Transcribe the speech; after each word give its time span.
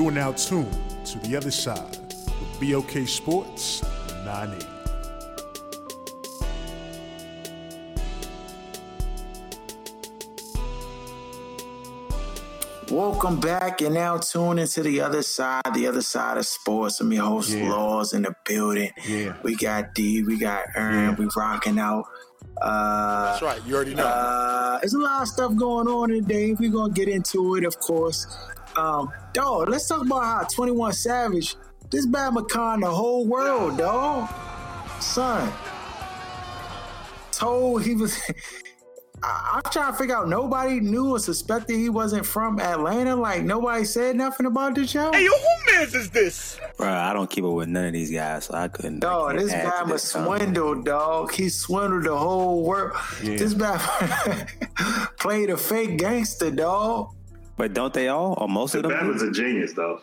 You 0.00 0.08
are 0.08 0.12
now 0.12 0.32
tuned 0.32 0.72
to 1.04 1.18
the 1.18 1.36
other 1.36 1.50
side 1.50 1.94
with 2.40 2.58
BOK 2.58 3.06
Sports 3.06 3.82
98. 4.24 4.66
Welcome 12.90 13.38
back 13.38 13.82
and 13.82 13.94
now 13.94 14.16
tune 14.16 14.58
into 14.58 14.82
the 14.82 15.00
other 15.00 15.22
side, 15.22 15.62
the 15.74 15.86
other 15.86 16.02
side 16.02 16.38
of 16.38 16.46
sports. 16.46 17.00
I'm 17.00 17.12
your 17.12 17.24
host, 17.24 17.50
Yeah. 17.50 17.70
Laws, 17.70 18.12
in 18.14 18.22
the 18.22 18.34
building. 18.44 18.90
Yeah. 19.06 19.34
We 19.44 19.54
got 19.54 19.94
D, 19.94 20.24
we 20.24 20.38
got 20.38 20.64
Ern, 20.76 21.10
Yeah. 21.10 21.14
we 21.14 21.28
rocking 21.36 21.78
out. 21.78 22.04
Uh, 22.60 23.26
That's 23.26 23.42
right. 23.42 23.60
You 23.64 23.76
already 23.76 23.94
know. 23.94 24.04
uh, 24.04 24.78
there's 24.80 24.94
a 24.94 24.98
lot 24.98 25.22
of 25.22 25.28
stuff 25.28 25.54
going 25.54 25.86
on 25.86 26.08
today. 26.08 26.54
We're 26.58 26.70
gonna 26.72 26.92
get 26.92 27.08
into 27.08 27.54
it, 27.54 27.64
of 27.64 27.78
course. 27.78 28.26
Um, 28.80 29.12
dog, 29.34 29.68
let's 29.68 29.86
talk 29.86 30.00
about 30.06 30.24
how 30.24 30.44
21 30.44 30.92
Savage, 30.94 31.56
this 31.90 32.06
bad 32.06 32.32
McCon, 32.32 32.80
the 32.80 32.90
whole 32.90 33.26
world, 33.26 33.76
dog. 33.76 34.30
Son. 35.00 35.52
Told 37.30 37.82
he 37.84 37.94
was 37.94 38.18
I, 39.22 39.60
I'm 39.62 39.70
trying 39.70 39.92
to 39.92 39.98
figure 39.98 40.16
out 40.16 40.28
nobody 40.28 40.80
knew 40.80 41.10
or 41.10 41.18
suspected 41.18 41.76
he 41.76 41.90
wasn't 41.90 42.24
from 42.24 42.58
Atlanta. 42.58 43.16
Like 43.16 43.42
nobody 43.42 43.84
said 43.84 44.16
nothing 44.16 44.46
about 44.46 44.74
the 44.74 44.86
show. 44.86 45.12
hey, 45.12 45.24
yo, 45.24 45.30
who 45.30 45.72
mans 45.72 45.94
is 45.94 46.10
this? 46.10 46.58
Bro, 46.78 46.88
I 46.90 47.12
don't 47.12 47.28
keep 47.28 47.44
up 47.44 47.52
with 47.52 47.68
none 47.68 47.84
of 47.86 47.92
these 47.92 48.10
guys, 48.10 48.46
so 48.46 48.54
I 48.54 48.68
couldn't. 48.68 49.04
I 49.04 49.08
Dog, 49.08 49.30
can't 49.32 49.40
this 49.42 49.52
add 49.52 49.64
to 49.64 49.70
guy 49.70 49.92
was 49.92 50.02
swindled, 50.02 50.84
dog. 50.86 51.32
He 51.32 51.50
swindled 51.50 52.04
the 52.04 52.16
whole 52.16 52.64
world. 52.64 52.92
Yeah. 53.22 53.36
This 53.36 53.52
guy 53.52 54.46
played 55.18 55.50
a 55.50 55.56
fake 55.58 55.98
gangster, 55.98 56.50
dog. 56.50 57.14
But 57.60 57.74
don't 57.74 57.92
they 57.92 58.08
all, 58.08 58.38
or 58.38 58.48
most 58.48 58.74
of 58.74 58.84
them? 58.84 58.92
That 58.92 59.04
was 59.04 59.20
a 59.20 59.30
genius, 59.30 59.74
though. 59.74 60.00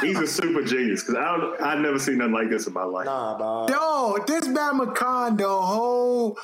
He's 0.00 0.18
a 0.18 0.26
super 0.26 0.64
genius 0.64 1.02
because 1.02 1.16
I 1.16 1.36
don't, 1.36 1.60
I've 1.60 1.80
never 1.80 1.98
seen 1.98 2.16
nothing 2.16 2.32
like 2.32 2.48
this 2.48 2.66
in 2.66 2.72
my 2.72 2.84
life. 2.84 3.04
Nah, 3.04 3.36
dog. 3.36 3.68
Yo, 3.68 4.16
this 4.26 4.48
bad 4.48 4.76
McCon, 4.76 5.36
the 5.36 5.46
whole 5.46 6.38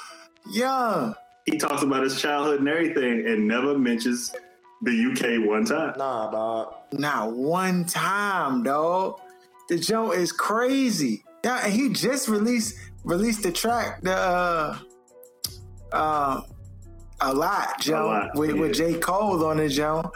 yeah. 0.50 1.14
He 1.46 1.56
talks 1.56 1.82
about 1.82 2.02
his 2.02 2.20
childhood 2.20 2.58
and 2.58 2.68
everything, 2.68 3.26
and 3.26 3.48
never 3.48 3.78
mentions 3.78 4.30
the 4.82 4.92
UK 4.92 5.48
one 5.48 5.64
time. 5.64 5.94
Nah, 5.96 6.30
dog. 6.30 6.74
Not 6.92 7.32
one 7.32 7.86
time, 7.86 8.62
dog. 8.62 9.20
The 9.70 9.78
joke 9.78 10.16
is 10.16 10.32
crazy. 10.32 11.24
Yeah, 11.42 11.64
and 11.64 11.72
he 11.72 11.88
just 11.94 12.28
released 12.28 12.76
released 13.04 13.42
the 13.42 13.52
track, 13.52 14.02
the 14.02 14.12
uh, 14.12 14.78
uh 15.92 16.42
a 17.24 17.32
lot, 17.32 17.80
Joe, 17.80 18.06
Lot, 18.06 18.34
with, 18.36 18.52
with. 18.52 18.74
J. 18.74 18.94
Cole 18.98 19.44
on 19.44 19.60
it, 19.60 19.70
Joe. 19.70 20.12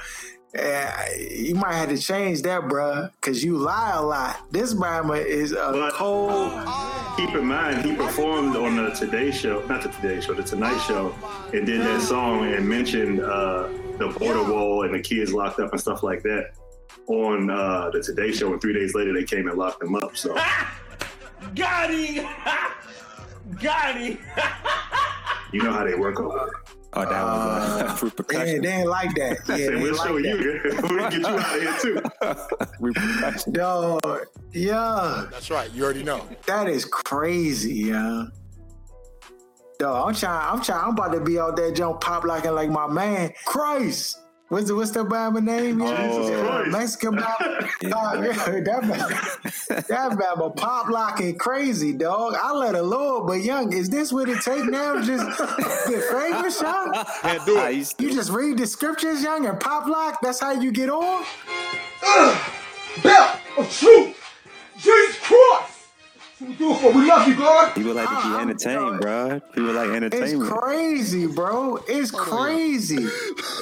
Uh, 0.58 0.92
you 1.30 1.54
might 1.54 1.74
have 1.74 1.88
to 1.90 1.98
change 1.98 2.42
that, 2.42 2.62
bruh, 2.62 3.10
because 3.16 3.44
you 3.44 3.56
lie 3.58 3.92
a 3.94 4.02
lot. 4.02 4.50
This 4.50 4.72
Bama 4.74 5.24
is 5.24 5.52
a 5.52 5.70
But- 5.72 5.92
cold. 5.92 6.52
Keep 7.16 7.34
in 7.34 7.46
mind, 7.46 7.84
he 7.84 7.94
performed 7.96 8.56
on 8.56 8.76
the 8.76 8.90
Today 8.90 9.30
Show, 9.30 9.64
not 9.66 9.82
the 9.82 9.88
Today 9.88 10.20
Show, 10.20 10.34
the 10.34 10.42
Tonight 10.42 10.78
Show, 10.86 11.12
and 11.52 11.66
did 11.66 11.80
that 11.80 12.00
song 12.00 12.44
and 12.52 12.66
mentioned 12.68 13.20
uh, 13.20 13.68
the 13.98 14.14
border 14.18 14.44
wall 14.50 14.84
and 14.84 14.94
the 14.94 15.00
kids 15.00 15.32
locked 15.34 15.58
up 15.58 15.72
and 15.72 15.80
stuff 15.80 16.02
like 16.04 16.22
that 16.22 16.52
on 17.08 17.50
uh, 17.50 17.90
the 17.92 18.00
Today 18.00 18.30
Show. 18.32 18.52
And 18.52 18.60
three 18.62 18.72
days 18.72 18.94
later, 18.94 19.12
they 19.12 19.24
came 19.24 19.48
and 19.48 19.58
locked 19.58 19.82
him 19.82 19.96
up. 19.96 20.16
So 20.16 20.34
Got 21.54 21.90
him. 21.92 22.26
Got 23.60 23.96
him. 23.96 24.18
you 25.52 25.62
know 25.62 25.72
how 25.72 25.84
they 25.84 25.94
work 25.94 26.20
over 26.20 26.36
there. 26.38 26.76
Oh, 26.98 27.04
that 27.04 27.22
was 27.22 27.82
uh, 27.82 27.94
They, 28.00 28.04
repercussion. 28.06 28.62
they 28.62 28.72
ain't 28.72 28.88
like 28.88 29.14
that. 29.14 29.38
Yeah, 29.46 29.56
they 29.56 29.64
said, 29.66 29.82
we'll 29.82 29.94
show 29.94 30.14
that. 30.20 30.24
you. 30.24 30.60
we'll 30.82 31.10
get 31.10 31.20
you 31.20 31.26
out 31.26 31.56
of 31.56 31.62
here 31.62 31.76
too. 31.80 32.66
repercussion. 32.80 33.52
Dog, 33.52 34.26
yeah. 34.52 35.26
That's 35.30 35.48
right. 35.50 35.70
You 35.72 35.84
already 35.84 36.02
know. 36.02 36.26
That 36.46 36.66
is 36.68 36.84
crazy, 36.84 37.74
yeah. 37.74 38.24
Dog, 39.78 40.08
I'm 40.08 40.14
trying. 40.14 40.52
I'm 40.52 40.60
trying. 40.60 40.82
I'm 40.84 40.90
about 40.90 41.12
to 41.12 41.20
be 41.20 41.38
out 41.38 41.54
there, 41.54 41.70
jump 41.70 42.00
pop 42.00 42.24
locking 42.24 42.52
like 42.52 42.68
my 42.68 42.88
man, 42.88 43.32
Christ. 43.44 44.18
What's 44.48 44.68
the 44.68 44.76
what's 44.76 44.92
the 44.92 45.04
Bama 45.04 45.42
name? 45.42 45.80
Yeah, 45.80 46.08
oh, 46.10 46.18
Jesus 46.20 46.30
yeah, 46.30 46.46
Christ. 46.46 46.70
Mexican 46.70 47.16
Bama. 47.16 47.60
Dog, 47.90 48.24
yeah, 48.24 48.60
that 48.60 48.82
Bama, 48.82 49.86
that 49.88 50.10
Bama 50.12 50.56
pop 50.56 50.88
locking 50.88 51.36
crazy, 51.36 51.92
dog. 51.92 52.34
I 52.40 52.52
let 52.52 52.74
it 52.74 52.82
load, 52.82 53.26
but 53.26 53.42
young, 53.42 53.74
is 53.74 53.90
this 53.90 54.10
what 54.10 54.30
it 54.30 54.40
take 54.42 54.64
now? 54.64 55.02
Just 55.02 55.26
the 55.38 56.02
famous, 56.10 56.60
young? 56.62 56.94
Can't 57.22 57.44
do 57.44 57.58
it. 57.58 57.94
You 57.98 58.10
just 58.14 58.30
read 58.30 58.56
the 58.56 58.66
scriptures, 58.66 59.22
young, 59.22 59.44
and 59.46 59.60
pop 59.60 59.86
lock. 59.86 60.20
That's 60.22 60.40
how 60.40 60.52
you 60.52 60.72
get 60.72 60.88
on. 60.88 61.24
belt 63.02 63.36
of 63.58 63.70
truth. 63.70 64.07
For. 66.80 66.92
We 66.92 67.06
love 67.06 67.28
you, 67.28 67.36
God. 67.36 67.74
people 67.74 67.94
like 67.94 68.08
to 68.08 68.28
be 68.28 68.36
entertained, 68.40 69.00
bro. 69.00 69.40
People 69.54 69.72
like 69.72 69.90
entertainment. 69.90 70.42
It's 70.42 70.50
crazy, 70.50 71.26
bro. 71.26 71.78
It's 71.88 72.10
crazy. 72.10 73.06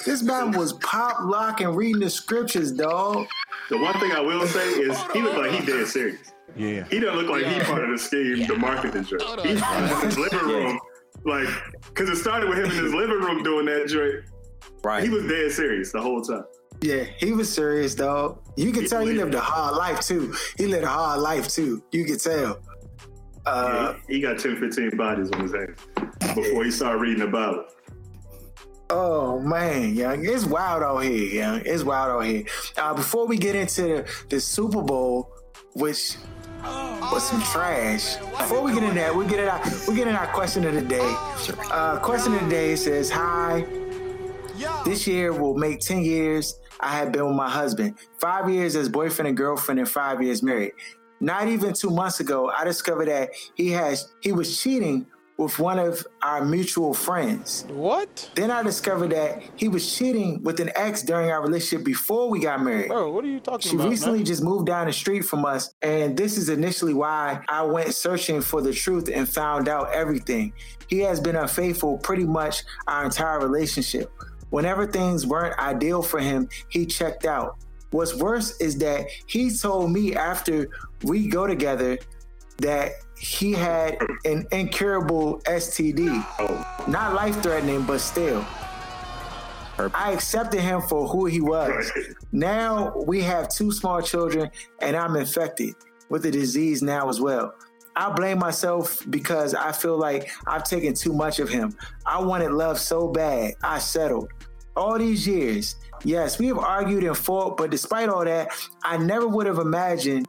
This 0.05 0.23
man 0.23 0.53
was 0.53 0.75
pop 0.75 1.19
locking, 1.25 1.69
reading 1.69 2.01
the 2.01 2.11
scriptures, 2.11 2.73
dog. 2.73 3.27
The 3.71 3.79
one 3.79 3.99
thing 3.99 4.13
I 4.13 4.21
will 4.21 4.47
say 4.47 4.69
is 4.69 5.01
he 5.13 5.23
looked 5.23 5.39
like 5.39 5.51
he 5.53 5.67
dead 5.67 5.87
serious. 5.89 6.33
Yeah. 6.57 6.85
He 6.91 7.01
doesn't 7.01 7.17
look 7.19 7.29
like 7.29 7.45
he 7.53 7.61
part 7.61 7.85
of 7.85 7.91
the 7.91 7.99
scheme, 7.99 8.47
the 8.47 8.57
marketing 8.57 9.05
joint. 9.05 9.23
He's 9.41 9.61
in 9.61 10.07
his 10.07 10.19
living 10.19 10.39
room, 10.39 10.79
like, 11.25 11.49
because 11.89 12.09
it 12.09 12.17
started 12.17 12.49
with 12.49 12.59
him 12.59 12.67
in 12.67 12.85
his 12.85 12.95
living 12.95 13.21
room 13.21 13.43
doing 13.43 13.67
that 13.67 13.89
joint. 13.89 14.25
right. 14.83 15.03
He 15.03 15.11
was 15.11 15.27
dead 15.27 15.53
serious 15.53 15.93
the 15.93 16.01
whole 16.01 16.23
time. 16.23 16.45
Yeah, 16.83 17.05
he 17.19 17.33
was 17.33 17.53
serious, 17.53 17.95
dog. 17.95 18.39
You 18.57 18.71
could 18.71 18.89
tell 18.89 19.05
he 19.05 19.13
lived 19.15 19.35
a 19.35 19.41
hard 19.41 19.77
life 19.77 20.01
too. 20.01 20.35
He 20.57 20.67
lived 20.67 20.85
a 20.85 20.89
hard 20.89 21.21
life 21.21 21.49
too. 21.49 21.83
You 21.91 22.05
could 22.05 22.21
tell. 22.21 22.61
Uh, 23.47 23.95
he, 24.09 24.15
he 24.15 24.21
got 24.21 24.39
10, 24.39 24.57
15 24.57 24.97
bodies 24.97 25.31
on 25.31 25.41
his 25.41 25.55
hands 25.55 25.79
before 26.35 26.65
he 26.65 26.71
started 26.71 26.99
reading 26.99 27.25
the 27.25 27.31
Bible. 27.31 27.65
oh 28.91 29.41
man, 29.41 29.95
young, 29.95 30.25
it's 30.25 30.45
wild 30.45 30.83
out 30.83 30.99
here, 30.99 31.43
young. 31.43 31.63
It's 31.65 31.83
wild 31.85 32.11
out 32.11 32.27
here. 32.27 32.45
Uh, 32.77 32.95
before 32.95 33.27
we 33.27 33.37
get 33.37 33.55
into 33.55 33.83
the, 33.83 34.25
the 34.29 34.41
Super 34.41 34.83
Bowl, 34.83 35.33
which 35.75 36.17
was 36.63 37.23
some 37.23 37.41
trash. 37.43 38.17
Before 38.17 38.63
we 38.63 38.73
get 38.75 38.83
in 38.83 38.95
that, 38.97 39.15
we 39.15 39.27
get 39.27 39.39
in 39.39 39.49
our 39.49 39.63
we 39.89 39.95
get 39.95 40.09
in 40.09 40.17
our 40.17 40.27
question 40.27 40.67
of 40.67 40.75
the 40.75 40.83
day. 40.83 41.15
Uh, 41.71 41.99
question 42.01 42.35
of 42.35 42.43
the 42.43 42.51
day 42.51 42.75
says, 42.75 43.11
"Hi, 43.11 43.65
this 44.85 45.07
year 45.07 45.33
will 45.33 45.57
make 45.57 45.81
ten 45.81 46.03
years 46.03 46.59
I 46.81 46.97
have 46.97 47.13
been 47.13 47.27
with 47.27 47.37
my 47.37 47.49
husband. 47.49 47.99
Five 48.21 48.51
years 48.51 48.77
as 48.77 48.89
boyfriend 48.89 49.29
and 49.29 49.37
girlfriend, 49.37 49.81
and 49.81 49.89
five 49.89 50.23
years 50.23 50.43
married. 50.43 50.73
Not 51.21 51.49
even 51.49 51.73
two 51.73 51.91
months 51.91 52.21
ago, 52.21 52.51
I 52.51 52.65
discovered 52.65 53.09
that 53.09 53.31
he 53.55 53.71
has 53.71 54.13
he 54.21 54.33
was 54.33 54.61
cheating 54.61 55.07
with 55.39 55.59
one 55.59 55.79
of 55.79 56.07
our 56.23 56.45
mutual 56.45 56.95
friends. 56.95 57.67
What? 57.69 58.31
Then 58.35 58.51
I 58.51 58.63
discovered 58.63 59.11
that 59.13 59.43
he 59.55 59.69
was 59.69 59.95
cheating 59.95 60.43
with 60.43 60.61
an 60.61 60.71
ex 60.75 61.03
during 61.03 61.31
our 61.31 61.43
relationship 61.43 61.85
before 61.85 62.31
we 62.31 62.41
got 62.41 62.63
married. 62.63 62.89
Bro, 62.89 63.13
what 63.13 63.25
are 63.25 63.29
you 63.29 63.41
talking 63.41 63.71
She 63.71 63.77
about? 63.77 63.85
She 63.85 63.91
recently 63.91 64.19
man? 64.21 64.27
just 64.27 64.43
moved 64.43 64.67
down 64.67 64.87
the 64.87 64.93
street 64.93 65.23
from 65.27 65.45
us, 65.45 65.75
and 65.83 66.17
this 66.17 66.39
is 66.39 66.49
initially 66.49 66.95
why 66.95 67.43
I 67.49 67.63
went 67.65 67.95
searching 67.95 68.41
for 68.41 68.63
the 68.63 68.73
truth 68.73 69.11
and 69.13 69.29
found 69.29 69.69
out 69.69 69.93
everything. 69.93 70.55
He 70.89 71.01
has 71.01 71.21
been 71.21 71.37
unfaithful 71.37 71.99
pretty 71.99 72.25
much 72.25 72.63
our 72.87 73.05
entire 73.05 73.39
relationship. 73.41 74.11
Whenever 74.51 74.87
things 74.87 75.27
weren't 75.27 75.59
ideal 75.59 76.01
for 76.03 76.21
him, 76.21 76.49
he 76.69 76.87
checked 76.87 77.27
out. 77.27 77.59
What's 77.97 78.15
worse 78.15 78.61
is 78.61 78.77
that 78.81 79.07
he 79.25 79.51
told 79.57 79.91
me 79.91 80.15
after 80.15 80.69
we 81.03 81.29
go 81.29 81.47
together 81.47 81.97
that 82.59 82.93
he 83.19 83.53
had 83.53 83.97
an 84.27 84.47
incurable 84.53 85.41
STD. 85.47 86.07
Not 86.89 87.15
life 87.15 87.43
threatening, 87.43 87.85
but 87.85 88.03
still. 88.03 88.45
I 89.95 90.13
accepted 90.13 90.61
him 90.61 90.83
for 90.83 91.09
who 91.09 91.25
he 91.25 91.41
was. 91.41 91.91
Now 92.33 92.93
we 93.07 93.23
have 93.23 93.49
two 93.49 93.73
small 93.73 94.03
children, 94.03 94.51
and 94.83 94.95
I'm 94.95 95.17
infected 95.17 95.75
with 96.11 96.23
the 96.23 96.31
disease 96.31 96.83
now 96.83 97.09
as 97.09 97.19
well. 97.19 97.55
I 97.97 98.11
blame 98.11 98.39
myself 98.39 99.03
because 99.09 99.55
I 99.55 99.73
feel 99.73 99.97
like 99.97 100.31
I've 100.47 100.65
taken 100.65 100.93
too 100.93 101.15
much 101.15 101.39
of 101.39 101.49
him. 101.49 101.75
I 102.05 102.21
wanted 102.21 102.53
love 102.53 102.79
so 102.79 103.09
bad. 103.09 103.55
I 103.63 103.79
settled. 103.79 104.29
All 104.77 104.99
these 104.99 105.27
years, 105.27 105.77
yes, 106.05 106.39
we 106.39 106.47
have 106.49 106.59
argued 106.59 107.05
and 107.05 107.17
fought, 107.17 107.57
but 107.57 107.71
despite 107.71 108.09
all 108.09 108.25
that, 108.25 108.49
I 108.83 108.97
never 108.99 109.27
would 109.27 109.47
have 109.47 109.59
imagined 109.59 110.27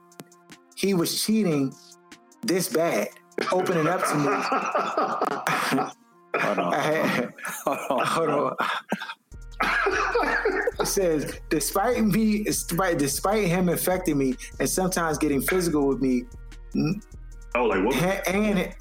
he 0.76 0.94
was 0.94 1.22
cheating 1.24 1.74
this 2.44 2.70
bad, 2.70 3.10
opening 3.52 3.88
up 3.88 4.04
to 4.08 4.16
me. 4.16 4.26
Hold 6.40 6.60
on. 6.60 6.74
Had- 6.80 7.34
Hold 7.66 7.80
on. 8.02 8.06
Hold 8.06 8.30
on. 8.30 8.56
it 10.80 10.86
says, 10.88 11.40
despite 11.50 12.04
me, 12.06 12.44
despite, 12.44 13.00
despite 13.00 13.48
him 13.48 13.70
infecting 13.70 14.18
me 14.18 14.36
and 14.60 14.70
sometimes 14.70 15.18
getting 15.18 15.42
physical 15.42 15.88
with 15.88 16.00
me, 16.02 16.24
Oh, 17.56 17.64
like 17.66 17.84
what? 17.84 17.96
and 18.28 18.74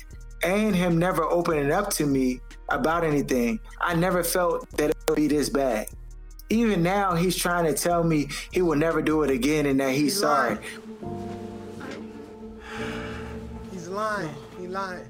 and 0.45 0.77
him 0.77 0.99
never 0.99 1.23
opening 1.25 1.73
up 1.73 1.89
to 1.95 2.05
me 2.05 2.41
about 2.69 3.05
anything, 3.05 3.61
I 3.81 3.95
never 3.95 4.23
felt 4.25 4.69
that 4.77 4.91
it 4.91 4.97
would 5.09 5.17
be 5.17 5.29
this 5.29 5.49
bad. 5.49 5.89
Even 6.49 6.83
now, 6.83 7.15
he's 7.15 7.37
trying 7.37 7.65
to 7.65 7.75
tell 7.75 8.05
me 8.05 8.29
he 8.53 8.63
will 8.63 8.77
never 8.77 9.03
do 9.03 9.23
it 9.23 9.31
again 9.31 9.67
and 9.67 9.81
that 9.81 9.91
he's, 9.91 10.01
He's 10.13 10.21
sorry. 10.21 10.55
lying. 10.55 10.63
He's 13.73 13.89
lying. 13.89 14.35
He 14.59 14.69
lying. 14.69 15.07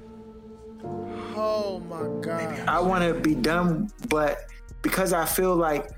Oh 1.35 1.79
my 1.87 2.21
God. 2.21 2.67
I 2.67 2.79
want 2.79 3.03
to 3.03 3.19
be 3.19 3.35
done, 3.35 3.91
but 4.09 4.39
because 4.81 5.13
I 5.13 5.25
feel 5.25 5.55
like 5.55 5.89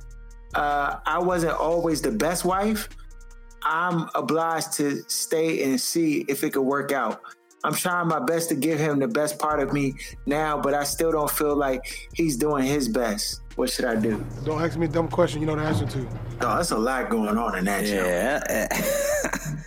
uh, 0.56 0.98
I 1.06 1.20
wasn't 1.20 1.54
always 1.54 2.02
the 2.02 2.12
best 2.12 2.44
wife, 2.44 2.90
I'm 3.64 4.10
obliged 4.16 4.74
to 4.74 5.04
stay 5.08 5.64
and 5.64 5.80
see 5.80 6.26
if 6.28 6.44
it 6.44 6.52
could 6.54 6.64
work 6.64 6.92
out. 6.92 7.22
I'm 7.64 7.74
trying 7.74 8.08
my 8.08 8.20
best 8.20 8.50
to 8.50 8.56
give 8.56 8.80
him 8.80 9.00
the 9.00 9.08
best 9.08 9.38
part 9.38 9.60
of 9.60 9.74
me 9.74 9.96
now, 10.26 10.60
but 10.60 10.74
I 10.74 10.84
still 10.84 11.12
don't 11.12 11.30
feel 11.30 11.56
like 11.56 11.82
he's 12.14 12.38
doing 12.38 12.64
his 12.66 12.88
best. 12.88 13.42
What 13.56 13.70
should 13.70 13.86
I 13.86 13.96
do? 13.96 14.26
Don't 14.46 14.62
ask 14.62 14.78
me 14.78 14.86
a 14.86 14.90
dumb 14.90 15.10
question 15.10 15.42
you 15.42 15.48
know 15.48 15.56
the 15.58 15.64
answer 15.64 15.86
to. 15.86 15.98
No, 15.98 16.56
that's 16.56 16.72
a 16.72 16.78
lot 16.78 17.10
going 17.10 17.38
on 17.38 17.58
in 17.58 17.66
that 17.66 17.86
show. 17.86 18.06
Yeah. 18.06 19.56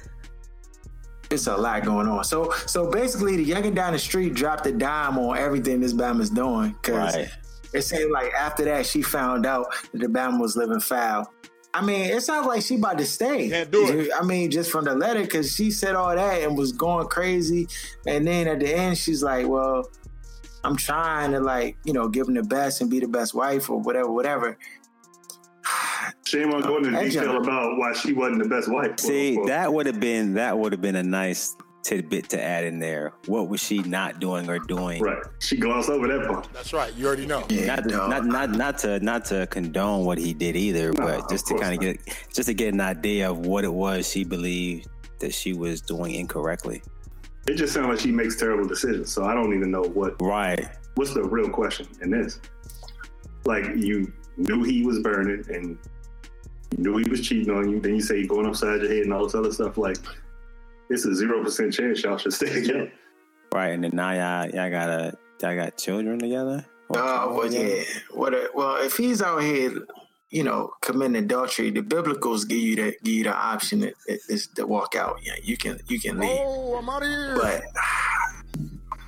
It's 1.31 1.47
a 1.47 1.57
lot 1.57 1.83
going 1.85 2.07
on. 2.09 2.25
So, 2.25 2.53
so 2.67 2.91
basically, 2.91 3.37
the 3.37 3.47
youngin 3.51 3.75
down 3.75 3.95
the 3.95 3.99
street 3.99 4.35
dropped 4.35 4.67
a 4.67 4.73
dime 4.73 5.17
on 5.19 5.39
everything 5.39 5.81
this 5.81 5.95
Bama's 5.95 6.29
doing 6.29 6.73
because 6.73 7.15
Right. 7.17 7.29
it 7.73 7.83
seemed 7.83 8.11
like 8.13 8.33
after 8.35 8.65
that 8.67 8.85
she 8.85 9.01
found 9.01 9.47
out 9.47 9.75
that 9.93 9.99
the 10.03 10.09
Bama 10.09 10.39
was 10.39 10.57
living 10.57 10.81
foul. 10.81 11.33
I 11.75 11.81
mean, 11.81 12.11
it 12.11 12.23
sounds 12.23 12.47
like 12.47 12.63
she 12.63 12.75
about 12.75 12.99
to 12.99 13.07
stay. 13.07 13.49
Can't 13.49 13.71
do 13.71 13.89
it. 13.89 14.11
I 14.19 14.23
mean, 14.23 14.51
just 14.51 14.71
from 14.71 14.85
the 14.85 14.95
letter, 14.95 15.23
because 15.23 15.55
she 15.55 15.71
said 15.71 15.95
all 15.95 16.15
that 16.15 16.43
and 16.43 16.57
was 16.57 16.73
going 16.73 17.09
crazy, 17.09 17.67
and 18.07 18.27
then 18.27 18.47
at 18.47 18.61
the 18.61 18.75
end, 18.75 18.99
she's 18.99 19.23
like, 19.23 19.49
"Well, 19.49 19.91
I'm 20.65 20.77
trying 20.77 21.33
to 21.33 21.41
like, 21.41 21.79
you 21.85 21.95
know, 21.95 22.09
give 22.09 22.29
him 22.29 22.35
the 22.35 22.43
best 22.43 22.83
and 22.83 22.91
be 22.91 23.01
the 23.01 23.09
best 23.09 23.35
wife 23.35 23.71
or 23.71 23.81
whatever, 23.81 24.11
whatever." 24.11 24.59
Shame 26.27 26.53
on 26.53 26.61
going 26.63 26.85
into 26.85 27.01
detail 27.01 27.39
about 27.39 27.79
why 27.79 27.93
she 27.95 28.13
wasn't 28.13 28.43
the 28.43 28.49
best 28.49 28.71
wife. 28.71 29.01
See, 29.01 29.39
that 29.47 29.73
would 29.73 29.87
have 29.87 30.01
been 30.01 30.35
that 30.35 30.59
would 30.59 30.73
have 30.73 30.83
been 30.83 30.97
a 30.97 31.03
nice 31.03 31.57
tidbit 31.83 32.29
to 32.31 32.41
add 32.43 32.65
in 32.65 32.79
there. 32.79 33.13
What 33.27 33.49
was 33.49 33.63
she 33.63 33.79
not 33.79 34.21
doing 34.21 34.49
or 34.49 34.59
doing? 34.59 35.03
right. 35.03 35.23
She 35.41 35.57
glossed 35.57 35.91
over 35.91 36.07
that 36.09 36.27
part. 36.29 36.49
That's 36.53 36.73
right. 36.73 36.95
You 36.95 37.07
already 37.07 37.27
know. 37.27 37.45
Yeah, 37.49 37.67
Not, 37.77 37.83
to, 37.85 37.89
dog. 37.89 38.11
not 38.11 38.25
not 38.27 38.51
not 38.51 38.79
to 38.79 39.01
not 39.01 39.25
to 39.27 39.47
condone 39.49 40.05
what 40.05 40.19
he 40.19 40.33
did 40.33 40.57
either, 40.57 40.93
but 40.93 41.29
just 41.29 41.47
to 41.49 41.59
kind 41.59 41.75
of 41.75 41.81
get 41.81 42.01
just 42.33 42.49
to 42.49 42.55
get 42.55 42.73
an 42.73 42.81
idea 42.81 43.31
of 43.31 43.47
what 43.47 43.65
it 43.65 43.73
was 43.73 44.09
she 44.09 44.25
believed 44.25 44.89
that 45.19 45.33
she 45.35 45.53
was 45.53 45.81
doing 45.81 46.15
incorrectly. 46.15 46.83
It 47.49 47.55
just 47.55 47.75
sounds 47.75 47.89
like 47.89 47.99
she 48.01 48.13
makes 48.13 48.37
terrible 48.37 48.67
decisions. 48.67 49.11
So 49.13 49.25
I 49.25 49.35
don't 49.35 49.55
even 49.55 49.71
know 49.71 49.83
what 49.83 50.21
Right. 50.23 50.69
what's 50.95 51.13
the 51.15 51.23
real 51.25 51.49
question 51.49 51.89
in 52.01 52.11
this. 52.11 52.41
Like 53.45 53.65
you 53.77 54.13
knew 54.37 54.63
he 54.63 54.85
was 54.87 55.01
burning 55.01 55.45
and 55.49 55.77
you 56.77 56.79
knew 56.79 56.97
he 56.99 57.11
was 57.11 57.21
cheating 57.27 57.53
on 57.55 57.69
you. 57.69 57.81
Then 57.81 57.95
you 57.97 58.01
say 58.01 58.23
he 58.23 58.27
going 58.27 58.47
upside 58.47 58.81
your 58.81 58.89
head 58.91 59.03
and 59.03 59.13
all 59.13 59.25
this 59.25 59.35
other 59.35 59.53
stuff. 59.53 59.77
Like 59.77 59.97
it's 60.93 61.05
a 61.07 61.15
zero 61.15 61.43
percent 61.43 61.73
chance 61.73 62.03
y'all 62.03 62.19
should 62.19 62.33
stay 62.33 62.53
together. 62.53 62.93
Right. 63.53 63.69
And 63.69 63.85
then 63.85 63.93
now 63.95 64.13
y'all 64.13 64.51
y'all 64.51 64.71
got 64.71 64.89
a 64.89 65.17
y'all 65.41 65.57
got 65.57 65.77
children 65.77 66.19
together. 66.19 66.65
Oh, 66.91 66.95
children 66.95 67.37
well, 67.37 67.49
together? 67.49 67.77
yeah. 67.77 67.85
What? 68.11 68.35
A, 68.35 68.51
well, 68.55 68.77
if 68.77 68.97
he's 68.97 69.23
out 69.23 69.43
here, 69.43 69.73
you 70.31 70.43
know, 70.43 70.73
committing 70.81 71.17
adultery, 71.17 71.71
the 71.71 71.83
biblicals 71.83 72.49
give 72.49 72.59
you 72.59 72.77
that 72.77 73.03
give 73.03 73.15
you 73.15 73.25
the 73.25 73.35
option 73.35 73.81
to, 73.81 73.93
is 74.07 74.49
to 74.57 74.67
walk 74.67 74.95
out. 74.95 75.19
Yeah, 75.23 75.35
you 75.43 75.57
can 75.57 75.81
you 75.89 76.01
can 76.01 76.19
leave. 76.19 76.31
Oh, 76.43 76.77
I'm 76.77 76.89
out 76.89 77.03
of 77.03 77.09
here. 77.09 77.37
But 77.37 77.65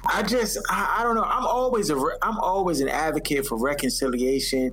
I 0.06 0.22
just 0.22 0.58
I, 0.70 0.98
I 0.98 1.02
don't 1.02 1.14
know. 1.14 1.22
I'm 1.22 1.46
always 1.46 1.90
a 1.90 1.96
re- 1.96 2.18
I'm 2.22 2.38
always 2.38 2.80
an 2.80 2.88
advocate 2.88 3.46
for 3.46 3.58
reconciliation, 3.58 4.72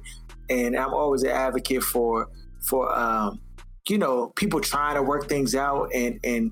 and 0.49 0.75
I'm 0.77 0.93
always 0.93 1.23
an 1.23 1.29
advocate 1.29 1.83
for 1.83 2.27
for 2.61 2.93
um 2.97 3.39
you 3.87 3.97
know 3.97 4.27
people 4.35 4.59
trying 4.59 4.95
to 4.95 5.01
work 5.01 5.27
things 5.27 5.55
out 5.55 5.89
and 5.93 6.19
and 6.23 6.51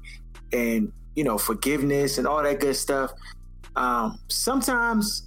and 0.53 0.91
you 1.15 1.23
know 1.23 1.37
forgiveness 1.37 2.17
and 2.17 2.27
all 2.27 2.43
that 2.43 2.59
good 2.59 2.75
stuff. 2.75 3.11
Um, 3.75 4.19
sometimes 4.27 5.25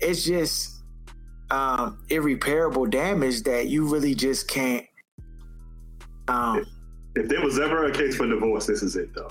it's 0.00 0.24
just 0.24 0.82
um, 1.50 2.02
irreparable 2.08 2.86
damage 2.86 3.42
that 3.42 3.68
you 3.68 3.86
really 3.86 4.14
just 4.14 4.48
can't. 4.48 4.86
Um, 6.28 6.64
If 7.14 7.28
there 7.28 7.42
was 7.42 7.58
ever 7.58 7.84
a 7.84 7.92
case 7.92 8.16
for 8.16 8.26
divorce, 8.26 8.66
this 8.66 8.82
is 8.82 8.96
it 8.96 9.14
though. 9.14 9.30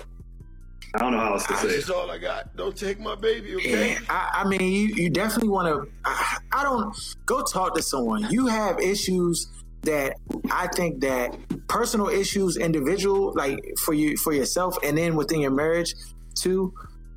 I 0.94 0.98
don't 0.98 1.10
know 1.10 1.18
how 1.18 1.32
else 1.32 1.46
to 1.48 1.56
say 1.56 1.68
it. 1.68 1.70
That's 1.72 1.90
all 1.90 2.08
I 2.08 2.18
got. 2.18 2.54
Don't 2.56 2.76
take 2.76 3.00
my 3.00 3.16
baby, 3.16 3.56
okay? 3.56 3.92
Yeah, 3.94 3.98
I, 4.08 4.42
I 4.44 4.48
mean, 4.48 4.60
you, 4.60 4.94
you 4.94 5.10
definitely 5.10 5.48
want 5.48 5.66
to. 5.66 5.90
I, 6.04 6.38
I 6.52 6.62
don't 6.62 6.96
go 7.26 7.42
talk 7.42 7.74
to 7.74 7.82
someone. 7.82 8.30
You 8.30 8.46
have 8.46 8.78
issues 8.78 9.48
that 9.84 10.16
I 10.50 10.66
think 10.68 11.00
that 11.00 11.36
personal 11.68 12.08
issues, 12.08 12.56
individual, 12.56 13.32
like 13.34 13.58
for 13.84 13.94
you 13.94 14.16
for 14.16 14.32
yourself, 14.32 14.76
and 14.84 14.96
then 14.96 15.16
within 15.16 15.40
your 15.40 15.50
marriage 15.50 15.94
too, 16.34 16.72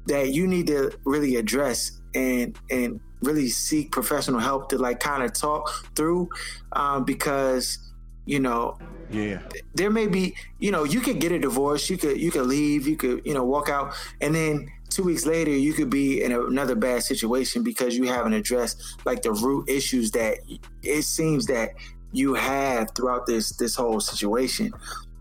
that 0.07 0.29
you 0.33 0.47
need 0.47 0.67
to 0.67 0.91
really 1.05 1.35
address 1.35 1.91
and 2.13 2.57
and 2.69 2.99
really 3.21 3.49
seek 3.49 3.91
professional 3.91 4.39
help 4.39 4.69
to 4.69 4.77
like 4.77 4.99
kind 4.99 5.23
of 5.23 5.33
talk 5.33 5.69
through, 5.95 6.29
um, 6.73 7.03
because 7.03 7.77
you 8.25 8.39
know 8.39 8.77
Yeah. 9.09 9.39
there 9.73 9.89
may 9.89 10.07
be 10.07 10.35
you 10.59 10.71
know 10.71 10.83
you 10.83 10.99
could 10.99 11.19
get 11.19 11.31
a 11.31 11.39
divorce 11.39 11.89
you 11.89 11.97
could 11.97 12.19
you 12.19 12.29
could 12.29 12.45
leave 12.45 12.85
you 12.87 12.97
could 12.97 13.21
you 13.25 13.33
know 13.33 13.43
walk 13.45 13.69
out 13.69 13.93
and 14.19 14.35
then 14.35 14.67
two 14.89 15.03
weeks 15.03 15.25
later 15.25 15.51
you 15.51 15.73
could 15.73 15.89
be 15.89 16.21
in 16.23 16.31
another 16.33 16.75
bad 16.75 17.03
situation 17.03 17.63
because 17.63 17.95
you 17.95 18.05
haven't 18.05 18.33
addressed 18.33 18.81
like 19.05 19.21
the 19.21 19.31
root 19.31 19.69
issues 19.69 20.11
that 20.11 20.39
it 20.83 21.03
seems 21.03 21.45
that 21.45 21.69
you 22.11 22.33
have 22.33 22.89
throughout 22.95 23.25
this 23.25 23.55
this 23.57 23.75
whole 23.75 23.99
situation 23.99 24.71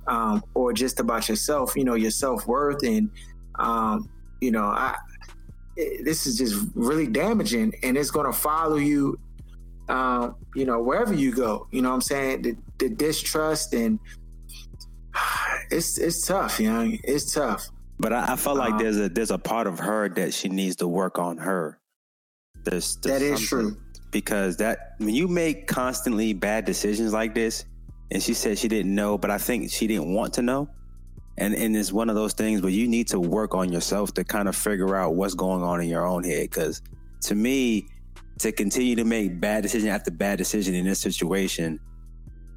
um, 0.06 0.42
or 0.54 0.72
just 0.72 1.00
about 1.00 1.28
yourself 1.28 1.74
you 1.76 1.84
know 1.84 1.94
your 1.94 2.10
self-worth 2.10 2.82
and 2.84 3.10
um, 3.56 4.08
you 4.40 4.50
know 4.50 4.64
i 4.64 4.96
this 5.76 6.26
is 6.26 6.38
just 6.38 6.70
really 6.74 7.06
damaging 7.06 7.74
and 7.82 7.98
it's 7.98 8.10
going 8.10 8.26
to 8.26 8.32
follow 8.32 8.76
you 8.76 9.18
um, 9.88 10.36
you 10.54 10.64
know, 10.64 10.80
wherever 10.80 11.14
you 11.14 11.32
go, 11.32 11.68
you 11.70 11.80
know 11.82 11.90
what 11.90 11.96
I'm 11.96 12.00
saying? 12.00 12.42
The, 12.42 12.56
the 12.78 12.88
distrust 12.88 13.74
and 13.74 13.98
it's 15.70 15.98
it's 15.98 16.26
tough, 16.26 16.60
you 16.60 16.70
know, 16.70 16.90
it's 17.04 17.32
tough. 17.32 17.68
But 17.98 18.12
I, 18.12 18.32
I 18.32 18.36
felt 18.36 18.58
like 18.58 18.74
Um, 18.74 18.78
there's 18.78 18.98
a 18.98 19.08
there's 19.08 19.30
a 19.30 19.38
part 19.38 19.66
of 19.66 19.78
her 19.78 20.08
that 20.10 20.34
she 20.34 20.48
needs 20.48 20.76
to 20.76 20.88
work 20.88 21.18
on 21.18 21.38
her. 21.38 21.80
There's, 22.64 22.96
there's 22.96 23.20
That 23.20 23.24
is 23.24 23.40
true. 23.40 23.76
Because 24.16 24.56
that 24.56 24.94
when 24.96 25.14
you 25.14 25.28
make 25.28 25.66
constantly 25.66 26.32
bad 26.32 26.64
decisions 26.64 27.12
like 27.12 27.34
this, 27.34 27.66
and 28.10 28.22
she 28.22 28.32
said 28.32 28.56
she 28.56 28.66
didn't 28.66 28.94
know, 28.94 29.18
but 29.18 29.30
I 29.30 29.36
think 29.36 29.70
she 29.70 29.86
didn't 29.86 30.10
want 30.14 30.32
to 30.34 30.42
know. 30.42 30.70
And 31.36 31.52
and 31.52 31.76
it's 31.76 31.92
one 31.92 32.08
of 32.08 32.16
those 32.16 32.32
things 32.32 32.62
where 32.62 32.70
you 32.70 32.88
need 32.88 33.08
to 33.08 33.20
work 33.20 33.54
on 33.54 33.70
yourself 33.70 34.14
to 34.14 34.24
kind 34.24 34.48
of 34.48 34.56
figure 34.56 34.96
out 34.96 35.16
what's 35.16 35.34
going 35.34 35.62
on 35.62 35.82
in 35.82 35.88
your 35.90 36.06
own 36.06 36.24
head. 36.24 36.48
Because 36.48 36.80
to 37.24 37.34
me, 37.34 37.88
to 38.38 38.52
continue 38.52 38.96
to 38.96 39.04
make 39.04 39.38
bad 39.38 39.62
decision 39.62 39.90
after 39.90 40.10
bad 40.10 40.38
decision 40.38 40.74
in 40.74 40.86
this 40.86 40.98
situation, 40.98 41.78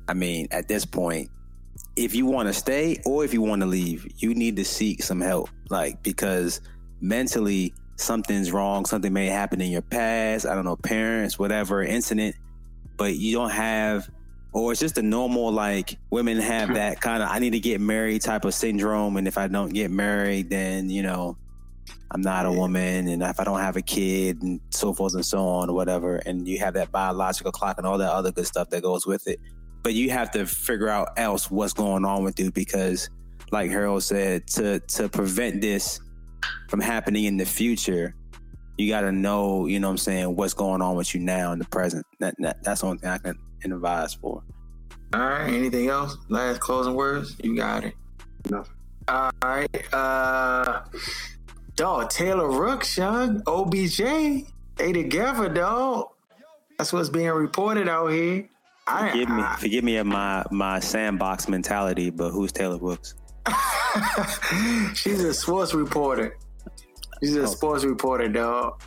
I 0.08 0.14
mean, 0.14 0.48
at 0.52 0.70
this 0.70 0.86
point, 0.86 1.30
if 1.98 2.16
you 2.16 2.26
want 2.26 2.48
to 2.48 2.54
stay 2.54 3.02
or 3.06 3.26
if 3.26 3.34
you 3.34 3.42
want 3.42 3.64
to 3.64 3.66
leave, 3.66 4.08
you 4.16 4.34
need 4.34 4.56
to 4.56 4.64
seek 4.64 5.04
some 5.04 5.20
help. 5.20 5.50
Like 5.70 6.02
because 6.04 6.62
mentally 7.02 7.74
something's 8.00 8.52
wrong, 8.52 8.86
something 8.86 9.12
may 9.12 9.28
happen 9.28 9.62
in 9.62 9.72
your 9.72 9.82
past, 9.82 10.46
I 10.46 10.56
don't 10.56 10.66
know, 10.66 10.76
parents, 10.76 11.38
whatever, 11.38 11.84
incident, 11.84 12.36
but 12.98 13.16
you 13.16 13.34
don't 13.34 13.52
have 13.52 14.10
or 14.52 14.72
it's 14.72 14.82
just 14.82 14.98
a 14.98 15.02
normal 15.02 15.52
like 15.52 15.98
women 16.10 16.38
have 16.38 16.74
that 16.74 17.00
kind 17.02 17.22
of 17.22 17.30
I 17.30 17.40
need 17.40 17.52
to 17.52 17.60
get 17.60 17.80
married 17.80 18.22
type 18.22 18.46
of 18.46 18.54
syndrome 18.54 19.18
and 19.18 19.28
if 19.28 19.38
I 19.38 19.48
don't 19.48 19.70
get 19.70 19.92
married 19.92 20.50
then, 20.50 20.90
you 20.90 21.04
know, 21.04 21.38
I'm 22.12 22.22
not 22.22 22.46
a 22.46 22.52
woman 22.52 23.08
and 23.08 23.22
if 23.22 23.40
I 23.40 23.44
don't 23.44 23.60
have 23.60 23.76
a 23.76 23.82
kid 23.82 24.42
and 24.42 24.60
so 24.72 24.94
forth 24.94 25.14
and 25.14 25.26
so 25.26 25.40
on 25.48 25.70
or 25.70 25.76
whatever 25.76 26.18
and 26.18 26.48
you 26.48 26.60
have 26.60 26.74
that 26.74 26.92
biological 26.92 27.52
clock 27.52 27.78
and 27.78 27.86
all 27.86 27.98
that 28.00 28.12
other 28.12 28.32
good 28.32 28.48
stuff 28.48 28.70
that 28.72 28.82
goes 28.82 29.06
with 29.06 29.28
it. 29.28 29.40
But 29.84 29.94
you 29.94 30.10
have 30.10 30.32
to 30.32 30.46
figure 30.46 30.90
out 30.90 31.10
else 31.18 31.52
what's 31.52 31.74
going 31.74 32.04
on 32.04 32.24
with 32.24 32.40
you 32.40 32.52
because 32.52 33.10
like 33.52 33.70
Harold 33.70 34.04
said 34.04 34.48
to 34.48 34.80
to 34.80 35.10
prevent 35.10 35.62
this 35.62 36.00
from 36.70 36.80
happening 36.80 37.26
in 37.26 37.38
the 37.38 37.46
future, 37.46 38.16
you 38.78 38.88
got 38.90 39.02
to 39.02 39.12
know, 39.12 39.66
you 39.66 39.80
know 39.80 39.88
what 39.88 39.92
I'm 39.94 39.98
saying, 39.98 40.36
what's 40.36 40.54
going 40.54 40.82
on 40.82 40.96
with 40.96 41.14
you 41.14 41.20
now 41.20 41.52
in 41.52 41.60
the 41.60 41.66
present. 41.66 42.06
That, 42.20 42.36
that 42.40 42.64
That's 42.64 42.82
the 42.82 42.88
only 42.88 43.00
thing 43.00 43.10
I 43.10 43.18
can 43.18 43.74
advise 43.74 44.14
for. 44.14 44.44
All 45.14 45.20
right. 45.22 45.48
Anything 45.52 45.90
else? 45.90 46.16
Last 46.30 46.62
closing 46.62 46.94
words? 46.94 47.36
You 47.44 47.56
got 47.56 47.84
it. 47.84 47.96
Nothing. 48.50 48.74
All 49.08 49.32
right. 49.44 49.94
Uh, 49.94 50.82
dog, 51.76 52.10
Taylor 52.10 52.50
Rooks, 52.50 52.96
young 52.98 53.42
OBJ, 53.48 53.98
they 54.76 54.94
together, 54.94 55.50
dog. 55.50 56.10
That's 56.78 56.94
what's 56.94 57.10
being 57.10 57.30
reported 57.32 57.90
out 57.90 58.08
here. 58.12 58.48
I, 58.88 59.10
Forgive 59.10 59.30
me, 59.30 59.42
I- 59.44 59.56
forgive 59.60 59.84
me 59.84 59.98
of 59.98 60.08
my 60.08 60.46
my 60.52 60.80
sandbox 60.80 61.48
mentality, 61.50 62.10
but 62.10 62.32
who's 62.32 62.52
Taylor 62.52 62.78
Brooks? 62.78 63.16
She's 64.94 65.24
a 65.24 65.34
sports 65.34 65.74
reporter. 65.74 66.38
She's 67.22 67.36
a 67.36 67.44
oh. 67.44 67.46
sports 67.46 67.84
reporter, 67.84 68.28
dog. 68.30 68.82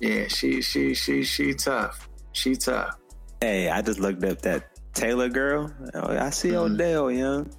Yeah, 0.00 0.26
she 0.28 0.60
she 0.62 0.94
she 0.94 1.22
she 1.22 1.54
tough. 1.54 2.08
She 2.32 2.56
tough. 2.56 2.96
Hey, 3.40 3.68
I 3.68 3.82
just 3.82 4.00
looked 4.00 4.24
up 4.24 4.42
that 4.42 4.70
Taylor 4.94 5.28
girl. 5.28 5.72
Oh, 5.94 6.16
I 6.16 6.30
see 6.30 6.50
mm. 6.50 6.72
Odell, 6.72 7.10
young. 7.10 7.50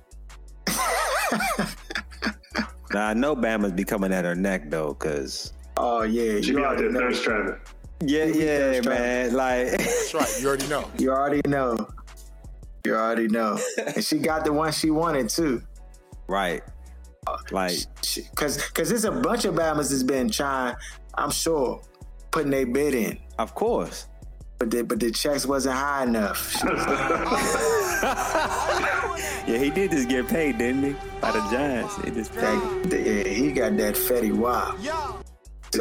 now 2.91 3.07
I 3.07 3.13
know 3.13 3.35
Bama's 3.35 3.73
be 3.73 3.83
coming 3.83 4.11
at 4.11 4.25
her 4.25 4.35
neck 4.35 4.69
though, 4.69 4.93
cause 4.93 5.53
Oh 5.77 6.03
yeah, 6.03 6.41
She 6.41 6.51
you 6.51 6.57
be 6.57 6.63
out 6.63 6.77
already 6.77 6.83
there 6.83 6.91
know. 6.91 6.99
thirst 6.99 7.23
trapping. 7.23 7.59
yeah, 8.05 8.25
yeah, 8.25 8.57
thirst 8.57 8.83
trap. 8.83 8.99
man. 8.99 9.33
Like, 9.33 9.71
That's 9.71 10.13
right. 10.13 10.41
You 10.41 10.47
already 10.47 10.67
know. 10.67 10.89
You 10.97 11.11
already 11.11 11.41
know. 11.47 11.87
You 12.85 12.95
already 12.95 13.27
know. 13.27 13.59
and 13.95 14.03
she 14.03 14.19
got 14.19 14.45
the 14.45 14.53
one 14.53 14.71
she 14.71 14.91
wanted 14.91 15.29
too. 15.29 15.61
Right, 16.27 16.61
like 17.51 17.77
Cause 18.35 18.57
cause 18.71 18.89
there's 18.89 19.05
a 19.05 19.11
bunch 19.11 19.45
of 19.45 19.55
Bamas 19.55 19.89
that's 19.89 20.03
been 20.03 20.29
trying, 20.29 20.75
I'm 21.15 21.31
sure, 21.31 21.81
putting 22.31 22.51
their 22.51 22.65
bid 22.67 22.93
in. 22.93 23.17
of 23.39 23.55
course. 23.55 24.07
But 24.57 24.71
the, 24.71 24.83
but 24.83 24.99
the 25.01 25.11
checks 25.11 25.45
wasn't 25.45 25.75
high 25.75 26.03
enough. 26.03 26.51
She 26.57 26.65
was 26.65 26.85
like, 26.85 26.99
Yeah, 29.47 29.57
he 29.59 29.69
did 29.69 29.91
just 29.91 30.07
get 30.09 30.27
paid, 30.27 30.57
didn't 30.57 30.83
he? 30.83 30.95
By 31.21 31.31
the 31.31 31.39
Giants. 31.51 31.95
He 32.03 32.09
just 32.11 32.33
paid. 32.33 32.59
that, 32.89 33.01
yeah, 33.05 33.27
he 33.33 33.51
got 33.51 33.75
that 33.77 33.95
Fetty 33.95 34.31
Wap. 34.33 34.77
Is 34.79 34.85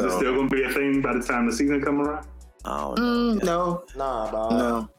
it 0.03 0.11
still 0.11 0.35
gonna 0.35 0.49
be 0.49 0.63
a 0.63 0.69
thing 0.71 1.01
by 1.01 1.13
the 1.13 1.21
time 1.23 1.45
the 1.47 1.53
season 1.53 1.81
come 1.81 2.01
around? 2.01 2.27
I 2.65 2.69
mm, 2.97 3.43
no, 3.43 3.83
Nah, 3.95 4.29
dog. 4.31 4.51
no. 4.51 4.89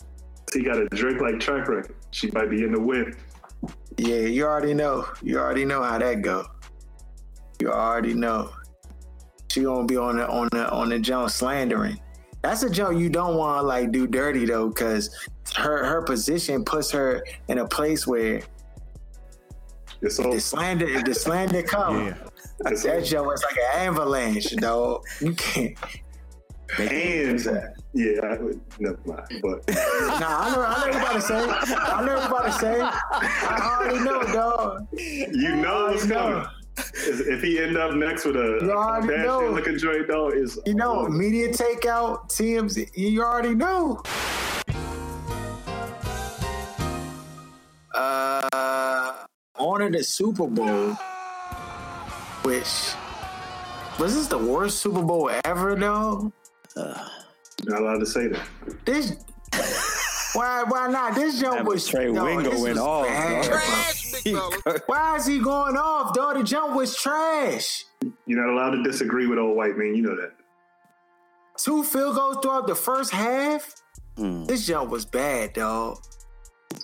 He 0.55 0.63
got 0.63 0.79
a 0.79 0.87
Drake 0.89 1.21
like 1.21 1.39
track 1.39 1.69
record. 1.69 1.95
She 2.13 2.31
might 2.31 2.49
be 2.49 2.63
in 2.65 2.73
the 2.73 2.81
win. 2.81 3.15
Yeah, 3.97 4.17
you 4.17 4.45
already 4.45 4.75
know. 4.75 5.07
You 5.23 5.39
already 5.39 5.65
know 5.65 5.83
how 5.83 5.99
that 5.99 6.23
go. 6.23 6.47
You 7.61 7.71
already 7.73 8.15
know. 8.15 8.51
She 9.51 9.63
gonna 9.63 9.87
be 9.87 9.97
on 9.97 10.19
the 10.19 10.29
on 10.29 10.49
the 10.53 10.71
on 10.71 10.91
the 10.91 10.99
jump 10.99 11.31
slandering. 11.31 11.99
That's 12.43 12.63
a 12.63 12.71
joke 12.71 12.97
you 12.97 13.09
don't 13.09 13.37
want 13.37 13.59
to 13.59 13.63
like 13.67 13.91
do 13.91 14.07
dirty 14.07 14.45
though, 14.45 14.69
because 14.69 15.11
her 15.57 15.85
her 15.85 16.03
position 16.03 16.65
puts 16.65 16.91
her 16.91 17.25
in 17.49 17.59
a 17.59 17.67
place 17.67 18.07
where 18.07 18.43
It's 20.03 20.19
the 20.19 20.39
slander 20.41 20.87
if 20.87 21.05
the 21.05 21.15
slander 21.15 21.63
come. 21.75 22.07
Yeah. 22.07 22.17
It's 22.67 22.83
That 22.83 23.05
joke 23.05 23.33
is 23.35 23.45
like 23.45 23.57
an 23.57 23.89
avalanche, 23.89 24.51
dog. 24.57 25.03
You 25.21 25.33
can't. 25.35 25.77
And 26.79 27.67
yeah, 27.97 28.21
I 28.27 28.39
would, 28.39 28.61
never 28.79 28.99
mind. 29.07 29.27
But 29.43 29.67
Nah, 30.21 30.41
I 30.41 30.55
know, 30.55 30.63
I 30.63 30.91
know 30.91 30.93
what 30.93 30.97
about 30.97 31.13
to 31.15 31.21
say. 31.23 31.35
I 31.77 32.05
know 32.05 32.15
what 32.17 32.27
about 32.31 32.45
to 32.47 32.53
say. 32.53 32.81
I 32.81 33.79
already 33.81 34.05
know, 34.05 34.23
dog. 34.33 34.87
you 34.93 35.57
know 35.57 35.87
what's 35.91 36.05
I 36.05 36.09
know. 36.09 36.15
coming. 36.17 36.47
If 36.79 37.27
if 37.27 37.43
he 37.43 37.59
end 37.59 37.77
up 37.79 37.95
next 37.95 38.27
with 38.27 38.37
a 38.37 38.59
You 38.63 38.71
already 38.73 39.07
bad 39.09 39.27
know. 39.27 39.41
shit 39.41 39.51
looking 39.53 39.79
joint, 39.79 40.09
though, 40.09 40.29
is 40.29 40.59
You 40.67 40.75
know, 40.75 41.09
media 41.09 41.49
takeout, 41.49 42.29
TMZ, 42.31 42.91
you 42.95 43.23
already 43.23 43.55
know. 43.55 44.03
Uh, 47.95 49.13
on 49.59 49.81
to 49.81 49.89
the 49.91 50.05
Super 50.05 50.47
Bowl, 50.47 50.93
which 52.43 52.93
was 53.99 54.15
this 54.15 54.27
the 54.27 54.37
worst 54.39 54.81
Super 54.81 55.01
Bowl 55.03 55.31
ever, 55.45 55.75
though? 55.75 56.31
Not 57.67 57.81
allowed 57.83 57.99
to 58.01 58.07
say 58.07 58.29
that. 58.29 58.47
This, 58.85 59.17
why, 60.35 60.65
why 60.69 60.89
not? 60.89 61.15
This 61.15 61.41
jump 61.41 61.57
That 61.57 61.65
was 61.67 61.87
Trey 61.87 62.11
no, 62.11 62.25
Wingo 62.25 62.61
went 62.63 62.79
off, 62.79 63.07
bad, 63.07 63.47
bro. 64.25 64.51
bro. 64.65 64.77
Why 64.87 65.17
is 65.17 65.27
he 65.27 65.39
going 65.39 65.77
off, 65.77 66.15
dog? 66.15 66.37
The 66.37 66.43
jump 66.45 66.75
was 66.77 66.95
trash. 66.97 67.85
You're 68.27 68.45
not 68.45 68.53
allowed 68.53 68.71
to 68.77 68.83
disagree 68.83 69.27
with 69.27 69.39
old 69.39 69.57
white 69.57 69.77
man. 69.77 69.95
You 69.95 70.03
know 70.03 70.17
that. 70.17 70.33
Two 71.59 71.83
field 71.83 72.17
goals 72.17 72.39
throughout 72.43 72.67
the 72.67 72.75
first 72.75 73.11
half. 73.13 73.75
Hmm. 74.17 74.45
This 74.45 74.67
jump 74.67 74.91
was 74.91 75.05
bad, 75.07 75.55
dog. 75.55 75.99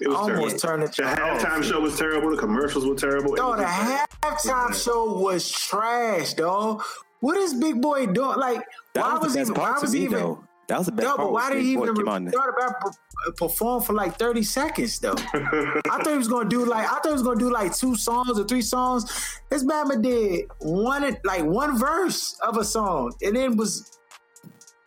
It 0.00 0.08
was 0.08 0.16
Almost 0.16 0.30
terrible. 0.30 0.58
turned 0.58 0.82
the 0.84 1.02
The 1.02 1.02
halftime 1.20 1.62
show 1.62 1.80
was 1.80 1.98
terrible. 1.98 2.30
The 2.30 2.36
commercials 2.38 2.86
were 2.86 2.94
terrible. 2.94 3.34
It 3.34 3.36
Dog, 3.36 3.58
the 3.58 3.64
just 3.64 3.78
bad. 3.78 4.08
halftime 4.22 4.84
show 4.84 5.18
was 5.18 5.50
trash, 5.50 6.32
dog. 6.34 6.82
What 7.20 7.36
is 7.36 7.52
Big 7.54 7.80
Boy 7.82 8.06
doing? 8.06 8.38
Like, 8.38 8.62
That 8.94 9.04
why 9.04 9.18
was, 9.18 9.36
was 9.36 9.48
the 9.48 9.54
he? 9.54 9.60
Why 9.60 9.66
part 9.66 9.76
to 9.78 9.82
was 9.82 9.92
me, 9.92 9.98
he 9.98 10.04
even? 10.06 10.18
though. 10.18 10.44
That 10.72 10.78
was 10.78 10.86
the 10.86 10.92
best 10.92 11.04
No, 11.06 11.16
part. 11.16 11.26
but 11.28 11.32
why 11.34 11.50
did 11.52 11.60
he 11.60 11.72
even 11.72 11.94
came 11.94 12.28
start 12.30 12.54
about 12.56 12.76
uh, 12.86 13.30
perform 13.36 13.82
for 13.82 13.92
like 13.92 14.18
thirty 14.18 14.42
seconds 14.42 14.98
though? 15.00 15.12
I 15.34 15.80
thought 15.98 16.06
he 16.08 16.16
was 16.16 16.28
gonna 16.28 16.48
do 16.48 16.64
like 16.64 16.86
I 16.86 16.94
thought 16.94 17.08
he 17.08 17.12
was 17.12 17.22
gonna 17.22 17.38
do 17.38 17.52
like 17.52 17.76
two 17.76 17.94
songs 17.94 18.38
or 18.40 18.44
three 18.44 18.62
songs. 18.62 19.04
This 19.50 19.64
Bama 19.64 20.00
did 20.00 20.46
one 20.60 21.14
like 21.24 21.44
one 21.44 21.78
verse 21.78 22.38
of 22.42 22.56
a 22.56 22.64
song 22.64 23.12
and 23.20 23.36
then 23.36 23.58
was 23.58 23.98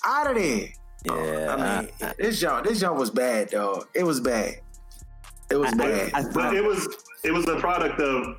out 0.03 0.25
of 0.31 0.37
there. 0.37 0.69
Yeah, 1.05 1.13
I 1.13 1.55
mean, 1.55 1.91
I- 2.01 2.05
I- 2.07 2.13
this 2.17 2.39
jump, 2.39 2.65
this 2.65 2.79
jump 2.79 2.97
was 2.97 3.11
bad, 3.11 3.51
dog. 3.51 3.87
It 3.93 4.03
was 4.03 4.19
bad. 4.19 4.55
It 5.51 5.55
was 5.57 5.71
bad. 5.75 6.11
I- 6.15 6.23
But 6.33 6.55
it 6.55 6.63
was 6.63 6.87
it 7.23 7.31
was 7.31 7.47
a 7.47 7.59
product 7.59 7.99
of 7.99 8.37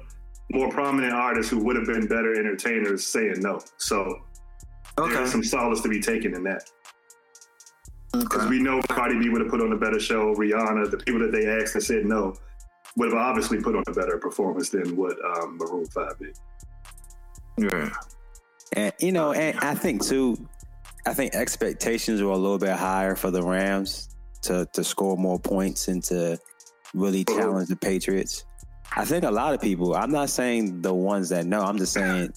more 0.51 0.69
prominent 0.69 1.13
artists 1.13 1.49
who 1.53 1.59
would 1.63 1.77
have 1.77 1.87
been 1.87 2.09
better 2.09 2.35
entertainers 2.35 3.07
saying 3.07 3.35
no. 3.39 3.61
So 3.77 4.19
okay. 4.99 5.15
there's 5.15 5.31
some 5.31 5.45
solace 5.45 5.81
to 5.83 5.89
be 5.89 6.01
taken 6.01 6.35
in 6.35 6.43
that. 6.43 6.69
Because 8.21 8.49
we 8.49 8.61
know 8.61 8.81
Cardi 8.89 9.19
B 9.19 9.29
would 9.29 9.41
have 9.41 9.51
put 9.51 9.61
on 9.61 9.73
a 9.73 9.77
better 9.77 10.01
show. 10.01 10.35
Rihanna, 10.35 10.91
the 10.91 10.99
people 10.99 11.21
that 11.21 11.33
they 11.33 11.47
asked 11.47 11.75
and 11.75 11.85
said 11.85 12.05
no, 12.05 12.35
would 12.97 13.13
have 13.13 13.19
obviously 13.19 13.61
put 13.61 13.77
on 13.77 13.85
a 13.87 13.93
better 13.93 14.19
performance 14.19 14.71
than 14.71 14.97
what 14.97 15.17
um, 15.25 15.59
Maroon 15.59 15.87
Five 15.87 16.19
did. 16.19 16.39
Yeah. 17.59 17.91
And 18.75 18.93
you 19.01 19.13
know, 19.13 19.33
and 19.33 19.59
I 19.61 19.75
think 19.75 20.05
too, 20.05 20.37
I 21.07 21.15
think 21.15 21.35
expectations 21.35 22.23
were 22.23 22.33
a 22.33 22.37
little 22.37 22.59
bit 22.59 22.77
higher 22.77 23.15
for 23.15 23.31
the 23.31 23.43
Rams 23.43 24.17
to 24.43 24.67
to 24.73 24.85
score 24.85 25.17
more 25.17 25.39
points 25.39 25.89
and 25.89 26.03
to 26.05 26.39
really 26.95 27.25
challenge 27.25 27.69
the 27.69 27.77
Patriots. 27.77 28.45
I 28.97 29.05
think 29.05 29.25
a 29.25 29.31
lot 29.31 29.55
of 29.55 29.61
people. 29.61 29.95
I'm 29.95 30.13
not 30.13 30.31
saying 30.31 30.83
the 30.83 30.95
ones 30.95 31.29
that 31.31 31.47
know. 31.47 31.63
I'm 31.63 31.79
just 31.79 31.93
saying 31.93 32.33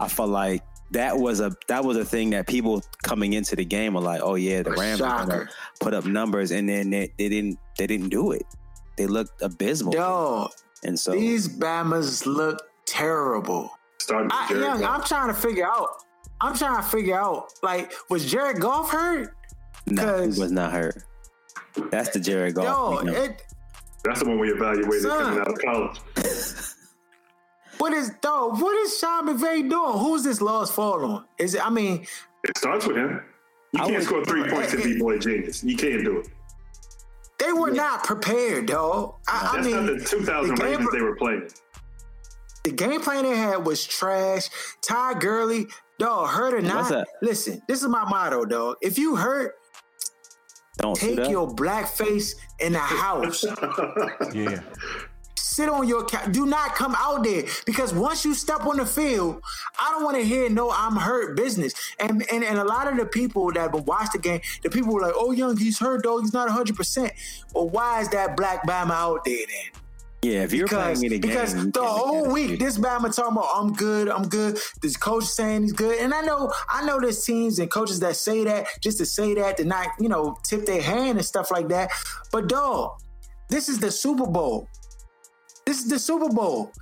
I 0.00 0.08
felt 0.08 0.30
like 0.30 0.62
that 0.92 1.18
was 1.18 1.40
a 1.40 1.54
that 1.68 1.84
was 1.84 1.96
a 1.96 2.04
thing 2.04 2.30
that 2.30 2.46
people 2.46 2.82
coming 3.02 3.32
into 3.32 3.56
the 3.56 3.64
game 3.64 3.96
are 3.96 4.02
like, 4.02 4.20
oh 4.22 4.34
yeah, 4.34 4.62
the 4.62 4.72
A 4.72 4.76
Rams 4.76 5.00
are 5.00 5.26
gonna 5.26 5.48
put 5.80 5.94
up 5.94 6.04
numbers, 6.04 6.50
and 6.50 6.68
then 6.68 6.90
they, 6.90 7.12
they 7.18 7.28
didn't 7.28 7.58
they 7.78 7.86
didn't 7.86 8.10
do 8.10 8.32
it. 8.32 8.44
They 8.96 9.06
looked 9.06 9.42
abysmal, 9.42 9.92
Dog, 9.92 10.52
and 10.84 10.98
so 10.98 11.12
these 11.12 11.48
Bamas 11.48 12.26
look 12.26 12.62
terrible. 12.86 13.70
I, 14.10 14.48
young, 14.50 14.84
I'm 14.84 15.02
trying 15.02 15.28
to 15.28 15.34
figure 15.34 15.66
out. 15.66 15.88
I'm 16.40 16.56
trying 16.56 16.76
to 16.76 16.82
figure 16.82 17.18
out. 17.18 17.52
Like, 17.62 17.92
was 18.10 18.30
Jared 18.30 18.60
Goff 18.60 18.90
hurt? 18.90 19.34
no, 19.86 20.20
he 20.22 20.26
was 20.26 20.50
not 20.50 20.72
hurt. 20.72 21.04
That's 21.90 22.10
the 22.10 22.20
Jared 22.20 22.54
Goff. 22.54 22.64
Yo, 22.64 23.04
we 23.04 23.12
know. 23.12 23.22
it. 23.22 23.44
That's 24.04 24.20
the 24.20 24.28
one 24.28 24.40
we 24.40 24.50
evaluated 24.50 25.02
Son. 25.02 25.24
coming 25.24 25.40
out 25.40 25.48
of 25.48 25.58
college. 25.58 26.00
What 27.82 27.94
is 27.94 28.10
dog? 28.20 28.62
What 28.62 28.76
is 28.76 28.96
Sean 28.96 29.26
McVay 29.26 29.68
doing? 29.68 29.98
Who's 29.98 30.22
this 30.22 30.40
loss 30.40 30.70
fall 30.70 31.04
on? 31.04 31.24
Is 31.36 31.56
it? 31.56 31.66
I 31.66 31.68
mean, 31.68 32.06
It 32.44 32.56
starts 32.56 32.86
with 32.86 32.96
him. 32.96 33.20
You 33.72 33.82
I 33.82 33.90
can't 33.90 34.04
score 34.04 34.24
three 34.24 34.48
points 34.48 34.72
and 34.72 34.84
be 34.84 35.00
boy 35.00 35.18
genius. 35.18 35.64
You 35.64 35.76
can't 35.76 36.04
do 36.04 36.18
it. 36.18 36.28
they 37.40 37.52
were 37.52 37.72
not 37.72 38.04
prepared, 38.04 38.66
dog. 38.66 39.16
I, 39.26 39.56
I 39.58 39.62
mean, 39.62 39.86
not 39.86 39.98
the 39.98 40.04
2000 40.04 40.54
the 40.54 40.64
Ravens 40.64 40.92
they 40.92 41.02
were 41.02 41.16
playing. 41.16 41.48
the 42.62 42.70
game 42.70 43.00
plan 43.00 43.24
they 43.24 43.36
had 43.36 43.66
was 43.66 43.84
trash. 43.84 44.48
Ty 44.80 45.14
Gurley, 45.14 45.66
dog, 45.98 46.28
hurt 46.28 46.54
or 46.54 46.62
What's 46.62 46.90
not. 46.90 47.08
Listen, 47.20 47.62
this 47.66 47.82
is 47.82 47.88
my 47.88 48.04
motto, 48.04 48.44
dog. 48.44 48.76
If 48.80 48.96
you 48.96 49.16
hurt, 49.16 49.56
Don't 50.76 50.94
take 50.94 51.28
your 51.28 51.52
black 51.52 51.88
face 51.88 52.36
in 52.60 52.74
the 52.74 52.78
house. 52.78 53.44
Yeah. 54.32 54.60
Sit 55.54 55.68
on 55.68 55.86
your 55.86 56.04
couch. 56.04 56.32
Do 56.32 56.46
not 56.46 56.74
come 56.74 56.94
out 56.98 57.24
there 57.24 57.44
because 57.64 57.94
once 57.94 58.24
you 58.24 58.34
step 58.34 58.66
on 58.66 58.76
the 58.76 58.86
field, 58.86 59.40
I 59.80 59.90
don't 59.90 60.04
want 60.04 60.16
to 60.16 60.24
hear 60.24 60.48
no 60.50 60.70
I'm 60.70 60.96
hurt 60.96 61.36
business. 61.36 61.74
And, 61.98 62.24
and 62.32 62.44
and 62.44 62.58
a 62.58 62.64
lot 62.64 62.88
of 62.88 62.96
the 62.96 63.06
people 63.06 63.52
that 63.52 63.72
would 63.72 63.86
watch 63.86 64.08
the 64.12 64.18
game, 64.18 64.40
the 64.62 64.70
people 64.70 64.92
were 64.92 65.02
like, 65.02 65.14
"Oh, 65.16 65.30
young, 65.32 65.56
he's 65.56 65.78
hurt, 65.78 66.02
dog. 66.02 66.22
He's 66.22 66.32
not 66.32 66.48
100." 66.48 66.72
percent 66.76 67.12
Well, 67.54 67.68
why 67.68 68.00
is 68.00 68.08
that 68.10 68.36
black 68.36 68.66
Bama 68.66 68.90
out 68.90 69.24
there 69.24 69.46
then? 69.46 69.82
Yeah, 70.22 70.44
if 70.44 70.52
you're 70.52 70.66
because, 70.66 71.00
playing 71.00 71.00
me 71.00 71.18
the 71.18 71.26
because 71.26 71.54
game, 71.54 71.64
you 71.66 71.70
the 71.72 71.82
whole 71.82 72.30
week 72.30 72.60
this 72.60 72.78
Bama 72.78 73.14
talking 73.14 73.36
about 73.36 73.48
I'm 73.54 73.72
good, 73.72 74.08
I'm 74.08 74.28
good. 74.28 74.56
This 74.80 74.96
coach 74.96 75.24
saying 75.24 75.62
he's 75.62 75.72
good, 75.72 75.98
and 75.98 76.14
I 76.14 76.20
know 76.20 76.52
I 76.68 76.84
know 76.84 77.00
there's 77.00 77.24
teams 77.24 77.58
and 77.58 77.68
coaches 77.68 77.98
that 78.00 78.14
say 78.14 78.44
that 78.44 78.68
just 78.80 78.98
to 78.98 79.06
say 79.06 79.34
that 79.34 79.56
to 79.56 79.64
not 79.64 79.88
you 79.98 80.08
know 80.08 80.36
tip 80.44 80.64
their 80.64 80.80
hand 80.80 81.18
and 81.18 81.26
stuff 81.26 81.50
like 81.50 81.68
that. 81.70 81.90
But 82.30 82.48
dog, 82.48 83.00
this 83.48 83.68
is 83.68 83.80
the 83.80 83.90
Super 83.90 84.26
Bowl. 84.26 84.68
This 85.66 85.78
is 85.78 85.88
the 85.88 85.98
Super 85.98 86.28
Bowl. 86.28 86.72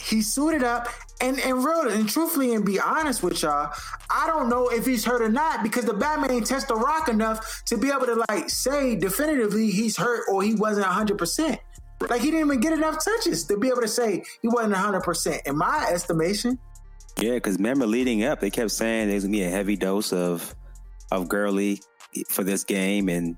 He 0.00 0.22
suited 0.22 0.62
up 0.62 0.88
and 1.20 1.40
and 1.40 1.64
real 1.64 1.88
and 1.88 2.08
truthfully 2.08 2.54
and 2.54 2.64
be 2.64 2.78
honest 2.78 3.22
with 3.22 3.42
y'all, 3.42 3.72
I 4.10 4.26
don't 4.28 4.48
know 4.48 4.68
if 4.68 4.86
he's 4.86 5.04
hurt 5.04 5.22
or 5.22 5.28
not 5.28 5.62
because 5.64 5.84
the 5.84 5.94
Batman 5.94 6.44
touched 6.44 6.68
the 6.68 6.76
rock 6.76 7.08
enough 7.08 7.64
to 7.64 7.76
be 7.76 7.88
able 7.88 8.06
to 8.06 8.24
like 8.28 8.48
say 8.48 8.94
definitively 8.94 9.70
he's 9.70 9.96
hurt 9.96 10.24
or 10.30 10.42
he 10.42 10.54
wasn't 10.54 10.86
hundred 10.86 11.18
percent. 11.18 11.58
Like 12.08 12.20
he 12.20 12.30
didn't 12.30 12.46
even 12.46 12.60
get 12.60 12.72
enough 12.72 13.04
touches 13.04 13.44
to 13.46 13.58
be 13.58 13.68
able 13.68 13.80
to 13.80 13.88
say 13.88 14.22
he 14.40 14.48
wasn't 14.48 14.74
hundred 14.74 15.02
percent. 15.02 15.42
In 15.46 15.58
my 15.58 15.88
estimation, 15.90 16.58
Yeah, 17.20 17.34
because 17.34 17.56
remember 17.56 17.86
leading 17.86 18.22
up, 18.22 18.38
they 18.38 18.50
kept 18.50 18.70
saying 18.70 19.08
there's 19.08 19.24
gonna 19.24 19.32
be 19.32 19.42
a 19.42 19.50
heavy 19.50 19.76
dose 19.76 20.12
of 20.12 20.54
of 21.10 21.28
Gurley 21.28 21.82
for 22.28 22.44
this 22.44 22.62
game, 22.62 23.08
and 23.08 23.36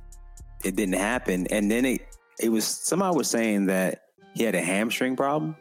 it 0.63 0.77
didn't 0.77 0.97
happen. 0.97 1.47
And 1.51 1.71
then 1.71 1.87
it 1.87 2.03
it 2.39 2.51
was 2.51 2.67
somebody 2.67 3.17
was 3.17 3.31
saying 3.31 3.67
that 3.67 4.03
he 4.35 4.45
had 4.45 4.55
a 4.55 4.63
hamstring 4.63 5.17
problem. 5.17 5.57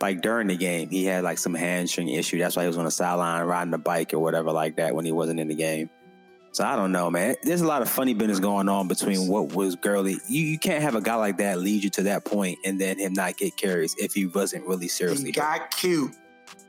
Like 0.00 0.20
during 0.20 0.48
the 0.48 0.56
game, 0.56 0.90
he 0.90 1.04
had 1.04 1.24
like 1.24 1.38
some 1.38 1.54
hamstring 1.54 2.08
issue. 2.08 2.38
That's 2.38 2.54
why 2.56 2.62
he 2.62 2.68
was 2.68 2.76
on 2.76 2.84
the 2.84 2.90
sideline 2.90 3.44
riding 3.46 3.70
the 3.70 3.78
bike 3.78 4.12
or 4.12 4.18
whatever 4.18 4.52
like 4.52 4.76
that 4.76 4.94
when 4.94 5.04
he 5.04 5.12
wasn't 5.12 5.40
in 5.40 5.48
the 5.48 5.54
game. 5.54 5.88
So 6.52 6.64
I 6.64 6.74
don't 6.74 6.92
know, 6.92 7.10
man. 7.10 7.34
There's 7.42 7.60
a 7.60 7.66
lot 7.66 7.82
of 7.82 7.90
funny 7.90 8.14
business 8.14 8.40
going 8.40 8.68
on 8.68 8.88
between 8.88 9.28
what 9.28 9.54
was 9.54 9.76
Gurley. 9.76 10.18
You, 10.26 10.42
you 10.42 10.58
can't 10.58 10.82
have 10.82 10.94
a 10.94 11.02
guy 11.02 11.14
like 11.16 11.36
that 11.38 11.58
lead 11.58 11.84
you 11.84 11.90
to 11.90 12.04
that 12.04 12.24
point 12.24 12.58
and 12.64 12.80
then 12.80 12.98
him 12.98 13.12
not 13.12 13.36
get 13.36 13.56
carries 13.56 13.94
if 13.98 14.14
he 14.14 14.26
wasn't 14.26 14.66
really 14.66 14.88
seriously. 14.88 15.32
he 15.32 15.38
hurt. 15.38 15.60
got 15.60 15.70
cute. 15.76 16.12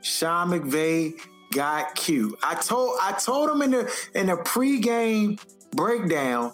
Sean 0.02 0.50
McVay 0.50 1.18
got 1.52 1.94
cute. 1.94 2.38
I 2.42 2.54
told 2.56 2.98
I 3.00 3.12
told 3.12 3.50
him 3.50 3.62
in 3.62 3.70
the 3.70 4.08
in 4.14 4.26
the 4.26 4.36
pregame 4.36 5.40
breakdown 5.72 6.52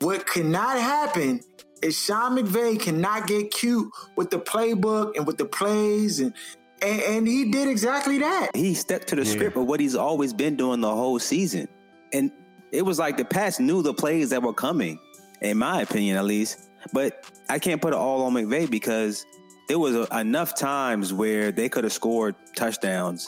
what 0.00 0.26
cannot 0.26 0.78
happen 0.78 1.40
is 1.82 1.98
Sean 1.98 2.36
McVay 2.36 2.80
cannot 2.80 3.26
get 3.26 3.50
cute 3.50 3.90
with 4.16 4.30
the 4.30 4.38
playbook 4.38 5.16
and 5.16 5.26
with 5.26 5.38
the 5.38 5.44
plays 5.44 6.20
and 6.20 6.34
and, 6.80 7.00
and 7.02 7.28
he 7.28 7.50
did 7.50 7.68
exactly 7.68 8.18
that. 8.18 8.50
he 8.54 8.74
stuck 8.74 9.04
to 9.06 9.16
the 9.16 9.24
script 9.24 9.56
of 9.56 9.66
what 9.66 9.80
he's 9.80 9.96
always 9.96 10.32
been 10.32 10.54
doing 10.54 10.80
the 10.80 10.94
whole 10.94 11.18
season. 11.18 11.66
And 12.12 12.30
it 12.70 12.82
was 12.82 13.00
like 13.00 13.16
the 13.16 13.24
Pats 13.24 13.58
knew 13.58 13.82
the 13.82 13.94
plays 13.94 14.30
that 14.30 14.42
were 14.42 14.52
coming, 14.52 15.00
in 15.40 15.58
my 15.58 15.82
opinion, 15.82 16.16
at 16.16 16.24
least. 16.24 16.70
But 16.92 17.24
I 17.48 17.58
can't 17.58 17.82
put 17.82 17.94
it 17.94 17.96
all 17.96 18.22
on 18.22 18.34
McVay 18.34 18.70
because 18.70 19.26
there 19.68 19.78
was 19.78 19.94
a, 19.94 20.20
enough 20.20 20.54
times 20.54 21.12
where 21.12 21.50
they 21.50 21.68
could 21.68 21.84
have 21.84 21.92
scored 21.92 22.36
touchdowns, 22.54 23.26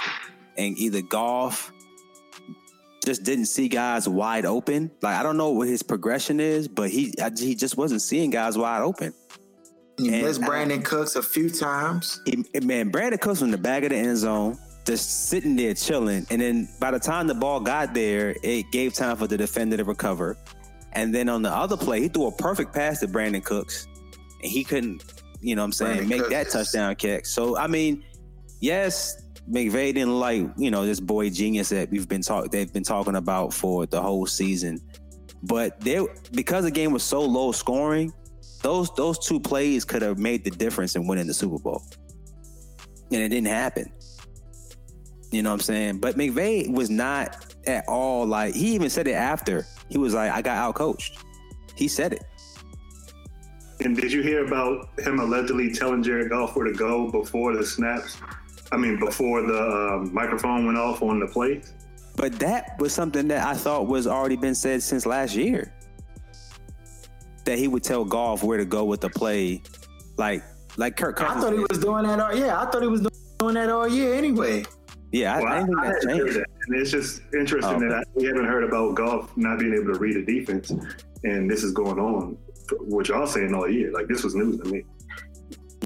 and 0.57 0.79
either 0.79 1.03
Goff 1.03 1.73
just 3.05 3.23
didn't 3.25 3.47
see 3.47 3.69
guys 3.69 4.09
wide 4.09 4.45
open. 4.45 4.91
Like 5.03 5.17
I 5.17 5.23
don't 5.23 5.37
know 5.37 5.51
what 5.51 5.69
his 5.69 5.83
progression 5.83 6.41
is, 6.41 6.69
but 6.69 6.91
he 6.91 7.13
I, 7.21 7.31
he 7.37 7.55
just 7.55 7.77
wasn't 7.77 8.03
seeing 8.03 8.31
guys 8.31 8.57
wide 8.59 8.83
open. 8.83 9.13
He 9.99 10.13
And 10.15 10.23
missed 10.23 10.43
I- 10.43 10.47
Brandin 10.49 10.85
Cooks 10.85 11.17
a 11.17 11.23
few 11.23 11.51
times. 11.51 12.21
He, 12.27 12.45
man, 12.61 12.91
Brandin 12.91 13.21
Cooks 13.21 13.41
from 13.41 13.51
the 13.51 13.59
back 13.59 13.83
of 13.83 13.91
the 13.91 13.97
end 13.97 14.17
zone, 14.19 14.59
just 14.87 15.29
sitting 15.29 15.57
there 15.57 15.75
chilling. 15.75 16.27
And 16.31 16.41
then 16.41 16.69
by 16.81 16.91
the 16.91 16.99
time 16.99 17.27
the 17.27 17.35
ball 17.35 17.61
got 17.61 17.93
there, 17.95 18.35
it 18.43 18.71
gave 18.73 18.95
time 18.95 19.17
for 19.17 19.27
the 19.27 19.37
defender 19.37 19.77
to 19.77 19.85
recover. 19.85 20.37
And 20.93 21.15
then 21.15 21.29
on 21.29 21.43
the 21.43 21.51
other 21.51 21.77
play, 21.77 22.01
he 22.01 22.09
threw 22.09 22.27
a 22.27 22.33
perfect 22.33 22.73
pass 22.75 23.01
to 23.01 23.09
Brandin 23.09 23.45
Cooks, 23.45 23.87
and 24.43 24.51
he 24.51 24.65
couldn't, 24.65 25.05
you 25.41 25.55
know 25.55 25.63
what 25.63 25.67
I'm 25.67 25.73
saying, 25.73 25.93
Brandon 26.09 26.09
make 26.09 26.19
Cooks 26.23 26.33
that 26.33 26.51
touchdown 26.51 26.95
kick. 26.97 27.27
So, 27.27 27.57
I 27.57 27.67
mean, 27.67 28.03
yes, 28.61 29.23
McVay 29.51 29.95
didn't 29.95 30.19
like, 30.19 30.47
you 30.57 30.71
know, 30.71 30.87
this 30.87 31.01
boy 31.01 31.29
genius 31.31 31.71
that 31.71 31.91
we've 31.91 32.09
been 32.09 32.23
talk 32.23 32.51
they've 32.51 32.73
been 32.73 32.85
talking 32.85 33.17
about 33.17 33.53
for 33.53 33.87
the 33.87 34.01
whole 34.01 34.27
season. 34.27 34.79
But 35.43 35.81
they 35.81 36.07
because 36.33 36.65
the 36.65 36.71
game 36.71 36.93
was 36.93 37.03
so 37.03 37.21
low 37.21 37.51
scoring, 37.53 38.13
those 38.63 38.95
those 38.95 39.19
two 39.19 39.41
plays 39.41 39.85
could 39.85 40.03
have 40.03 40.19
made 40.19 40.45
the 40.45 40.51
difference 40.51 40.95
in 40.95 41.07
winning 41.07 41.27
the 41.27 41.35
Super 41.35 41.59
Bowl. 41.59 41.83
And 43.11 43.21
it 43.21 43.29
didn't 43.31 43.49
happen. 43.49 43.93
You 45.33 45.43
know 45.43 45.51
what 45.51 45.55
I'm 45.55 45.61
saying? 45.61 45.99
But 45.99 46.17
McVay 46.17 46.73
was 46.73 46.91
not 46.91 47.55
at 47.67 47.85
all 47.89 48.27
like 48.27 48.55
he 48.55 48.75
even 48.75 48.91
said 48.91 49.09
it 49.09 49.13
after. 49.13 49.67
He 49.89 49.99
was 49.99 50.15
like, 50.15 50.31
I 50.31 50.43
got 50.43 50.59
out 50.59 50.75
coached. 50.77 51.19
He 51.75 51.89
said 51.89 52.13
it. 52.13 52.25
And 53.81 53.97
did 53.97 54.13
you 54.13 54.23
hear 54.23 54.45
about 54.45 54.91
him 55.01 55.19
allegedly 55.19 55.73
telling 55.73 56.03
Jared 56.03 56.31
Goff 56.31 56.55
where 56.55 56.67
to 56.67 56.73
go 56.73 57.11
before 57.11 57.57
the 57.57 57.65
snaps? 57.65 58.19
I 58.73 58.77
mean, 58.77 58.99
before 58.99 59.43
the 59.43 59.61
um, 59.61 60.15
microphone 60.15 60.67
went 60.67 60.79
off 60.79 61.03
on 61.03 61.19
the 61.21 61.27
play? 61.27 61.63
But 62.17 62.39
that 62.39 62.79
was 62.79 62.93
something 62.93 63.29
that 63.29 63.47
I 63.47 63.55
thought 63.55 63.87
was 63.87 64.07
already 64.07 64.37
been 64.37 64.55
said 64.55 64.83
since 64.83 65.07
last 65.07 65.35
year. 65.35 65.73
That 67.45 67.59
he 67.59 67.69
would 67.69 67.83
tell 67.83 68.05
Goff 68.05 68.43
where 68.43 68.59
to 68.59 68.65
go 68.65 68.85
with 68.85 69.01
the 69.01 69.09
play, 69.09 69.63
like 70.19 70.43
like 70.77 70.97
Kirk 70.97 71.21
I 71.21 71.25
Cousins. 71.27 71.45
thought 71.45 71.53
he 71.55 71.65
was 71.71 71.79
doing 71.79 72.05
that 72.07 72.21
all 72.21 72.35
yeah, 72.37 72.61
I 72.61 72.71
thought 72.71 72.83
he 72.83 72.89
was 72.89 73.07
doing 73.39 73.55
that 73.55 73.71
all 73.71 73.89
year 73.89 74.15
anyway. 74.15 74.65
yeah, 75.11 75.35
I, 75.37 75.41
Well, 75.41 75.49
I 75.49 75.57
I, 75.57 75.61
didn't 75.61 75.69
think 75.69 75.79
I 75.81 75.87
that 75.89 75.95
hadn't 76.03 76.19
changed. 76.19 76.37
that. 76.37 76.47
And 76.69 76.81
it's 76.81 76.91
just 76.91 77.23
interesting 77.35 77.75
Oh, 77.77 77.81
that 77.81 77.93
I, 77.93 78.03
we 78.15 78.25
haven't 78.27 78.45
heard 78.45 78.63
about 78.65 78.95
Goff 78.95 79.37
not 79.37 79.59
being 79.59 79.75
able 79.75 79.93
to 79.95 79.99
read 79.99 80.17
a 80.17 80.25
defense. 80.25 80.71
And 81.25 81.51
this 81.51 81.65
is 81.65 81.73
going 81.73 81.99
on, 81.99 82.37
what 82.79 83.09
y'all 83.09 83.27
saying 83.27 83.55
all 83.55 83.69
year. 83.69 83.91
Like, 83.91 84.07
this 84.07 84.23
was 84.23 84.35
news 84.35 84.59
to 84.61 84.65
me. 84.67 84.85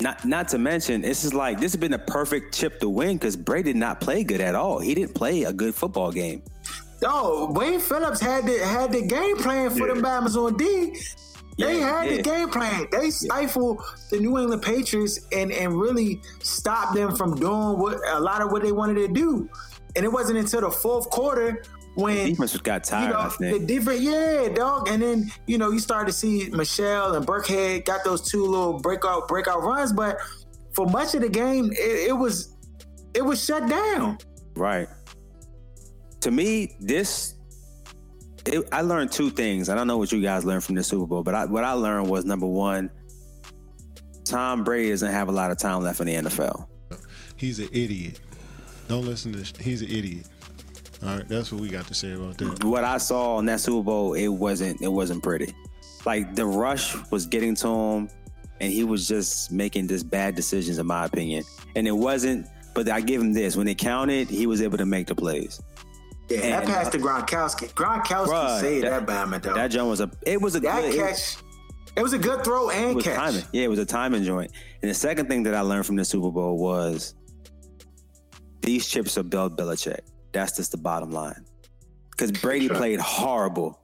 Not 0.00 0.24
not 0.24 0.48
to 0.48 0.58
mention, 0.58 1.02
this 1.02 1.24
is 1.24 1.32
like 1.34 1.60
this 1.60 1.72
has 1.72 1.80
been 1.80 1.92
a 1.94 1.98
perfect 1.98 2.52
chip 2.54 2.80
to 2.80 2.88
win 2.88 3.16
because 3.16 3.36
Brady 3.36 3.72
did 3.72 3.76
not 3.78 4.00
play 4.00 4.24
good 4.24 4.40
at 4.40 4.54
all. 4.54 4.78
He 4.80 4.94
didn't 4.94 5.14
play 5.14 5.44
a 5.44 5.52
good 5.52 5.74
football 5.74 6.10
game. 6.10 6.42
Oh, 7.04 7.52
Wade 7.52 7.80
Phillips 7.80 8.20
had 8.20 8.44
the 8.46 8.58
had 8.64 8.90
the 8.92 9.02
game 9.02 9.36
plan 9.36 9.70
for 9.70 9.86
Yeah. 9.88 9.94
the 9.94 10.00
Bama's 10.00 10.36
on 10.36 10.56
D. 10.56 10.98
They 11.58 11.78
Yeah, 11.78 12.00
had 12.02 12.10
yeah. 12.10 12.16
the 12.16 12.22
game 12.22 12.48
plan. 12.48 12.86
They 12.90 13.10
stifled 13.10 13.80
the 14.10 14.18
New 14.18 14.36
England 14.38 14.62
Patriots 14.62 15.20
and 15.30 15.52
and 15.52 15.78
really 15.78 16.20
stopped 16.42 16.94
them 16.94 17.14
from 17.14 17.36
doing 17.36 17.78
what 17.78 17.98
a 18.08 18.18
lot 18.20 18.42
of 18.42 18.50
what 18.50 18.62
they 18.62 18.72
wanted 18.72 18.94
to 18.96 19.08
do. 19.08 19.48
And 19.96 20.04
it 20.04 20.12
wasn't 20.12 20.38
until 20.38 20.62
the 20.62 20.70
fourth 20.72 21.08
quarter 21.10 21.62
when 21.94 22.30
Defense 22.30 22.52
just 22.52 22.64
got 22.64 22.86
you 22.86 22.90
tired. 22.90 23.14
I 23.14 23.28
think. 23.28 23.60
the 23.60 23.66
different, 23.66 24.00
yeah, 24.00 24.48
dog. 24.48 24.88
And 24.88 25.02
then 25.02 25.30
you 25.46 25.58
know 25.58 25.70
you 25.70 25.78
started 25.78 26.06
to 26.06 26.12
see 26.12 26.48
Michel 26.50 27.14
and 27.14 27.26
Burkhead 27.26 27.84
got 27.84 28.04
those 28.04 28.28
two 28.28 28.44
little 28.44 28.80
breakout 28.80 29.28
breakout 29.28 29.62
runs, 29.62 29.92
but 29.92 30.18
for 30.72 30.86
much 30.86 31.14
of 31.14 31.22
the 31.22 31.28
game, 31.28 31.70
it, 31.72 32.08
it 32.08 32.16
was 32.16 32.56
it 33.14 33.24
was 33.24 33.44
shut 33.44 33.68
down. 33.68 34.18
Right. 34.56 34.88
To 36.20 36.30
me, 36.30 36.76
this 36.80 37.34
it, 38.46 38.68
I 38.72 38.82
learned 38.82 39.12
two 39.12 39.30
things. 39.30 39.68
I 39.68 39.74
don't 39.74 39.86
know 39.86 39.98
what 39.98 40.12
you 40.12 40.20
guys 40.20 40.44
learned 40.44 40.64
from 40.64 40.74
the 40.74 40.82
Super 40.82 41.06
Bowl, 41.06 41.22
but 41.22 41.34
I, 41.34 41.44
what 41.46 41.64
I 41.64 41.72
learned 41.72 42.08
was 42.08 42.24
number 42.24 42.46
one, 42.46 42.90
Tom 44.24 44.64
Brady 44.64 44.90
doesn't 44.90 45.10
have 45.10 45.28
a 45.28 45.32
lot 45.32 45.50
of 45.50 45.58
time 45.58 45.82
left 45.82 46.00
in 46.00 46.06
the 46.06 46.14
NFL. 46.14 46.66
He's 47.36 47.58
an 47.58 47.68
idiot. 47.72 48.20
Don't 48.88 49.04
listen 49.04 49.32
to 49.32 49.38
this. 49.38 49.52
He's 49.58 49.82
an 49.82 49.90
idiot. 49.90 50.26
All 51.02 51.16
right, 51.16 51.28
that's 51.28 51.52
what 51.52 51.60
we 51.60 51.68
got 51.68 51.86
to 51.88 51.94
say 51.94 52.12
about 52.12 52.38
that. 52.38 52.64
What 52.64 52.84
I 52.84 52.98
saw 52.98 53.38
in 53.38 53.46
that 53.46 53.60
Super 53.60 53.82
Bowl, 53.82 54.14
it 54.14 54.28
wasn't 54.28 54.80
it 54.80 54.88
wasn't 54.88 55.22
pretty. 55.22 55.52
Like 56.06 56.34
the 56.34 56.46
rush 56.46 56.94
was 57.10 57.26
getting 57.26 57.54
to 57.56 57.68
him, 57.68 58.08
and 58.60 58.72
he 58.72 58.84
was 58.84 59.06
just 59.08 59.50
making 59.52 59.88
just 59.88 60.08
bad 60.10 60.34
decisions, 60.34 60.78
in 60.78 60.86
my 60.86 61.04
opinion. 61.04 61.44
And 61.76 61.86
it 61.88 61.92
wasn't. 61.92 62.46
But 62.74 62.88
I 62.88 63.00
give 63.00 63.20
him 63.20 63.32
this: 63.32 63.56
when 63.56 63.68
it 63.68 63.78
counted, 63.78 64.28
he 64.28 64.46
was 64.46 64.60
able 64.62 64.78
to 64.78 64.86
make 64.86 65.06
the 65.06 65.14
plays. 65.14 65.60
Yeah, 66.30 66.40
that 66.40 66.62
And- 66.64 66.72
pass 66.72 66.88
to 66.90 66.98
Gronkowski. 66.98 67.72
Gronkowski 67.74 68.26
Bruh, 68.28 68.60
saved 68.60 68.86
that- 68.86 69.06
that, 69.06 69.28
Bama 69.28 69.42
dog. 69.42 69.56
That 69.56 69.68
jump 69.68 69.90
was 69.90 70.00
a. 70.00 70.10
It 70.26 70.40
was 70.40 70.54
a 70.56 70.60
That 70.60 70.80
good. 70.82 70.94
it- 70.94 70.98
catch, 70.98 71.36
it 71.96 72.02
was 72.02 72.12
a 72.14 72.18
good 72.18 72.42
throw 72.44 72.70
It 72.70 72.76
and 72.76 72.96
was 72.96 73.04
catch. 73.04 73.16
timing. 73.16 73.44
Yeah, 73.52 73.64
it 73.64 73.70
was 73.70 73.78
a 73.78 73.84
timing 73.84 74.24
joint. 74.24 74.50
And 74.82 74.90
the 74.90 74.94
second 74.94 75.28
thing 75.28 75.42
that 75.42 75.54
I 75.54 75.60
learned 75.60 75.84
from 75.86 75.96
the 75.96 76.04
Super 76.04 76.30
Bowl 76.30 76.56
was 76.56 77.14
these 78.62 78.86
chips 78.88 79.18
are 79.18 79.22
Bill 79.22 79.50
Belichick. 79.50 80.00
That's 80.34 80.56
just 80.56 80.72
the 80.72 80.76
bottom 80.76 81.10
line. 81.10 81.44
Because 82.10 82.30
Brady 82.32 82.66
Sure. 82.66 82.76
played 82.76 83.00
horrible, 83.00 83.80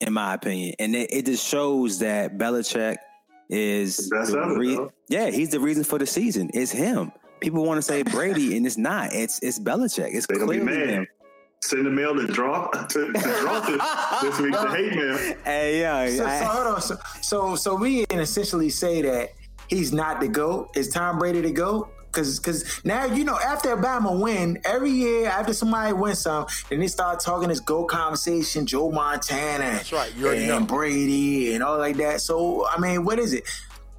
in 0.00 0.12
my 0.12 0.34
opinion, 0.34 0.74
and 0.78 0.94
it, 0.96 1.12
it 1.12 1.26
just 1.26 1.46
shows 1.46 1.98
that 1.98 2.38
Belichick 2.38 2.96
is 3.50 4.08
That's 4.10 4.32
the 4.32 4.38
out 4.40 4.60
it, 4.60 4.90
yeah, 5.08 5.30
he's 5.30 5.50
the 5.50 5.60
reason 5.60 5.84
for 5.84 5.98
the 5.98 6.06
season. 6.06 6.50
It's 6.54 6.70
him. 6.72 7.12
People 7.40 7.64
want 7.64 7.78
to 7.78 7.82
say 7.82 8.02
Brady, 8.02 8.56
and 8.56 8.66
it's 8.66 8.76
not. 8.76 9.12
It's 9.12 9.38
it's 9.40 9.58
Belichick. 9.58 10.10
It's 10.14 10.26
They're 10.26 10.38
be 10.40 10.44
clearly 10.44 10.64
mad. 10.64 10.88
him. 10.88 11.06
Send 11.60 11.86
a 11.86 11.90
mail 11.90 12.14
to 12.14 12.26
draw 12.26 12.68
to, 12.88 13.12
to 13.12 13.12
draw 13.12 13.60
this, 13.60 14.22
this 14.22 14.40
week 14.40 14.52
to 14.52 14.68
hate 14.70 14.94
mail. 14.94 15.18
Hey, 15.44 15.80
yeah, 15.80 16.08
So, 16.08 16.16
so 16.24 16.44
hold 16.46 16.66
on. 16.74 16.80
So, 16.82 16.96
so 17.22 17.56
so 17.56 17.74
we 17.76 18.06
can 18.06 18.18
essentially 18.20 18.68
say 18.70 19.02
that 19.02 19.30
he's 19.68 19.92
not 19.92 20.20
the 20.20 20.28
goat. 20.28 20.70
Is 20.76 20.88
Tom 20.88 21.18
Brady 21.18 21.40
the 21.40 21.50
goat? 21.52 21.92
Because 22.18 22.38
because 22.40 22.84
now 22.84 23.04
you 23.06 23.24
know 23.24 23.38
after 23.38 23.70
Alabama 23.70 24.12
win 24.12 24.58
every 24.64 24.90
year 24.90 25.28
after 25.28 25.52
somebody 25.52 25.92
wins 25.92 26.18
some, 26.18 26.46
then 26.68 26.80
they 26.80 26.88
start 26.88 27.20
talking 27.20 27.48
this 27.48 27.60
go 27.60 27.84
conversation. 27.84 28.66
Joe 28.66 28.90
Montana, 28.90 29.58
That's 29.64 29.92
right. 29.92 30.12
You 30.16 30.26
already 30.26 30.48
and 30.50 30.60
know. 30.60 30.66
Brady 30.66 31.54
and 31.54 31.62
all 31.62 31.78
like 31.78 31.96
that. 31.98 32.20
So 32.20 32.66
I 32.68 32.80
mean, 32.80 33.04
what 33.04 33.18
is 33.20 33.32
it? 33.34 33.44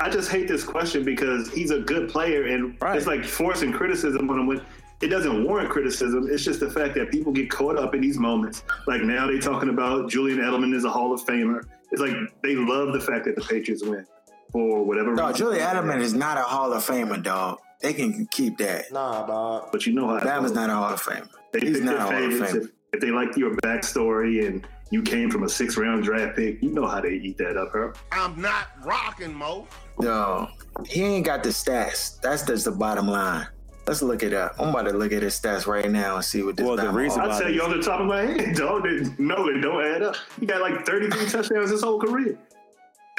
I 0.02 0.10
just 0.10 0.30
hate 0.30 0.48
this 0.48 0.64
question 0.64 1.04
because 1.04 1.50
he's 1.52 1.72
a 1.72 1.80
good 1.80 2.10
player, 2.10 2.48
and 2.48 2.76
Right. 2.82 2.98
it's 2.98 3.08
like 3.08 3.24
forcing 3.24 3.72
criticism 3.72 4.30
on 4.30 4.40
him 4.40 4.48
when 4.48 4.62
it 5.02 5.08
doesn't 5.08 5.46
warrant 5.46 5.70
criticism. 5.70 6.28
It's 6.30 6.44
just 6.44 6.60
the 6.60 6.70
fact 6.70 6.94
that 6.96 7.10
people 7.12 7.32
get 7.32 7.50
caught 7.50 7.78
up 7.78 7.96
in 7.96 8.02
these 8.02 8.18
moments. 8.18 8.64
Like 8.88 9.02
now 9.02 9.28
they're 9.28 9.40
talking 9.40 9.70
about 9.70 10.10
Julian 10.10 10.40
Edelman 10.40 10.74
is 10.74 10.84
a 10.84 10.90
Hall 10.90 11.14
of 11.14 11.22
Famer. 11.26 11.64
It's 11.92 12.02
like 12.02 12.14
they 12.44 12.56
love 12.56 12.92
the 12.94 13.00
fact 13.00 13.26
that 13.26 13.36
the 13.36 13.42
Patriots 13.42 13.84
win 13.84 14.06
for 14.52 14.84
whatever 14.84 15.14
No, 15.16 15.28
reason. 15.28 15.38
Julian 15.38 15.66
Edelman 15.68 16.00
is 16.02 16.14
not 16.14 16.38
a 16.38 16.42
Hall 16.44 16.72
of 16.74 16.86
Famer, 16.86 17.22
dog. 17.22 17.60
They 17.82 17.94
can 17.94 18.28
keep 18.28 18.58
that. 18.58 18.92
Nah, 18.92 19.26
dog. 19.26 19.70
But 19.72 19.86
you 19.86 19.94
know 19.94 20.08
how 20.08 20.18
it 20.18 20.24
Bama's 20.24 20.52
not 20.52 20.70
a 20.70 20.74
Hall 20.74 20.94
of 20.94 21.02
Famer. 21.02 21.30
They 21.54 21.60
He's 21.62 21.78
pick 21.78 21.84
not 21.86 21.96
a 21.96 22.00
Hall 22.02 22.12
of 22.14 22.20
favorites. 22.20 22.54
Famer. 22.54 22.62
If, 22.64 22.70
if 22.94 23.00
they 23.02 23.12
like 23.12 23.38
your 23.38 23.56
backstory 23.58 24.46
and 24.48 24.68
you 24.92 25.02
came 25.02 25.30
from 25.30 25.44
a 25.44 25.50
six 25.50 25.78
round 25.78 26.04
draft 26.04 26.36
pick, 26.36 26.62
you 26.62 26.72
know 26.72 26.88
how 26.88 27.00
they 27.00 27.14
eat 27.14 27.38
that 27.38 27.56
up, 27.58 27.70
huh? 27.74 27.92
I'm 28.12 28.40
not 28.42 28.68
rocking, 28.84 29.34
Mo. 29.34 29.68
No, 30.00 30.50
he 30.86 31.04
ain't 31.04 31.26
got 31.26 31.44
the 31.44 31.50
stats. 31.50 32.20
That's 32.22 32.44
just 32.44 32.66
the 32.66 32.72
bottom 32.72 33.08
line. 33.08 33.48
Let's 33.88 34.02
look 34.02 34.22
it 34.24 34.34
up. 34.34 34.54
I'm 34.60 34.70
about 34.70 34.84
to 34.84 34.92
look 34.98 35.12
at 35.14 35.24
his 35.24 35.40
stats 35.40 35.66
right 35.66 35.90
now 35.90 36.18
and 36.18 36.26
see 36.26 36.44
what 36.44 36.58
this. 36.58 36.66
Well, 36.66 36.76
the 36.76 36.90
reason- 36.90 37.22
offense- 37.22 37.36
I'll 37.36 37.42
tell 37.42 37.52
you 37.52 37.62
on 37.64 37.72
the 37.72 37.82
top 37.82 38.02
of 38.02 38.08
my 38.08 38.22
head, 38.22 38.56
dog. 38.56 38.84
They, 38.84 39.02
no, 39.18 39.48
it 39.48 39.62
don't 39.62 39.84
add 39.84 40.04
up. 40.04 40.16
He 40.40 40.46
got 40.46 40.62
like 40.62 40.86
33 40.86 41.26
touchdowns 41.28 41.72
his 41.72 41.82
whole 41.82 42.00
career. 42.00 42.38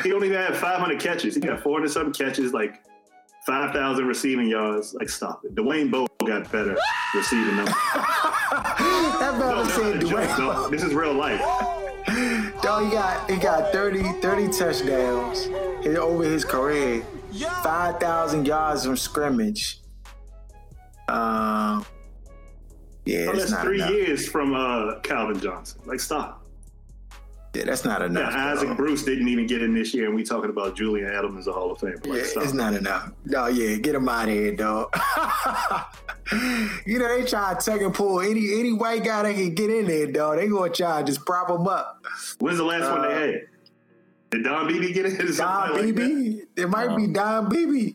He 0.02 0.12
only 0.12 0.30
had 0.30 0.56
500 0.56 0.98
catches. 1.00 1.34
He 1.34 1.40
got 1.40 1.60
400 1.60 1.90
something 1.90 2.12
catches, 2.12 2.52
like 2.52 2.82
5,000 3.50 4.06
receiving 4.06 4.48
yards. 4.48 4.94
Like, 4.94 5.08
stop 5.08 5.44
it. 5.44 5.56
Dwayne 5.56 5.90
Bowe 5.90 6.06
got 6.24 6.50
better 6.52 6.76
receiving 7.16 7.56
numbers. 7.56 7.74
that 7.94 9.34
No, 9.38 9.44
Bama 9.44 9.62
that's 9.64 9.74
said 9.74 9.82
not 9.86 9.96
a 9.96 9.98
joke, 9.98 10.10
Dwayne. 10.20 10.36
dog. 10.38 10.70
This 10.70 10.84
is 10.84 10.94
real 10.94 11.14
life. 11.14 11.40
Dog, 12.62 12.84
he 12.84 12.90
got 12.92 13.28
he 13.28 13.36
got 13.38 13.72
30, 13.72 14.02
30 14.20 14.48
touchdowns 14.56 15.48
over 15.98 16.22
his 16.24 16.44
career. 16.44 17.02
Five 17.64 17.98
thousand 17.98 18.46
yards 18.46 18.84
from 18.84 18.96
scrimmage. 18.96 19.80
Um, 21.08 21.84
yeah, 23.04 23.26
Oh, 23.28 23.32
that's 23.36 23.50
not 23.50 23.62
three 23.64 23.76
enough. 23.82 23.90
years 23.90 24.28
from 24.28 24.54
uh, 24.54 25.00
Calvin 25.00 25.40
Johnson. 25.40 25.80
Like, 25.86 25.98
stop. 25.98 26.39
Yeah, 27.52 27.64
that's 27.64 27.84
not 27.84 28.00
enough. 28.02 28.32
Yeah, 28.32 28.52
Isaac. 28.52 28.76
Bruce 28.76 29.04
didn't 29.04 29.26
even 29.26 29.46
get 29.46 29.60
in 29.60 29.74
this 29.74 29.92
year, 29.92 30.06
and 30.06 30.14
we 30.14 30.22
talking 30.22 30.50
about 30.50 30.76
Julian 30.76 31.08
Edelman's 31.10 31.48
a 31.48 31.52
Hall 31.52 31.72
of 31.72 31.80
Fame. 31.80 31.96
Like, 32.04 32.20
Yeah, 32.20 32.24
stop. 32.24 32.44
it's 32.44 32.52
not 32.52 32.74
enough. 32.74 33.10
No, 33.24 33.48
yeah, 33.48 33.74
get 33.76 33.96
him 33.96 34.08
out 34.08 34.28
of 34.28 34.34
here, 34.34 34.54
dog. 34.54 34.94
you 36.86 36.98
know 37.00 37.08
they 37.08 37.24
try 37.24 37.54
to 37.54 37.60
tuck 37.60 37.80
and 37.80 37.92
pull 37.92 38.20
any 38.20 38.60
any 38.60 38.72
white 38.72 39.02
guy 39.02 39.24
that 39.24 39.34
can 39.34 39.52
get 39.54 39.68
in 39.68 39.86
there, 39.88 40.06
dog. 40.06 40.38
They 40.38 40.46
gonna 40.46 40.70
try 40.72 41.00
to 41.00 41.06
just 41.06 41.26
prop 41.26 41.50
him 41.50 41.66
up. 41.66 42.04
When's 42.38 42.58
the 42.58 42.64
last 42.64 42.88
one 42.88 43.02
they 43.02 43.08
uh, 43.14 43.18
had? 43.20 43.40
Did 44.30 44.44
Don 44.44 44.68
Beebe 44.68 44.92
get 44.92 45.06
in? 45.06 45.16
Don 45.18 45.32
Somebody 45.32 45.86
like? 45.86 45.96
Beebe, 45.96 46.42
it 46.56 46.68
might 46.68 46.96
be 46.96 47.06
um, 47.06 47.12
Don 47.12 47.48
Beebe. 47.48 47.94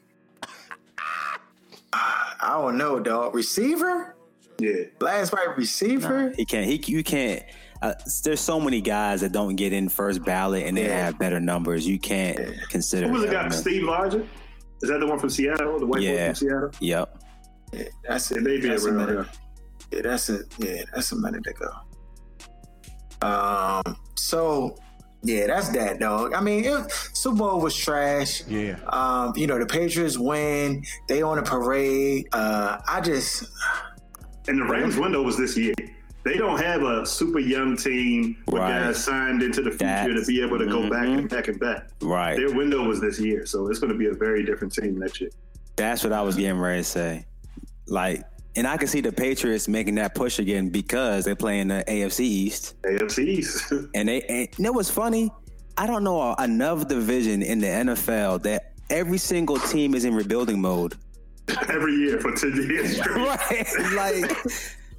I 1.93 2.49
don't 2.49 2.77
know, 2.77 2.99
dog. 2.99 3.33
Receiver, 3.33 4.15
Yeah. 4.59 4.83
last 4.99 5.31
white 5.31 5.57
receiver. 5.57 6.33
He 6.35 6.43
can't. 6.43 6.65
He 6.65 6.83
you 6.91 7.05
can't. 7.05 7.41
Uh, 7.81 7.93
there's 8.23 8.39
so 8.39 8.59
many 8.59 8.81
guys 8.81 9.21
that 9.21 9.31
don't 9.31 9.55
get 9.55 9.73
in 9.73 9.89
first 9.89 10.23
ballot 10.23 10.63
and 10.65 10.75
they 10.77 10.85
Yeah. 10.87 11.05
have 11.05 11.19
better 11.19 11.39
numbers. 11.39 11.85
You 11.87 11.99
can't 11.99 12.39
consider. 12.69 13.07
Who 13.07 13.13
was 13.13 13.23
the 13.23 13.27
guy? 13.31 13.47
Edelman. 13.47 13.53
Steve 13.53 13.83
Largent? 13.83 14.25
Is 14.81 14.89
that 14.89 14.99
the 14.99 15.07
one 15.07 15.19
from 15.19 15.29
Seattle? 15.29 15.79
The 15.79 15.85
white 15.85 15.99
boy 16.01 16.05
Yeah. 16.05 16.25
from 16.27 16.35
Seattle? 16.35 16.71
Yep. 16.79 17.23
Yeah, 17.73 17.83
that's 18.07 18.31
it. 18.31 18.43
they 18.43 18.59
be 18.59 18.69
that's 18.69 18.85
a 18.85 18.87
around 18.89 18.97
minute. 19.07 19.25
here. 19.25 19.27
Yeah, 19.91 20.01
that's 20.09 20.29
it. 20.29 20.45
Yeah, 20.57 20.81
that's 20.93 21.11
a 21.11 21.15
minute 21.17 21.43
to 21.43 21.53
go. 21.53 23.27
Um. 23.27 23.95
So, 24.17 24.75
yeah, 25.23 25.47
that's 25.47 25.69
that, 25.69 25.99
dog. 25.99 26.33
I 26.33 26.41
mean, 26.41 26.65
it, 26.65 26.91
Super 26.91 27.37
Bowl 27.37 27.59
was 27.61 27.75
trash. 27.75 28.43
Yeah. 28.47 28.77
Um, 28.87 29.33
you 29.35 29.47
know, 29.47 29.59
the 29.59 29.65
Patriots 29.65 30.17
win. 30.17 30.83
They 31.07 31.21
on 31.21 31.37
a 31.39 31.43
parade. 31.43 32.27
Uh, 32.31 32.77
I 32.87 33.01
just, 33.01 33.45
And 34.47 34.59
the 34.59 34.65
Rams 34.65 34.97
window 34.97 35.21
was 35.23 35.37
this 35.37 35.57
year. 35.57 35.73
They 36.25 36.37
don't 36.37 36.59
have 36.59 36.81
a 36.81 37.05
super 37.05 37.39
young 37.39 37.77
team 37.77 38.35
with 38.47 38.55
Right. 38.55 38.81
guys 38.87 39.03
signed 39.03 39.43
into 39.43 39.61
the 39.61 39.69
future 39.69 39.85
That's- 39.85 40.25
to 40.25 40.25
be 40.25 40.41
able 40.41 40.57
to 40.57 40.65
go 40.65 40.89
back 40.89 41.05
Mhm. 41.05 41.17
and 41.19 41.29
back 41.29 41.47
and 41.47 41.59
back. 41.59 41.87
Right. 42.01 42.35
Their 42.35 42.51
window 42.53 42.83
was 42.83 42.99
this 42.99 43.19
year, 43.19 43.45
so 43.45 43.67
it's 43.69 43.77
going 43.79 43.93
to 43.93 43.97
be 43.97 44.07
a 44.07 44.13
very 44.13 44.43
different 44.43 44.73
team 44.73 44.97
next 44.97 45.21
year. 45.21 45.29
That's 45.75 46.03
what 46.03 46.11
I 46.13 46.21
was 46.23 46.35
getting 46.35 46.57
ready 46.59 46.79
to 46.81 46.83
say. 46.83 47.25
Like, 47.87 48.23
and 48.55 48.65
I 48.65 48.77
can 48.77 48.87
see 48.87 49.01
the 49.01 49.11
Patriots 49.11 49.67
making 49.67 49.95
that 49.95 50.15
push 50.15 50.39
again 50.39 50.69
because 50.69 51.25
they're 51.25 51.35
playing 51.35 51.67
the 51.67 51.83
AFC 51.87 52.23
East. 52.25 52.73
AFC 52.83 53.23
East. 53.23 53.71
And 53.93 54.09
they 54.09 54.21
and 54.23 54.47
you 54.57 54.63
know 54.63 54.71
what's 54.71 54.89
funny? 54.89 55.29
I 55.77 55.85
don't 55.85 56.03
know 56.03 56.33
another 56.39 56.85
division 56.85 57.43
in 57.43 57.59
the 57.59 57.67
NFL 57.67 58.39
that 58.43 58.71
every 58.89 59.17
single 59.19 59.57
team 59.59 59.93
is 59.93 60.05
in 60.05 60.15
rebuilding 60.15 60.59
mode. 60.61 60.95
every 61.69 61.93
year 61.95 62.19
for 62.19 62.31
10 62.31 62.55
years. 62.55 62.99
Right. 63.15 63.67
like 63.93 64.31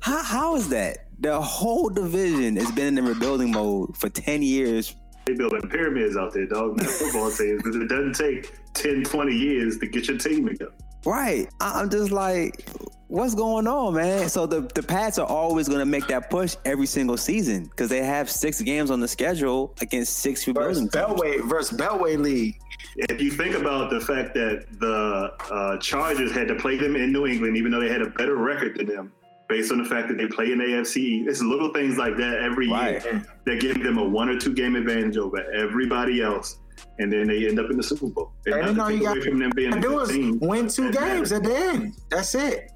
how 0.01 0.23
how 0.23 0.55
is 0.57 0.69
that? 0.69 1.06
The 1.19 1.41
whole 1.41 1.89
division 1.89 2.57
has 2.57 2.71
been 2.73 2.89
in 2.89 2.95
the 2.97 3.03
rebuilding 3.03 3.51
mode 3.51 3.97
for 3.97 4.09
10 4.09 4.43
years. 4.43 4.95
They 5.27 5.35
building 5.35 5.63
pyramids 5.69 6.17
out 6.17 6.33
there, 6.35 6.47
dog. 6.47 6.77
Not 6.77 6.87
football 6.87 7.31
teams. 7.31 7.63
Because 7.63 7.77
it 7.77 7.89
doesn't 7.89 8.15
take 8.15 8.53
10, 8.75 9.05
20 9.05 9.35
years 9.35 9.79
to 9.79 9.87
get 9.87 10.09
your 10.09 10.19
team 10.19 10.47
together. 10.47 10.73
Right. 11.05 11.49
I- 11.61 11.81
I'm 11.81 11.89
just 11.91 12.13
like, 12.13 12.69
what's 13.09 13.35
going 13.35 13.67
on, 13.67 13.95
man? 13.95 14.29
So 14.29 14.47
the, 14.47 14.63
the 14.75 14.83
Pats 14.83 15.19
are 15.19 15.27
always 15.27 15.69
going 15.69 15.81
to 15.81 15.87
make 15.87 16.07
that 16.09 16.31
push 16.31 16.55
every 16.65 16.87
single 16.87 17.17
season 17.17 17.65
because 17.65 17.89
they 17.89 18.05
have 18.05 18.31
six 18.31 18.61
games 18.61 18.91
on 18.91 19.01
the 19.01 19.09
schedule 19.09 19.75
against 19.81 20.19
six 20.19 20.45
versus 20.45 20.49
rebuilding 20.83 20.89
teams. 20.91 20.95
Beltway 20.95 21.49
versus 21.49 21.79
Beltway 21.79 22.19
League. 22.19 22.59
If 22.97 23.21
you 23.21 23.31
think 23.31 23.55
about 23.55 23.91
the 23.91 24.01
fact 24.01 24.35
that 24.35 24.67
the 24.79 25.33
uh, 25.53 25.77
Chargers 25.79 26.31
had 26.33 26.47
to 26.49 26.55
play 26.57 26.77
them 26.77 26.95
in 26.97 27.13
New 27.13 27.27
England, 27.27 27.57
even 27.57 27.71
though 27.73 27.81
they 27.81 27.89
had 27.89 28.03
a 28.03 28.11
better 28.11 28.37
record 28.37 28.77
than 28.77 28.87
them, 28.87 29.13
based 29.49 29.71
on 29.73 29.79
the 29.79 29.85
fact 29.85 30.09
that 30.09 30.19
they 30.19 30.27
play 30.27 30.53
in 30.53 30.59
AFC, 30.61 31.27
it's 31.29 31.43
little 31.43 31.73
things 31.73 31.97
like 31.97 32.17
that 32.17 32.39
every 32.39 32.69
Right. 32.69 33.03
year 33.05 33.23
that 33.45 33.61
give 33.61 33.83
them 33.83 33.99
a 33.99 34.05
one 34.05 34.29
or 34.29 34.39
two 34.39 34.53
game 34.53 34.75
advantage 34.77 35.17
over 35.17 35.39
everybody 35.53 36.23
else, 36.23 36.59
and 36.99 37.13
then 37.13 37.29
they 37.29 37.47
end 37.47 37.61
up 37.61 37.71
in 37.71 37.77
the 37.77 37.83
Super 37.83 38.07
Bowl. 38.09 38.33
And 38.47 38.57
not 38.57 38.67
then 38.67 38.81
all 38.81 38.91
you 38.91 39.03
got 39.03 39.19
from 39.23 39.39
them 39.39 39.51
being 39.55 39.73
to 39.73 39.81
do 39.81 40.01
is 40.01 40.09
team, 40.11 40.39
win 40.41 40.69
two 40.69 40.91
games 40.91 41.31
matters. 41.31 41.33
at 41.33 41.43
the 41.45 41.57
end. 41.57 41.95
That's 42.11 42.35
it. 42.35 42.71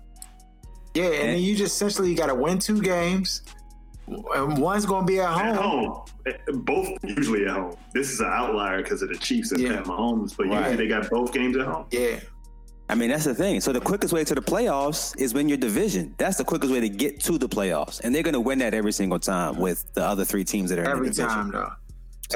Yeah, 0.95 1.05
and, 1.05 1.15
And- 1.15 1.29
then 1.35 1.39
you 1.41 1.57
just 1.57 1.75
essentially 1.77 2.15
got 2.15 2.27
to 2.27 2.35
win 2.35 2.59
two 2.59 2.81
games. 2.81 3.43
And 4.35 4.59
One's 4.59 4.87
going 4.87 5.03
to 5.03 5.07
be 5.07 5.21
at 5.21 5.31
At 5.31 5.55
home. 5.55 5.85
home, 5.85 6.03
Eh, 6.27 6.33
both 6.53 6.89
usually 7.05 7.45
at 7.45 7.51
home. 7.53 7.77
This 7.95 8.11
is 8.11 8.19
an 8.21 8.27
outlier 8.29 8.83
because 8.83 9.01
of 9.03 9.09
the 9.09 9.15
Chiefs 9.17 9.53
and 9.53 9.61
Yeah. 9.61 9.77
Pat 9.77 9.85
Mahomes, 9.85 10.37
but 10.37 10.47
usually 10.47 10.63
Right. 10.65 10.77
they 10.77 10.89
got 10.89 11.09
both 11.09 11.33
games 11.33 11.57
at 11.57 11.65
home. 11.67 11.85
Yeah. 11.93 12.17
I 12.91 12.95
mean, 12.97 13.09
that's 13.09 13.25
the 13.25 13.35
thing. 13.35 13.61
So 13.61 13.73
the 13.73 13.81
quickest 13.81 14.13
way 14.13 14.25
to 14.25 14.35
the 14.35 14.41
playoffs 14.43 15.17
is 15.17 15.33
win 15.33 15.49
your 15.49 15.59
division. 15.59 16.15
That's 16.19 16.37
the 16.37 16.45
quickest 16.45 16.73
way 16.73 16.81
to 16.81 16.89
get 16.89 17.21
to 17.21 17.39
the 17.39 17.49
playoffs. 17.49 18.01
And 18.03 18.13
they're 18.15 18.25
going 18.25 18.35
to 18.35 18.41
win 18.41 18.59
that 18.59 18.75
every 18.75 18.93
single 18.93 19.19
time 19.21 19.59
with 19.59 19.85
the 19.95 20.05
other 20.05 20.25
three 20.25 20.43
teams 20.45 20.71
that 20.71 20.79
are 20.81 20.83
in 20.83 20.89
every 20.89 21.09
the 21.09 21.15
division. 21.15 21.29
time 21.29 21.51
though. 21.53 21.71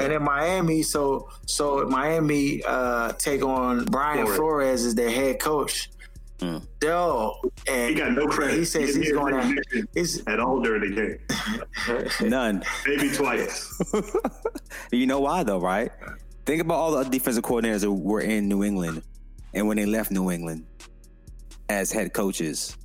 And 0.01 0.13
in 0.13 0.23
Miami, 0.23 0.81
so 0.81 1.29
so 1.45 1.85
Miami 1.87 2.61
uh 2.65 3.11
take 3.13 3.43
on 3.43 3.85
Brian 3.85 4.25
Flores. 4.25 4.37
Flores 4.37 4.85
as 4.85 4.95
their 4.95 5.09
head 5.09 5.39
coach. 5.39 5.89
Yo, 6.83 7.33
and 7.67 7.89
He 7.89 7.95
got 7.95 8.11
no 8.11 8.27
credit. 8.27 8.57
He 8.59 8.65
says 8.65 8.87
didn't 8.87 9.03
he's 9.03 9.11
going 9.13 9.33
to. 9.33 9.39
recognition 9.39 9.87
He's, 9.95 10.27
at 10.27 10.39
all 10.39 10.61
during 10.61 10.93
the 10.93 11.17
game. 11.87 11.99
None. 12.29 12.63
Maybe 12.87 13.09
twice. 13.11 13.81
You 14.91 15.07
know 15.07 15.21
why 15.21 15.43
though, 15.43 15.59
right? 15.59 15.91
Think 16.45 16.61
about 16.61 16.75
all 16.75 16.91
the 16.91 17.03
defensive 17.09 17.43
coordinators 17.43 17.81
that 17.81 17.91
were 17.91 18.21
in 18.21 18.47
New 18.47 18.63
England, 18.63 19.01
and 19.55 19.67
when 19.67 19.77
they 19.77 19.85
left 19.87 20.11
New 20.11 20.29
England 20.31 20.65
as 21.69 21.91
head 21.91 22.13
coaches, 22.13 22.77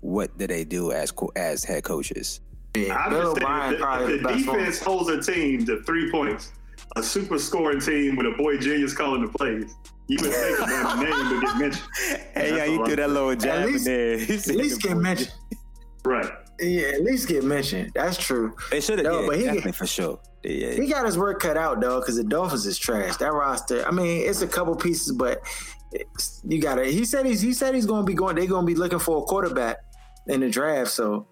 what 0.00 0.36
did 0.38 0.50
they 0.50 0.64
do 0.64 0.90
as 0.92 1.10
co- 1.12 1.30
as 1.36 1.64
head 1.64 1.84
coaches? 1.84 2.40
yeah, 2.76 3.08
Bill 3.08 3.34
just 3.34 3.42
O'Brien 3.42 3.76
probably 3.76 4.16
the, 4.18 4.22
the 4.22 4.28
if 4.28 4.34
best 4.34 4.44
the 4.44 4.50
one. 4.50 4.58
defense 4.58 4.78
holds 4.80 5.08
a 5.10 5.20
team 5.32 5.64
to 5.66 5.82
three 5.84 6.10
points, 6.10 6.52
a 6.96 7.02
super 7.02 7.38
scoring 7.38 7.80
team 7.80 8.16
with 8.16 8.26
a 8.26 8.32
boy 8.36 8.56
genius 8.58 8.94
calling 8.94 9.22
the 9.22 9.28
plays, 9.38 9.74
you 10.08 10.18
would 10.20 10.32
think 10.32 10.58
that 10.58 10.96
name 10.98 11.32
would 11.32 11.42
get 11.42 11.58
mentioned. 11.58 11.88
Hey, 12.34 12.56
yeah, 12.56 12.64
you 12.64 12.80
all 12.80 12.86
threw 12.86 12.96
that 12.96 13.10
little 13.10 13.34
jab 13.36 13.66
least- 13.66 13.86
in 13.86 13.92
there. 13.92 14.12
At 14.36 14.46
least 14.56 14.82
get 14.82 14.96
mentioned. 14.96 15.32
Right. 16.04 16.30
Yeah, 16.60 16.88
at 16.94 17.02
least 17.04 17.28
get 17.28 17.44
mentioned. 17.44 17.92
That's 17.94 18.16
true. 18.16 18.56
They 18.72 18.80
should 18.80 18.98
have, 18.98 19.06
No, 19.06 19.20
yeah, 19.20 19.26
but 19.28 19.36
he- 19.38 19.44
definitely 19.44 19.72
for 19.72 19.86
sure. 19.86 20.18
Yeah, 20.42 20.72
He 20.72 20.88
got 20.88 21.04
his 21.06 21.16
work 21.18 21.40
cut 21.40 21.56
out 21.56 21.80
though, 21.80 22.00
because 22.00 22.16
the 22.16 22.24
Dolphins 22.24 22.66
is 22.66 22.76
trash. 22.78 23.16
That 23.18 23.32
roster. 23.32 23.84
I 23.86 23.90
mean, 23.92 24.28
it's 24.28 24.42
a 24.42 24.46
couple 24.48 24.74
pieces, 24.74 25.12
but 25.12 25.40
it's, 25.42 25.77
you 26.46 26.60
got 26.60 26.78
it. 26.78 26.88
He 26.92 27.04
said 27.04 27.26
he's 27.26 27.40
he 27.40 27.52
said 27.52 27.74
he's 27.74 27.86
going 27.86 28.02
to 28.02 28.06
be 28.06 28.14
going. 28.14 28.36
They're 28.36 28.46
going 28.46 28.66
to 28.66 28.66
be 28.66 28.74
looking 28.78 28.98
for 28.98 29.18
a 29.18 29.22
quarterback 29.22 29.78
in 30.26 30.40
the 30.40 30.50
draft. 30.50 30.90
So 30.90 31.26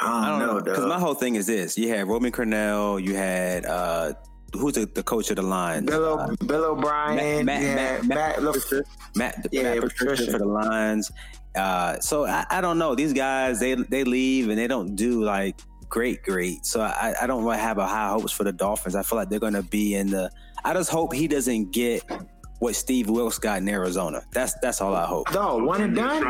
I 0.00 0.06
don't, 0.06 0.14
I 0.24 0.28
don't 0.38 0.46
know 0.56 0.60
because 0.62 0.86
my 0.86 0.98
whole 0.98 1.14
thing 1.14 1.34
is 1.36 1.46
this: 1.46 1.76
you 1.76 1.88
had 1.88 2.06
Romeo 2.08 2.30
Crennel, 2.30 3.02
you 3.04 3.14
had 3.14 3.66
uh, 3.66 4.12
who's 4.54 4.74
the, 4.74 4.86
the 4.94 5.02
coach 5.02 5.30
of 5.30 5.36
the 5.36 5.42
Lions? 5.42 5.86
Bill, 5.86 6.18
Uh, 6.18 6.34
Bill 6.46 6.64
O'Brien, 6.64 7.44
Matt- 7.44 7.62
Matt- 7.62 8.04
Matt- 8.04 8.38
Matt, 8.38 8.42
Lef- 8.42 8.72
Matt, 9.16 9.46
Yeah, 9.50 9.62
Matt 9.74 9.80
Patricia, 9.82 10.04
Patricia. 10.04 10.32
for 10.32 10.38
the 10.38 10.46
Lions. 10.46 11.10
Uh, 11.54 11.98
so 12.00 12.24
I, 12.26 12.46
I 12.50 12.60
don't 12.60 12.78
know. 12.78 12.94
These 12.94 13.12
guys, 13.12 13.60
they 13.60 13.74
they 13.74 14.04
leave 14.04 14.48
and 14.48 14.58
they 14.58 14.66
don't 14.66 14.96
do 14.96 15.22
like 15.22 15.60
great, 15.88 16.22
great. 16.22 16.64
So 16.64 16.80
I, 16.80 17.14
I 17.20 17.26
don't 17.26 17.44
really 17.44 17.58
have 17.58 17.76
a 17.78 17.86
high 17.86 18.08
hopes 18.08 18.32
for 18.32 18.44
the 18.44 18.52
Dolphins. 18.52 18.94
I 18.94 19.02
feel 19.02 19.18
like 19.18 19.28
they're 19.28 19.38
going 19.40 19.52
to 19.52 19.62
be 19.62 19.94
in 19.94 20.06
the. 20.10 20.30
I 20.64 20.72
just 20.72 20.90
hope 20.90 21.12
he 21.12 21.26
doesn't 21.28 21.72
get 21.72 22.02
what 22.62 22.76
Steve 22.76 23.10
Wilks 23.10 23.40
got 23.40 23.58
in 23.58 23.68
Arizona. 23.68 24.22
That's 24.30 24.54
that's 24.62 24.80
all 24.80 24.94
I 24.94 25.04
hope. 25.04 25.28
Dog, 25.32 25.64
one 25.64 25.82
and 25.82 25.96
done. 25.96 26.22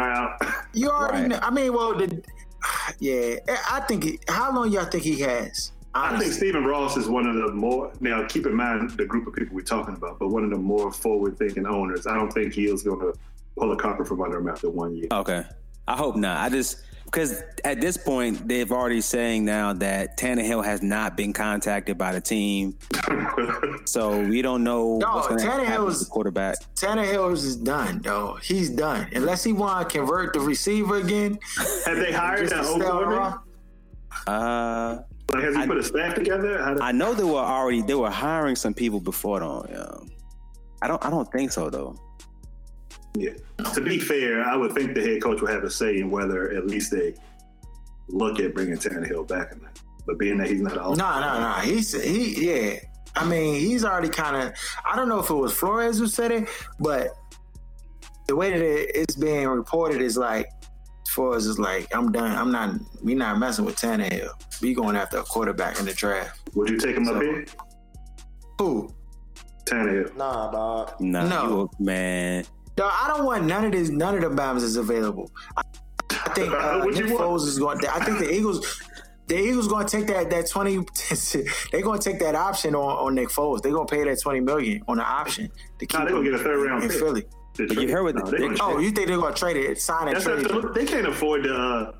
You 0.73 0.89
already 0.89 1.19
Right. 1.25 1.29
know. 1.29 1.39
I 1.43 1.51
mean, 1.51 1.75
well, 1.75 1.95
the, 1.95 2.23
yeah. 3.01 3.37
Eh, 3.47 3.57
I 3.71 3.81
think. 3.81 4.05
He, 4.05 4.19
how 4.29 4.51
long 4.55 4.73
y'all 4.73 4.87
think 4.87 5.05
he 5.05 5.21
has? 5.21 5.73
I 5.95 6.09
think 6.09 6.15
Honestly. 6.23 6.31
Stephen 6.33 6.65
Ross 6.65 6.97
is 6.97 7.07
one 7.07 7.27
of 7.27 7.35
the 7.35 7.53
more 7.53 7.93
now. 8.01 8.27
Keep 8.27 8.47
in 8.47 8.55
mind 8.55 8.93
the 8.93 9.05
group 9.05 9.27
of 9.27 9.35
people 9.35 9.55
we're 9.55 9.61
talking 9.61 9.95
about, 9.95 10.19
but 10.19 10.29
one 10.29 10.43
of 10.43 10.49
the 10.49 10.57
more 10.57 10.91
forward-thinking 10.91 11.67
owners. 11.67 12.07
I 12.07 12.15
don't 12.15 12.33
think 12.33 12.55
he 12.55 12.65
is 12.65 12.83
going 12.83 13.01
to 13.01 13.13
pull 13.59 13.71
a 13.73 13.77
carpet 13.77 14.09
from 14.09 14.23
under 14.23 14.39
him 14.39 14.49
after 14.49 14.71
one 14.71 14.97
year. 14.97 15.09
Okay. 15.13 15.45
I 15.87 15.97
hope 15.99 16.17
not. 16.17 16.39
I 16.41 16.49
just 16.49 16.79
because 17.13 17.43
at 17.63 17.79
this 17.81 17.99
point 17.99 18.49
they've 18.49 18.73
already 18.73 19.03
saying 19.03 19.45
now 19.45 19.75
that 19.75 20.17
Tannehill 20.17 20.65
has 20.65 20.83
not 20.83 21.15
been 21.17 21.35
contacted 21.35 21.99
by 21.99 22.13
the 22.13 22.21
team, 22.23 22.79
so 23.85 24.23
we 24.23 24.41
don't 24.41 24.65
know 24.65 24.97
No, 24.99 25.17
what's 25.17 25.29
going 25.29 25.41
to 25.41 25.67
happen 25.67 25.85
with 25.85 25.99
the 26.01 26.07
quarterback. 26.07 26.57
Tannehill 26.75 27.33
is 27.33 27.57
done, 27.57 28.01
though. 28.03 28.39
He's 28.43 28.71
done. 28.71 29.09
Unless 29.15 29.45
he 29.45 29.53
want 29.53 29.91
to 29.91 29.99
convert 29.99 30.33
the 30.33 30.41
receiver 30.41 30.97
again. 30.97 31.39
Have 31.85 31.97
they 31.99 32.13
hired 32.13 32.49
just 32.49 32.55
an 32.55 32.63
to 32.63 32.69
O 32.69 32.75
stay 32.79 32.85
on 32.87 32.91
coordinator? 32.91 33.21
Raw. 33.21 34.33
Uh, 34.35 35.03
Like, 35.33 35.45
has 35.45 35.55
he 35.57 35.63
I- 35.63 35.67
put 35.67 35.77
a 35.79 35.83
staff 35.83 36.15
together? 36.15 36.63
I 36.83 36.93
know 36.93 37.13
they 37.15 37.25
were 37.25 37.35
already 37.39 37.83
they 37.83 37.95
were 37.95 38.11
hiring 38.11 38.57
some 38.57 38.73
people 38.75 39.01
before 39.01 39.41
though. 39.41 39.67
Yeah. 39.69 40.09
I 40.83 40.89
don't 40.89 41.05
I 41.05 41.11
don't 41.11 41.31
think 41.31 41.53
so 41.53 41.69
though. 41.71 41.97
Yeah. 43.15 43.33
To 43.75 43.81
be 43.81 43.99
fair, 43.99 44.43
I 44.45 44.57
would 44.57 44.73
think 44.73 44.95
the 44.95 45.03
head 45.03 45.23
coach 45.23 45.41
would 45.41 45.51
have 45.51 45.65
a 45.65 45.71
say 45.71 45.99
in 45.99 46.11
whether 46.11 46.51
at 46.53 46.67
least 46.67 46.91
they 46.91 47.15
look 48.09 48.41
at 48.41 48.55
bringing 48.55 48.77
Tannehill 48.77 49.29
back 49.29 49.53
or 49.53 49.57
not. 49.57 49.79
But 50.07 50.19
being 50.19 50.39
that 50.39 50.49
he's 50.49 50.61
not 50.61 50.73
an 50.73 50.79
No, 50.97 51.21
no, 51.21 51.41
no. 51.41 51.53
He's 51.63 51.93
he. 52.03 52.51
Yeah. 52.51 52.77
I 53.15 53.27
mean, 53.27 53.55
he's 53.55 53.85
already 53.85 54.09
kind 54.09 54.37
of. 54.37 54.55
I 54.91 54.97
don't 54.97 55.09
know 55.09 55.21
if 55.21 55.29
it 55.31 55.35
was 55.35 55.53
Flores 55.53 55.99
who 55.99 56.07
said 56.07 56.33
it, 56.33 56.49
but 56.81 57.09
the 58.27 58.35
way 58.35 58.51
that 58.51 58.99
it's 59.01 59.15
being 59.15 59.47
reported 59.47 60.01
is 60.01 60.17
like 60.17 60.49
Flores 61.11 61.47
is 61.47 61.59
like, 61.59 61.95
I'm 61.95 62.11
done. 62.11 62.37
I'm 62.37 62.51
not. 62.51 62.75
We 63.03 63.15
not 63.15 63.39
messing 63.39 63.65
with 63.67 63.77
Tannehill. 63.77 64.31
We 64.63 64.73
going 64.75 64.97
after 64.97 65.19
a 65.19 65.23
quarterback 65.23 65.79
in 65.79 65.85
the 65.85 65.93
draft. 65.93 66.41
would 66.55 66.71
you 66.71 66.79
take 66.79 66.97
him 66.97 67.07
up 67.09 67.21
here? 67.23 67.45
Who? 68.59 68.93
Tannehill. 69.67 70.17
Nah, 70.17 70.51
dog. 70.51 71.01
Nah, 71.01 71.27
No. 71.29 71.71
you- 71.79 71.85
man. 71.85 72.45
No, 72.79 72.87
I 72.87 73.09
don't 73.09 73.25
want 73.25 73.45
none 73.45 73.65
of 73.65 73.73
this. 73.73 73.89
None 73.91 74.15
of 74.17 74.23
the 74.23 74.29
Bams 74.43 74.63
is 74.63 74.77
available. 74.77 75.31
I, 75.57 75.63
I 76.11 76.33
think 76.35 76.53
uh, 76.55 76.85
Nick? 76.87 77.07
Foles 77.07 77.47
is 77.47 77.59
going. 77.59 77.79
I 77.87 78.05
think 78.05 78.19
the 78.19 78.33
Eagles. 78.33 78.83
The 79.29 79.39
Eagles 79.39 79.69
going 79.69 79.87
to 79.87 79.97
take 79.99 80.07
that 80.09 80.31
that 80.31 80.49
twenty. 80.51 80.77
they're 81.73 81.83
going 81.83 81.99
to 82.01 82.11
take 82.11 82.19
that 82.21 82.35
option 82.35 82.75
on, 82.75 83.07
on 83.07 83.15
Nick 83.15 83.29
Foles. 83.29 83.63
They're 83.63 83.73
going 83.73 83.87
to 83.87 83.95
pay 83.95 84.05
that 84.05 84.21
twenty 84.21 84.41
million 84.41 84.83
on 84.89 84.97
the 84.97 85.05
option 85.05 85.49
to 85.79 85.87
keep 85.87 85.99
Nah, 85.99 86.05
they 86.07 86.11
gonna 86.11 86.25
him 86.27 86.33
get 86.33 86.41
a 86.41 86.45
third 86.45 86.67
round 86.67 86.83
in 86.83 86.91
pick. 86.91 86.99
Philly. 86.99 87.25
But 87.57 87.69
you 87.71 87.75
trade. 87.77 87.91
heard 87.91 88.03
what 88.03 88.15
No, 88.17 88.25
they 88.31 88.39
they- 88.49 88.57
Oh, 88.61 88.79
you 88.79 88.91
think 88.91 89.09
they're 89.09 89.17
going 89.19 89.33
to 89.35 89.39
trade 89.39 89.57
it, 89.59 89.81
sign 89.81 90.09
and 90.09 90.17
That's 90.17 90.25
trade? 90.25 90.47
it? 90.47 90.75
they 90.75 90.85
can't 90.87 91.07
afford 91.07 91.45
to 91.45 91.55
uh, 91.55 91.93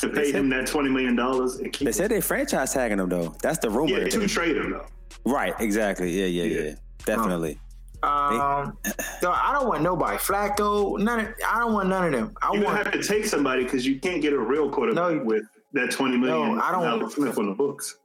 to 0.00 0.08
pay 0.10 0.30
him 0.32 0.48
that 0.50 0.66
twenty 0.66 0.88
million 0.90 1.16
dollars 1.16 1.56
and 1.56 1.72
keep 1.72 1.86
They 1.86 1.92
said 1.92 2.10
they 2.10 2.20
franchise 2.20 2.72
tagging 2.74 2.98
him 3.00 3.08
though. 3.08 3.34
That's 3.42 3.58
the 3.58 3.68
rumor. 3.70 3.98
yeah 3.98 4.08
to 4.08 4.28
trade 4.28 4.56
him 4.56 4.70
though. 4.70 4.86
Right, 5.24 5.54
exactly. 5.60 6.10
Yeah, 6.12 6.26
yeah, 6.26 6.44
yeah. 6.44 6.60
Yeah. 6.68 6.74
Definitely. 7.04 7.52
Um, 7.54 7.58
no, 8.02 8.08
um, 8.08 8.78
I 9.22 9.50
don't 9.52 9.68
want 9.68 9.82
nobody. 9.82 10.16
Flacco, 10.18 10.98
none. 10.98 11.20
Of, 11.20 11.28
I 11.46 11.58
don't 11.60 11.72
want 11.72 11.88
none 11.88 12.06
of 12.06 12.12
them. 12.12 12.36
I 12.42 12.46
You're 12.52 12.62
gonna 12.62 12.74
want. 12.74 12.86
have 12.86 12.92
to 13.00 13.02
take 13.06 13.26
somebody 13.26 13.64
because 13.64 13.86
you 13.86 14.00
can't 14.00 14.20
get 14.20 14.32
a 14.32 14.38
real 14.38 14.70
quarterback 14.70 15.14
No. 15.18 15.24
with 15.24 15.44
that 15.74 15.90
twenty 15.90 16.16
million. 16.16 16.56
No, 16.56 16.62
I 16.62 16.72
don't- 16.72 16.84
Alex 16.84 17.14
Smith 17.14 17.38
on 17.38 17.46
the 17.46 17.54
books. 17.54 17.98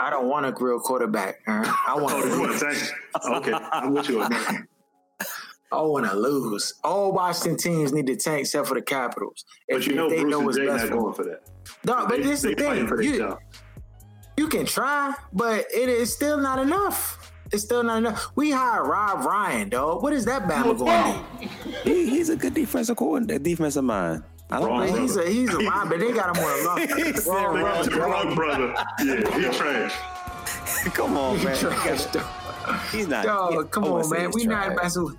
I 0.00 0.10
don't 0.10 0.26
want 0.28 0.46
a 0.46 0.54
real 0.64 0.80
quarterback. 0.80 1.40
all 1.46 1.58
right? 1.58 1.74
I 1.88 1.94
want. 1.96 2.12
Oh, 2.24 2.34
you 2.34 2.40
want 2.40 2.58
to 2.58 2.64
tank? 2.64 2.90
Okay, 3.36 3.52
I'm 3.52 3.94
with 3.94 4.08
you 4.08 4.20
on 4.22 4.30
that. 4.30 4.66
I 5.70 5.80
want 5.80 6.04
to 6.10 6.14
lose. 6.14 6.74
All 6.84 7.12
Washington 7.12 7.56
teams 7.56 7.92
need 7.94 8.06
to 8.08 8.16
tank 8.16 8.40
except 8.40 8.68
for 8.68 8.74
the 8.74 8.82
Capitals. 8.82 9.44
But 9.70 9.86
you 9.86 9.94
know, 9.94 10.04
if 10.06 10.10
they 10.10 10.20
Bruce 10.22 10.30
know 10.30 10.38
and 10.38 10.46
what's 10.46 10.58
Jay 10.58 10.66
best 10.66 10.84
not 10.84 10.90
for 10.90 10.98
going 11.00 11.14
for 11.14 11.24
that. 11.24 11.40
No, 11.86 12.06
but 12.06 12.16
They- 12.18 12.22
this 12.24 12.42
is 12.44 12.54
the 12.54 12.54
thing. 12.54 12.86
for 12.86 13.00
You, 13.00 13.18
job. 13.18 13.38
you 14.36 14.48
can 14.48 14.66
try, 14.66 15.14
but 15.32 15.64
it 15.72 15.88
is 15.88 16.12
still 16.12 16.36
not 16.38 16.58
enough. 16.58 17.21
It's 17.52 17.62
still 17.64 17.82
not 17.82 17.98
enough. 17.98 18.28
We 18.34 18.50
hired 18.50 18.86
Rob 18.86 19.24
Ryan, 19.26 19.68
dog. 19.68 20.02
What 20.02 20.12
is 20.12 20.24
that 20.24 20.42
Bama 20.44 20.78
going 20.78 21.22
to 21.40 21.46
do? 21.46 21.48
He, 21.84 22.08
he's 22.10 22.28
a 22.30 22.36
good 22.36 22.54
defensive 22.54 22.96
coordinator, 22.96 23.38
defensive 23.38 23.84
mind. 23.84 24.22
I 24.50 24.58
don't 24.60 24.68
Wrong 24.68 24.86
think 24.86 24.98
He's 25.00 25.16
a 25.16 25.28
he's 25.30 25.50
a 25.50 25.60
line, 25.60 25.88
but 25.88 25.98
they 25.98 26.12
got 26.12 26.36
him 26.36 26.44
on 26.44 26.60
a 26.60 26.64
long. 26.66 26.78
He 27.06 27.12
said 27.12 27.26
wrong, 27.26 27.54
They 27.54 27.62
wrong, 27.62 27.88
wrong. 27.88 28.10
wrong 28.26 28.34
brother. 28.34 28.74
Yeah, 29.02 29.38
he 29.38 29.56
trash. 29.56 29.94
Come 30.94 31.16
on, 31.16 31.38
He 31.38 31.44
man. 31.44 31.56
trash, 31.56 32.04
dog. 32.06 32.24
He's 32.90 33.08
not. 33.08 33.24
Dog, 33.24 33.54
yeah, 33.54 33.62
come 33.70 33.84
I 33.84 33.88
on, 33.88 34.10
man. 34.10 34.26
he's 34.26 34.34
We 34.34 34.44
not 34.44 34.64
trash. 34.66 34.76
messing 34.82 35.04
with. 35.04 35.16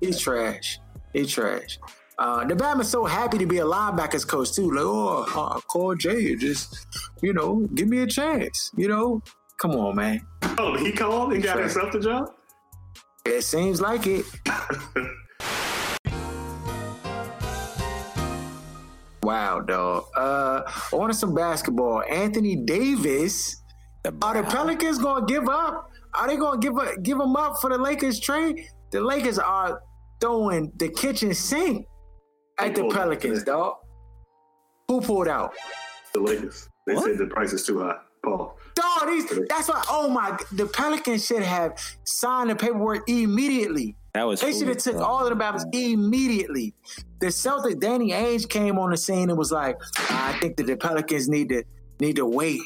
He's 0.00 0.18
trash. 0.18 0.78
He's 1.12 1.30
trash. 1.32 1.78
Uh, 2.18 2.44
the 2.46 2.54
Bama's 2.54 2.88
so 2.88 3.04
happy 3.04 3.36
to 3.38 3.46
be 3.46 3.58
a 3.58 3.64
linebackers 3.64 4.26
coach 4.26 4.52
too. 4.54 4.70
Like, 4.70 4.84
oh, 4.86 5.24
uh, 5.36 5.60
call 5.60 5.94
Jay, 5.94 6.34
just 6.36 6.86
you 7.22 7.32
know, 7.32 7.66
give 7.74 7.88
me 7.88 7.98
a 8.02 8.06
chance. 8.06 8.70
You 8.76 8.88
know, 8.88 9.22
come 9.58 9.72
on, 9.72 9.96
man. 9.96 10.26
Oh, 10.58 10.76
he 10.76 10.92
called 10.92 11.32
and 11.32 11.42
got 11.42 11.54
Trash. 11.56 11.72
himself 11.72 11.92
the 11.92 12.00
job. 12.00 12.30
It 13.24 13.42
seems 13.42 13.80
like 13.80 14.06
it. 14.06 14.24
wow, 19.22 19.60
dog. 19.60 20.04
Uh, 20.16 20.62
on 20.92 21.08
to 21.08 21.14
some 21.14 21.34
basketball. 21.34 22.02
Anthony 22.10 22.56
Davis. 22.56 23.62
Are 24.22 24.40
the 24.40 24.48
Pelicans 24.48 24.98
gonna 24.98 25.26
give 25.26 25.48
up? 25.48 25.90
Are 26.14 26.28
they 26.28 26.36
gonna 26.36 26.60
give 26.60 26.78
up, 26.78 27.02
give 27.02 27.18
them 27.18 27.34
up 27.34 27.60
for 27.60 27.70
the 27.70 27.78
Lakers 27.78 28.20
trade? 28.20 28.68
The 28.92 29.00
Lakers 29.00 29.38
are 29.38 29.80
throwing 30.20 30.70
the 30.76 30.88
kitchen 30.90 31.34
sink 31.34 31.86
at 32.58 32.74
the 32.76 32.82
pulled 32.82 32.92
out 32.94 32.98
Pelicans, 33.00 33.40
today. 33.40 33.50
dog. 33.50 33.74
Who 34.88 35.00
pulled 35.00 35.26
out? 35.26 35.54
The 36.14 36.20
Lakers. 36.20 36.68
They 36.86 36.94
What? 36.94 37.04
said 37.04 37.18
the 37.18 37.26
price 37.26 37.52
is 37.52 37.66
too 37.66 37.80
high. 37.80 37.96
Paul. 38.24 38.56
Dog, 38.76 39.08
these, 39.08 39.26
that's 39.48 39.68
why. 39.68 39.82
Oh 39.88 40.08
my! 40.08 40.38
The 40.52 40.66
Pelicans 40.66 41.26
should 41.26 41.42
have 41.42 41.78
signed 42.04 42.50
the 42.50 42.56
paperwork 42.56 43.08
immediately. 43.08 43.96
That 44.12 44.24
was. 44.24 44.40
They 44.42 44.52
should 44.52 44.68
have 44.68 44.76
took 44.76 44.96
all 44.96 45.26
of 45.26 45.36
the 45.36 45.44
Bama's 45.44 45.66
immediately. 45.72 46.74
The 47.20 47.28
Celtics, 47.28 47.80
Danny 47.80 48.10
Ainge 48.10 48.48
came 48.48 48.78
on 48.78 48.90
the 48.90 48.96
scene 48.98 49.30
and 49.30 49.38
was 49.38 49.50
like, 49.50 49.78
"I 50.10 50.36
think 50.40 50.58
that 50.58 50.66
the 50.66 50.76
Pelicans 50.76 51.26
need 51.26 51.48
to 51.48 51.64
need 52.00 52.16
to 52.16 52.26
wait." 52.26 52.60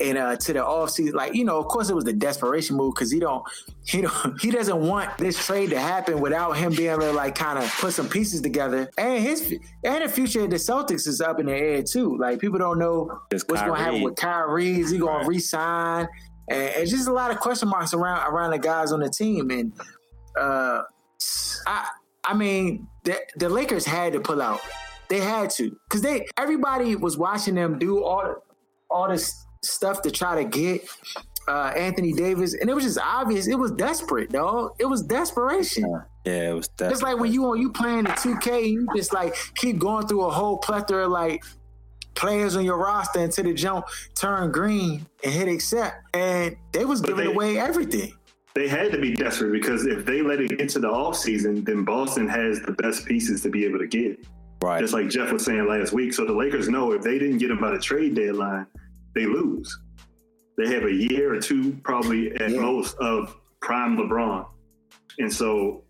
And 0.00 0.16
uh, 0.16 0.36
to 0.36 0.52
the 0.54 0.60
offseason, 0.60 1.12
like 1.12 1.34
you 1.34 1.44
know, 1.44 1.58
of 1.58 1.66
course, 1.66 1.90
it 1.90 1.94
was 1.94 2.04
the 2.04 2.12
desperation 2.14 2.76
move 2.76 2.94
because 2.94 3.10
he 3.10 3.18
don't, 3.20 3.42
he 3.86 4.00
don't, 4.00 4.40
he 4.40 4.50
doesn't 4.50 4.80
want 4.80 5.18
this 5.18 5.44
trade 5.44 5.70
to 5.70 5.78
happen 5.78 6.20
without 6.20 6.52
him 6.52 6.74
being 6.74 6.90
able 6.90 7.02
to 7.02 7.12
like 7.12 7.34
kind 7.34 7.58
of 7.58 7.70
put 7.78 7.92
some 7.92 8.08
pieces 8.08 8.40
together. 8.40 8.90
And 8.96 9.22
his 9.22 9.52
and 9.84 10.04
the 10.04 10.08
future 10.08 10.44
of 10.44 10.50
the 10.50 10.56
Celtics 10.56 11.06
is 11.06 11.20
up 11.20 11.38
in 11.38 11.46
the 11.46 11.52
air 11.54 11.82
too. 11.82 12.16
Like 12.18 12.40
people 12.40 12.58
don't 12.58 12.78
know 12.78 13.20
It's 13.30 13.44
what's 13.48 13.60
going 13.62 13.76
to 13.78 13.84
happen 13.84 14.02
with 14.02 14.16
Kyrie. 14.16 14.80
Is 14.80 14.90
he 14.90 14.98
going 14.98 15.16
Right. 15.16 15.22
to 15.24 15.28
resign? 15.28 16.08
And 16.48 16.62
it's 16.76 16.90
just 16.90 17.06
a 17.06 17.12
lot 17.12 17.30
of 17.30 17.38
question 17.38 17.68
marks 17.68 17.92
around 17.94 18.26
around 18.32 18.50
the 18.52 18.58
guys 18.58 18.92
on 18.92 19.00
the 19.00 19.10
team. 19.10 19.50
And 19.50 19.72
uh, 20.38 20.82
I 21.66 21.88
I 22.24 22.34
mean, 22.34 22.86
the, 23.04 23.18
the 23.36 23.48
Lakers 23.48 23.84
had 23.84 24.12
to 24.14 24.20
pull 24.20 24.40
out. 24.40 24.60
They 25.08 25.20
had 25.20 25.50
to 25.50 25.76
because 25.88 26.02
they 26.02 26.24
everybody 26.38 26.96
was 26.96 27.18
watching 27.18 27.54
them 27.54 27.78
do 27.78 28.02
all 28.02 28.36
all 28.90 29.08
this 29.08 29.44
stuff 29.62 30.02
to 30.02 30.10
try 30.10 30.42
to 30.42 30.48
get 30.48 30.88
uh, 31.48 31.72
Anthony 31.76 32.12
Davis, 32.12 32.54
and 32.54 32.68
it 32.70 32.74
was 32.74 32.84
just 32.84 32.98
obvious. 32.98 33.46
It 33.48 33.58
was 33.58 33.72
desperate, 33.72 34.30
dog. 34.30 34.72
It 34.78 34.86
was 34.86 35.02
desperation. 35.02 35.84
Yeah, 36.24 36.50
it 36.50 36.54
was. 36.54 36.68
That, 36.78 36.92
It's 36.92 37.02
like 37.02 37.18
when 37.18 37.32
you 37.32 37.44
on 37.46 37.60
you 37.60 37.72
playing 37.72 38.04
the 38.04 38.12
two 38.12 38.36
K, 38.38 38.66
you 38.66 38.86
just 38.96 39.12
like 39.12 39.34
keep 39.56 39.78
going 39.78 40.06
through 40.06 40.22
a 40.26 40.30
whole 40.30 40.58
plethora 40.58 41.06
of 41.06 41.10
like 41.10 41.42
players 42.14 42.56
on 42.56 42.64
your 42.64 42.76
roster 42.76 43.20
until 43.20 43.44
the 43.44 43.54
jump 43.54 43.86
turn 44.14 44.50
green 44.52 45.06
and 45.24 45.32
hit 45.32 45.48
accept, 45.48 45.96
and 46.14 46.56
they 46.72 46.84
was 46.84 47.00
But 47.00 47.08
giving 47.08 47.24
they- 47.26 47.32
away 47.32 47.58
everything. 47.58 48.12
They 48.52 48.66
had 48.66 48.90
to 48.90 48.98
be 48.98 49.14
desperate 49.14 49.52
because 49.52 49.86
if 49.86 50.04
they 50.04 50.22
let 50.22 50.40
it 50.40 50.60
into 50.60 50.80
the 50.80 50.88
offseason, 50.88 51.64
then 51.64 51.84
Boston 51.84 52.26
has 52.28 52.60
the 52.60 52.72
best 52.72 53.06
pieces 53.06 53.42
to 53.42 53.48
be 53.48 53.64
able 53.64 53.78
to 53.78 53.86
get. 53.86 54.26
right. 54.60 54.80
Just 54.80 54.92
like 54.92 55.08
Jeff 55.08 55.30
was 55.32 55.44
saying 55.44 55.68
last 55.68 55.92
week. 55.92 56.12
So 56.12 56.26
the 56.26 56.32
Lakers 56.32 56.68
know 56.68 56.90
if 56.90 57.00
they 57.00 57.16
didn't 57.20 57.38
get 57.38 57.52
him 57.52 57.60
by 57.60 57.70
the 57.70 57.78
trade 57.78 58.16
deadline, 58.16 58.66
they 59.14 59.26
lose. 59.26 59.78
They 60.56 60.68
have 60.74 60.84
a 60.84 60.92
year 60.92 61.34
or 61.34 61.40
two, 61.40 61.72
probably 61.84 62.32
at 62.36 62.50
Yeah. 62.50 62.60
most, 62.60 62.96
of 62.98 63.36
prime 63.60 63.96
LeBron. 63.96 64.46
And 65.18 65.32
so, 65.32 65.84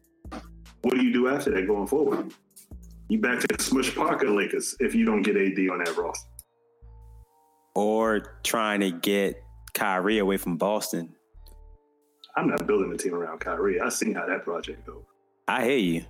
what 0.83 0.95
do 0.95 1.03
you 1.05 1.13
do 1.13 1.29
after 1.29 1.51
that 1.51 1.67
going 1.67 1.87
forward? 1.87 2.33
You 3.09 3.19
back 3.21 3.41
to 3.41 3.47
the 3.49 3.63
Smush 3.63 3.95
Parker 3.95 4.31
Lakers 4.31 4.77
if 4.81 4.95
you 4.95 5.05
don't 5.05 5.23
get 5.23 5.37
AD 5.37 5.69
on 5.71 5.79
that 5.85 5.97
roster. 5.97 6.27
or 7.77 8.41
trying 8.43 8.81
to 8.81 8.91
get 8.91 9.41
Kyrie 9.75 10.19
away 10.19 10.37
from 10.37 10.57
Boston. 10.57 11.15
I'm 12.37 12.49
not 12.49 12.67
building 12.67 12.93
a 12.93 12.97
team 12.97 13.15
around 13.15 13.39
Kyrie. 13.41 13.81
I've 13.81 13.93
seen 13.93 14.15
how 14.15 14.27
that 14.27 14.43
project 14.45 14.85
goes. 14.87 15.05
I 15.47 15.65
hear 15.65 15.79
you. 15.79 16.05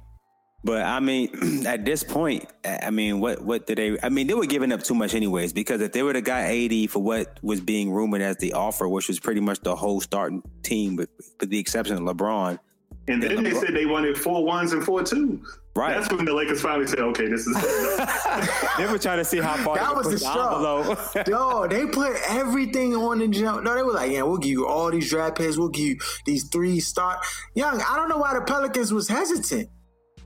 But 0.62 0.82
I 0.82 1.00
mean, 1.00 1.66
at 1.66 1.84
this 1.84 2.02
point, 2.02 2.46
I 2.64 2.90
mean, 2.90 3.20
what 3.20 3.42
what 3.42 3.66
did 3.66 3.78
they? 3.78 3.98
I 4.02 4.08
mean, 4.08 4.26
they 4.26 4.34
were 4.34 4.46
giving 4.46 4.72
up 4.72 4.82
too 4.82 4.94
much, 4.94 5.14
anyways. 5.14 5.52
Because 5.52 5.80
if 5.80 5.92
they 5.92 6.02
would 6.02 6.16
have 6.16 6.24
got 6.24 6.44
AD 6.44 6.90
for 6.90 6.98
what 7.00 7.38
was 7.42 7.60
being 7.60 7.90
rumored 7.90 8.22
as 8.22 8.36
the 8.36 8.52
offer, 8.52 8.88
which 8.88 9.08
was 9.08 9.18
pretty 9.18 9.40
much 9.40 9.60
the 9.60 9.74
whole 9.74 10.00
starting 10.00 10.42
team, 10.62 10.96
with, 10.96 11.08
with 11.38 11.50
the 11.50 11.58
exception 11.58 11.96
of 11.96 12.02
LeBron, 12.02 12.58
And 13.08 13.22
then 13.22 13.42
they 13.42 13.52
said 13.52 13.74
they 13.74 13.86
wanted 13.86 14.18
four 14.18 14.44
ones 14.44 14.72
and 14.72 14.84
four 14.84 15.02
twos. 15.02 15.58
Right. 15.76 15.94
That's 15.94 16.12
when 16.12 16.24
the 16.24 16.34
Lakers 16.34 16.60
finally 16.60 16.88
said, 16.88 16.98
"Okay, 16.98 17.28
this 17.28 17.46
is." 17.46 17.54
they 18.76 18.86
were 18.86 18.98
trying 18.98 19.18
to 19.18 19.24
see 19.24 19.38
how 19.38 19.56
far 19.58 19.76
That 19.76 19.88
they 19.88 19.94
was 19.94 20.06
the 20.06 20.10
push 20.12 21.22
straw. 21.22 21.22
Yo, 21.28 21.68
they 21.68 21.86
put 21.86 22.16
everything 22.28 22.94
on 22.94 23.20
the 23.20 23.28
jump. 23.28 23.62
No, 23.62 23.74
they 23.74 23.82
were 23.82 23.92
like, 23.92 24.10
yeah, 24.10 24.22
we'll 24.22 24.38
give 24.38 24.50
you 24.50 24.66
all 24.66 24.90
these 24.90 25.08
draft 25.08 25.38
picks. 25.38 25.56
We'll 25.56 25.68
give 25.68 25.86
you 25.86 25.98
these 26.26 26.48
three 26.48 26.80
star. 26.80 27.20
Young, 27.54 27.80
I 27.88 27.96
don't 27.96 28.08
know 28.08 28.18
why 28.18 28.34
the 28.34 28.40
Pelicans 28.40 28.92
was 28.92 29.08
hesitant. 29.08 29.70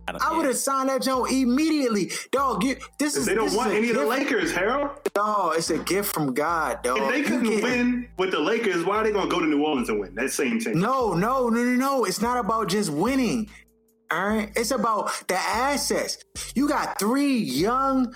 I 0.08 0.36
would 0.36 0.46
have 0.46 0.56
signed 0.56 0.88
that 0.88 1.02
jump 1.02 1.30
immediately. 1.30 2.10
Dog, 2.30 2.62
you, 2.64 2.76
this 2.98 3.16
is 3.16 3.26
they 3.26 3.34
don't 3.34 3.54
want 3.54 3.72
any 3.72 3.90
of 3.90 3.96
the 3.96 4.06
Lakers, 4.06 4.52
Harold. 4.52 4.90
No, 5.16 5.52
it's 5.52 5.70
a 5.70 5.78
gift 5.78 6.12
from 6.12 6.34
God, 6.34 6.82
dog. 6.82 6.98
If 6.98 7.08
they 7.10 7.22
couldn't 7.22 7.44
get- 7.44 7.62
win 7.62 8.08
with 8.18 8.30
the 8.32 8.40
Lakers, 8.40 8.84
why 8.84 8.98
are 8.98 9.04
they 9.04 9.12
going 9.12 9.28
to 9.28 9.30
go 9.34 9.40
to 9.40 9.46
New 9.46 9.62
Orleans 9.64 9.88
and 9.88 10.00
win 10.00 10.14
that 10.16 10.30
same 10.30 10.58
team? 10.60 10.78
No, 10.80 11.14
no, 11.14 11.48
no, 11.48 11.62
no, 11.62 11.74
no. 11.74 12.04
It's 12.04 12.20
not 12.20 12.38
about 12.38 12.68
just 12.68 12.90
winning. 12.90 13.48
All 14.10 14.28
right. 14.28 14.50
It's 14.54 14.70
about 14.70 15.10
the 15.28 15.36
assets. 15.36 16.18
You 16.54 16.68
got 16.68 16.98
three 16.98 17.36
young 17.38 18.14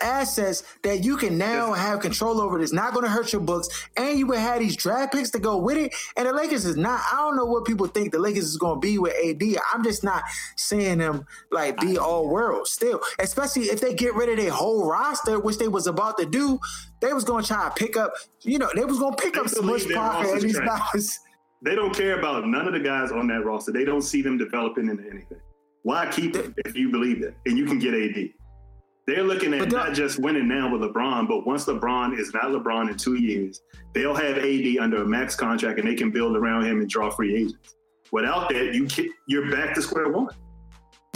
assets 0.00 0.62
that 0.82 1.04
you 1.04 1.16
can 1.16 1.38
now 1.38 1.72
have 1.72 2.00
control 2.00 2.40
over. 2.40 2.58
That's 2.58 2.72
not 2.72 2.92
going 2.92 3.04
to 3.04 3.10
hurt 3.10 3.32
your 3.32 3.42
books, 3.42 3.68
and 3.96 4.18
you 4.18 4.26
would 4.26 4.38
have 4.38 4.60
these 4.60 4.76
draft 4.76 5.12
picks 5.12 5.30
to 5.30 5.38
go 5.38 5.56
with 5.56 5.76
it. 5.76 5.94
And 6.16 6.26
the 6.26 6.32
Lakers 6.32 6.64
is 6.64 6.76
not. 6.76 7.00
I 7.12 7.16
don't 7.16 7.36
know 7.36 7.44
what 7.44 7.64
people 7.64 7.86
think 7.86 8.12
the 8.12 8.18
Lakers 8.18 8.44
is 8.44 8.56
going 8.56 8.76
to 8.76 8.80
be 8.80 8.98
with 8.98 9.14
AD. 9.14 9.42
I'm 9.72 9.82
just 9.82 10.04
not 10.04 10.22
seeing 10.56 10.98
them 10.98 11.24
like 11.50 11.80
be 11.80 11.98
all 11.98 12.28
world 12.28 12.68
still. 12.68 13.00
Especially 13.18 13.64
if 13.64 13.80
they 13.80 13.94
get 13.94 14.14
rid 14.14 14.28
of 14.28 14.36
their 14.36 14.52
whole 14.52 14.88
roster, 14.88 15.38
which 15.38 15.58
they 15.58 15.68
was 15.68 15.86
about 15.86 16.18
to 16.18 16.26
do. 16.26 16.58
They 17.00 17.12
was 17.12 17.24
going 17.24 17.42
to 17.44 17.48
try 17.48 17.68
to 17.68 17.74
pick 17.74 17.96
up. 17.96 18.12
You 18.42 18.58
know, 18.58 18.70
they 18.74 18.84
was 18.84 18.98
going 18.98 19.14
to 19.14 19.22
pick 19.22 19.34
They 19.34 19.40
up 19.40 19.48
Smush 19.48 19.84
their 19.84 19.96
Parker 19.96 20.32
and 20.34 20.42
these 20.42 20.58
guys. 20.58 21.20
They 21.62 21.74
don't 21.74 21.96
care 21.96 22.18
about 22.18 22.46
none 22.46 22.66
of 22.68 22.74
the 22.74 22.80
guys 22.80 23.10
on 23.10 23.26
that 23.28 23.44
roster. 23.44 23.72
They 23.72 23.84
don't 23.84 24.02
see 24.02 24.20
them 24.20 24.36
developing 24.36 24.88
into 24.88 25.02
anything. 25.04 25.40
Why 25.82 26.06
keep 26.10 26.34
them 26.34 26.54
if 26.64 26.76
you 26.76 26.90
believe 26.90 27.22
that 27.22 27.34
and 27.46 27.56
you 27.56 27.64
can 27.64 27.78
get 27.78 27.94
AD? 27.94 28.30
They're 29.06 29.22
looking 29.22 29.54
at 29.54 29.70
not 29.70 29.94
just 29.94 30.18
winning 30.18 30.48
now 30.48 30.70
with 30.70 30.80
LeBron, 30.80 31.28
but 31.28 31.46
once 31.46 31.66
LeBron 31.66 32.18
is 32.18 32.34
not 32.34 32.46
LeBron 32.46 32.90
in 32.90 32.96
two 32.96 33.14
years, 33.14 33.62
they'll 33.94 34.16
have 34.16 34.38
AD 34.38 34.78
under 34.80 35.02
a 35.02 35.06
max 35.06 35.36
contract 35.36 35.78
and 35.78 35.86
they 35.88 35.94
can 35.94 36.10
build 36.10 36.36
around 36.36 36.64
him 36.64 36.80
and 36.80 36.90
draw 36.90 37.08
free 37.08 37.36
agents. 37.36 37.76
Without 38.10 38.48
that, 38.48 38.74
you 38.74 38.88
you're 39.28 39.50
back 39.50 39.74
to 39.74 39.82
square 39.82 40.10
one. 40.10 40.28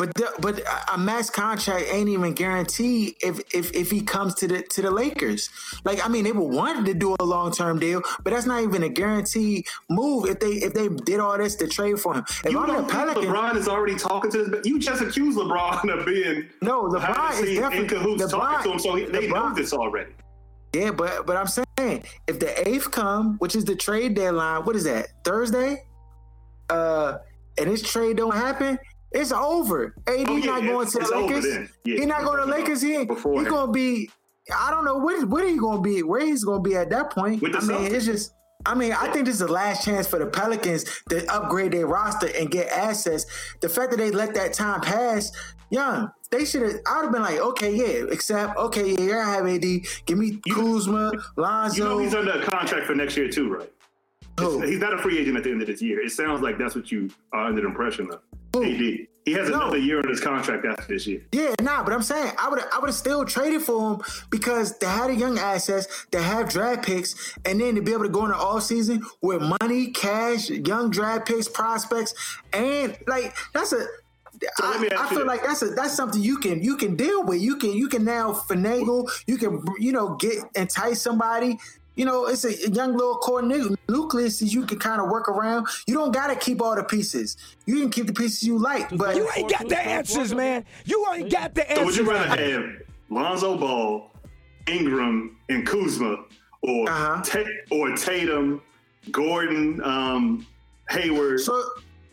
But 0.01 0.15
the, 0.15 0.33
but 0.41 0.63
a 0.91 0.97
max 0.97 1.29
contract 1.29 1.85
ain't 1.93 2.09
even 2.09 2.33
guaranteed 2.33 3.17
if 3.23 3.39
if 3.55 3.71
if 3.75 3.91
he 3.91 4.01
comes 4.01 4.35
to 4.37 4.49
the 4.49 4.63
to 4.63 4.81
the 4.81 4.91
Lakers. 4.91 5.51
Like 5.85 6.03
I 6.03 6.09
mean, 6.09 6.25
they 6.25 6.33
would 6.33 6.55
want 6.55 6.87
to 6.87 6.95
do 6.95 7.15
a 7.21 7.23
long 7.23 7.53
term 7.53 7.79
deal, 7.79 8.01
but 8.25 8.31
that's 8.31 8.47
not 8.47 8.63
even 8.63 8.83
a 8.83 8.89
guaranteed 8.89 9.67
move 9.91 10.25
if 10.25 10.41
they 10.41 10.53
if 10.53 10.73
they 10.73 10.89
did 10.89 11.21
all 11.21 11.37
this 11.37 11.55
to 11.57 11.69
trade 11.69 12.01
for 12.01 12.15
him. 12.15 12.25
If 12.47 12.51
You 12.51 12.61
I'm 12.61 12.69
don't 12.69 12.91
think 12.91 13.27
LeBron 13.29 13.57
is 13.57 13.69
already 13.69 13.95
talking 13.95 14.31
to 14.31 14.39
this, 14.39 14.49
but 14.49 14.65
you 14.65 14.79
just 14.79 15.03
accused 15.03 15.37
LeBron 15.37 15.93
of 15.99 16.07
being 16.07 16.49
no, 16.63 16.85
LeBron 16.85 17.33
is 17.43 17.59
definitely 17.59 17.79
in 17.81 17.89
cahoots 17.89 18.23
LeBron, 18.23 18.31
talking 18.31 18.63
to 18.63 18.73
him, 18.73 18.79
so 18.79 18.95
he, 18.95 19.05
they 19.05 19.29
know 19.29 19.53
this 19.53 19.75
already. 19.75 20.13
Yeah, 20.73 20.93
but 20.93 21.27
but 21.27 21.37
I'm 21.37 21.47
saying 21.47 22.05
if 22.27 22.41
the 22.41 22.67
eighth 22.67 22.91
come, 22.91 23.37
which 23.37 23.55
is 23.55 23.67
the 23.67 23.77
trade 23.77 24.15
deadline, 24.15 24.65
what 24.65 24.77
is 24.77 24.85
that 24.85 25.09
Thursday? 25.25 25.85
Uh, 26.71 27.19
and 27.59 27.71
this 27.71 27.83
trade 27.83 28.17
don't 28.17 28.35
happen, 28.35 28.79
it's 29.13 29.33
over. 29.33 29.95
AD 30.07 30.27
Oh, 30.29 30.37
yeah, 30.37 30.47
not 30.47 30.63
going 30.63 30.87
to 30.87 30.99
the 30.99 31.17
Lakers. 31.17 31.71
Yeah, 31.85 31.97
he 31.97 32.07
not 32.07 32.25
going 32.25 32.41
to 32.41 32.47
the 32.47 32.51
Lakers. 32.51 32.83
He 32.83 32.99
he 32.99 33.05
gonna 33.45 33.73
be. 33.73 34.11
I 34.57 34.71
don't 34.71 34.85
know 34.85 34.97
what 34.97 35.29
what 35.29 35.49
he 35.49 35.57
gonna 35.57 35.81
be. 35.81 36.03
Where 36.03 36.25
he's 36.25 36.45
gonna 36.45 36.63
be 36.63 36.77
at 36.77 36.91
that 36.91 37.11
point. 37.11 37.43
I 37.43 37.47
mean, 37.47 37.61
Celtics. 37.61 37.91
it's 37.93 38.07
just. 38.07 38.33
I 38.67 38.75
mean, 38.75 38.93
I 38.93 39.11
think 39.11 39.25
this 39.25 39.37
is 39.37 39.41
the 39.41 39.49
last 39.49 39.87
chance 39.87 40.07
for 40.07 40.19
the 40.19 40.27
Pelicans 40.27 40.85
to 41.09 41.27
upgrade 41.33 41.73
their 41.73 41.87
roster 41.87 42.29
and 42.39 42.51
get 42.51 42.69
assets. 42.69 43.25
The 43.61 43.71
fact 43.71 43.91
that 43.91 43.97
they 43.97 44.11
let 44.11 44.35
that 44.35 44.53
time 44.53 44.83
pass, 44.83 45.33
young, 45.71 46.13
they 46.31 46.45
should 46.45 46.63
have. 46.63 46.75
I 46.87 46.97
would 46.97 47.05
have 47.05 47.13
been 47.13 47.23
like, 47.23 47.39
okay, 47.39 47.75
yeah, 47.75 48.05
except 48.11 48.59
okay, 48.59 48.95
yeah, 48.99 49.27
I 49.27 49.33
have 49.37 49.47
AD. 49.47 49.65
Give 50.05 50.19
me 50.19 50.41
Kuzma, 50.51 51.13
Lonzo. 51.37 51.83
You 51.83 51.89
know 51.89 51.99
he's 51.99 52.15
under 52.15 52.33
a 52.33 52.43
contract 52.45 52.87
for 52.87 52.95
next 52.95 53.17
year 53.17 53.31
too, 53.31 53.53
right? 53.53 53.73
Who? 54.39 54.61
He's 54.61 54.79
not 54.79 54.95
a 54.95 54.99
free 54.99 55.19
agent 55.19 55.37
at 55.37 55.45
the 55.45 55.51
end 55.51 55.63
of 55.63 55.67
this 55.67 55.83
year. 55.83 56.01
It 56.01 56.11
sounds 56.11 56.41
like 56.43 56.59
that's 56.59 56.75
what 56.75 56.93
you 56.93 57.11
are 57.33 57.47
under 57.47 57.63
the 57.63 57.67
impression 57.67 58.11
of. 58.11 58.21
AD. 58.57 59.07
He 59.27 59.33
has 59.33 59.49
No. 59.51 59.57
another 59.57 59.77
year 59.79 59.99
on 59.99 60.09
his 60.09 60.19
contract 60.19 60.65
after 60.65 60.85
this 60.89 61.07
year. 61.07 61.23
Yeah, 61.33 61.55
nah, 61.61 61.85
but 61.85 61.93
I'm 61.93 62.03
saying 62.03 62.33
I 62.39 62.49
would 62.49 62.59
I 62.73 62.79
would 62.79 62.89
have 62.89 62.95
still 62.97 63.25
traded 63.25 63.63
for 63.63 63.95
him 63.95 64.03
because 64.31 64.79
they 64.79 64.87
had 64.87 65.11
a 65.11 65.15
young 65.15 65.39
assets, 65.39 66.07
they 66.11 66.23
have 66.23 66.49
draft 66.49 66.85
picks, 66.85 67.35
and 67.45 67.61
then 67.61 67.75
to 67.75 67.83
be 67.83 67.93
able 67.93 68.05
to 68.05 68.09
go 68.09 68.25
in 68.25 68.31
the 68.31 68.37
off 68.37 68.63
season 68.63 69.05
with 69.21 69.43
money, 69.61 69.89
cash, 69.89 70.49
young 70.49 70.91
draft 70.91 71.27
picks, 71.29 71.49
prospects, 71.49 72.15
and 72.53 72.97
like 73.07 73.37
that's 73.53 73.73
a. 73.73 73.87
So 74.57 74.65
I, 74.65 74.89
I 74.99 75.09
feel 75.11 75.19
this. 75.19 75.27
like 75.27 75.43
that's 75.45 75.61
a 75.61 75.67
that's 75.67 75.95
something 75.95 76.23
you 76.23 76.39
can 76.39 76.63
you 76.63 76.79
can 76.79 76.97
deal 76.97 77.23
with. 77.23 77.43
You 77.43 77.57
can 77.57 77.73
you 77.75 77.89
can 77.89 78.05
now 78.05 78.33
finagle. 78.33 79.11
You 79.27 79.37
can 79.37 79.63
you 79.79 79.93
know 79.93 80.15
get 80.17 80.39
entice 80.55 81.03
somebody. 81.03 81.59
You 81.97 82.05
know, 82.05 82.27
it's 82.27 82.45
a 82.45 82.71
young 82.71 82.93
little 82.97 83.17
core 83.17 83.43
nu- 83.43 83.77
nucleus 83.89 84.39
that 84.39 84.47
you 84.47 84.65
can 84.65 84.79
kind 84.79 85.01
of 85.03 85.09
work 85.09 85.29
around. 85.29 85.67
You 85.87 85.95
don't 85.95 86.13
got 86.13 86.29
to 86.29 86.37
keep 86.37 86.63
all 86.63 86.75
the 86.77 86.85
pieces. 86.85 87.37
You 87.67 87.81
can 87.81 87.91
keep 87.91 88.07
the 88.07 88.13
pieces 88.13 88.43
you 88.43 88.59
like, 88.59 88.89
but 88.97 89.17
You 89.17 89.29
ain't 89.37 89.51
got 89.51 89.69
the 89.69 89.79
answers, 89.79 90.35
man. 90.35 90.65
You 90.85 91.05
ain't 91.13 91.31
got 91.31 91.55
the 91.55 91.69
answers. 91.71 91.79
So 91.97 92.03
would 92.03 92.07
you 92.07 92.11
rather 92.11 92.43
have 92.43 92.65
Lonzo 93.11 93.57
Ball, 93.59 94.11
Ingram, 94.67 95.37
and 95.49 95.67
Kuzma, 95.67 96.25
or 96.63 96.89
Uh-huh. 96.89 97.23
Ta- 97.23 97.51
or 97.71 97.95
Tatum, 97.97 98.63
Gordon, 99.11 99.83
um, 99.83 100.47
Hayward, 100.91 101.41
so 101.41 101.63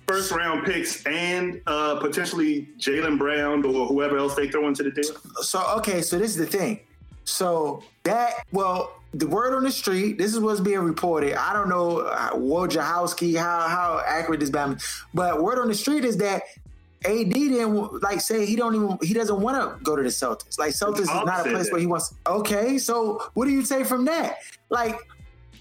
first 0.07 0.31
round 0.31 0.65
picks, 0.65 1.05
and 1.05 1.61
uh, 1.67 1.99
potentially 1.99 2.67
Jaylen 2.79 3.17
Brown 3.17 3.63
or 3.65 3.85
whoever 3.87 4.17
else 4.17 4.35
they 4.35 4.47
throw 4.49 4.67
into 4.67 4.83
the 4.83 4.91
deal? 4.91 5.15
so 5.41 5.63
okay, 5.77 6.01
so 6.01 6.17
this 6.17 6.31
is 6.31 6.37
the 6.37 6.45
thing. 6.45 6.79
So 7.25 7.83
that 8.03 8.45
well, 8.51 8.96
the 9.17 9.27
word 9.27 9.56
on 9.56 9.63
the 9.63 9.71
street, 9.71 10.17
this 10.17 10.34
is 10.34 10.39
what's 10.39 10.60
being 10.60 10.80
reported. 10.80 11.34
I 11.34 11.53
don't 11.53 11.69
know 11.69 11.99
uh, 11.99 12.32
Wojciechowski, 12.32 13.38
how 13.38 13.67
how 13.67 14.01
accurate 14.06 14.39
this 14.39 14.49
Batman, 14.49 14.80
but 15.13 15.41
word 15.41 15.60
on 15.60 15.67
the 15.67 15.75
street 15.75 16.06
is 16.06 16.17
that 16.17 16.43
AD 17.06 17.32
didn't 17.32 18.03
like 18.03 18.21
say 18.21 18.45
he 18.45 18.56
don't 18.56 18.75
even 18.75 18.97
he 19.01 19.13
doesn't 19.13 19.39
want 19.39 19.58
to 19.58 19.84
go 19.84 19.95
to 19.95 20.03
the 20.03 20.10
Celtics. 20.10 20.60
Like 20.60 20.71
Celtics 20.71 21.01
is 21.01 21.08
not 21.08 21.47
a 21.47 21.49
place 21.49 21.71
where 21.71 21.80
he 21.80 21.88
wants. 21.88 22.13
Okay, 22.27 22.77
so 22.77 23.23
what 23.34 23.45
do 23.45 23.51
you 23.51 23.63
take 23.63 23.86
from 23.88 24.06
that? 24.06 24.39
Like 24.69 24.95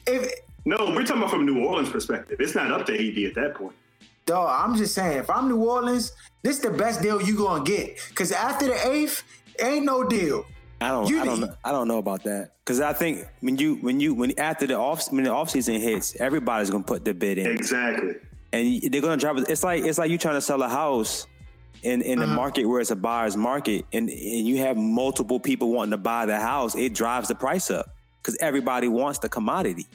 if 0.07 0.31
No, 0.65 0.77
we're 0.95 1.03
talking 1.03 1.19
about 1.19 1.31
from 1.31 1.47
New 1.47 1.65
Orleans' 1.65 1.89
perspective. 1.91 2.39
It's 2.41 2.55
not 2.55 2.71
up 2.73 2.87
to 2.87 2.95
AD 2.95 3.31
at 3.31 3.35
that 3.37 3.55
point. 3.55 3.75
dog, 4.27 4.51
I'm 4.51 4.77
just 4.77 4.95
saying 4.95 5.19
if 5.19 5.31
I'm 5.31 5.49
New 5.49 5.65
Orleans, 5.65 6.13
this 6.43 6.57
is 6.57 6.63
the 6.63 6.71
best 6.71 7.01
deal 7.01 7.23
you 7.23 7.37
gonna 7.37 7.65
get 7.65 7.99
because 8.09 8.33
after 8.33 8.67
the 8.67 8.91
eighth, 8.91 9.23
ain't 9.61 9.85
no 9.85 10.05
deal. 10.07 10.47
I 10.81 10.89
don't. 10.91 11.09
You 11.09 11.21
I 11.21 11.25
don't. 11.25 11.41
Know, 11.41 11.55
I 11.65 11.73
don't 11.73 11.89
know 11.89 11.99
about 11.99 12.25
that 12.25 12.53
because 12.65 12.81
I 12.81 12.93
think 12.93 13.25
when 13.41 13.57
you 13.57 13.77
when 13.77 13.99
you 14.01 14.15
when 14.15 14.39
after 14.39 14.67
the 14.67 14.75
off 14.75 15.11
when 15.11 15.25
the 15.25 15.33
off 15.33 15.51
season 15.51 15.81
hits, 15.81 16.15
everybody's 16.21 16.71
gonna 16.71 16.85
put 16.85 17.05
their 17.05 17.15
bid 17.15 17.39
in, 17.39 17.47
Exactly. 17.47 18.15
and 18.53 18.83
they're 18.93 19.01
gonna 19.01 19.17
drop 19.17 19.39
it. 19.39 19.47
It's 19.49 19.65
like 19.65 19.85
it's 19.85 19.99
like 19.99 20.11
you 20.11 20.19
trying 20.19 20.35
to 20.35 20.41
sell 20.43 20.63
a 20.63 20.69
house 20.69 21.27
in 21.83 22.03
in 22.03 22.19
Uh-huh. 22.19 22.29
the 22.29 22.35
market 22.37 22.67
where 22.67 22.81
it's 22.81 22.91
a 22.91 22.97
buyer's 22.97 23.37
market, 23.39 23.87
and 23.95 24.11
and 24.11 24.47
you 24.47 24.59
have 24.59 24.77
multiple 24.77 25.41
people 25.41 25.71
wanting 25.73 25.93
to 25.93 25.97
buy 25.99 26.27
the 26.27 26.39
house. 26.39 26.75
It 26.75 26.93
drives 26.93 27.29
the 27.29 27.35
price 27.35 27.71
up 27.71 27.87
because 28.23 28.37
everybody 28.41 28.89
wants 28.89 29.19
the 29.19 29.31
commodity. 29.31 29.87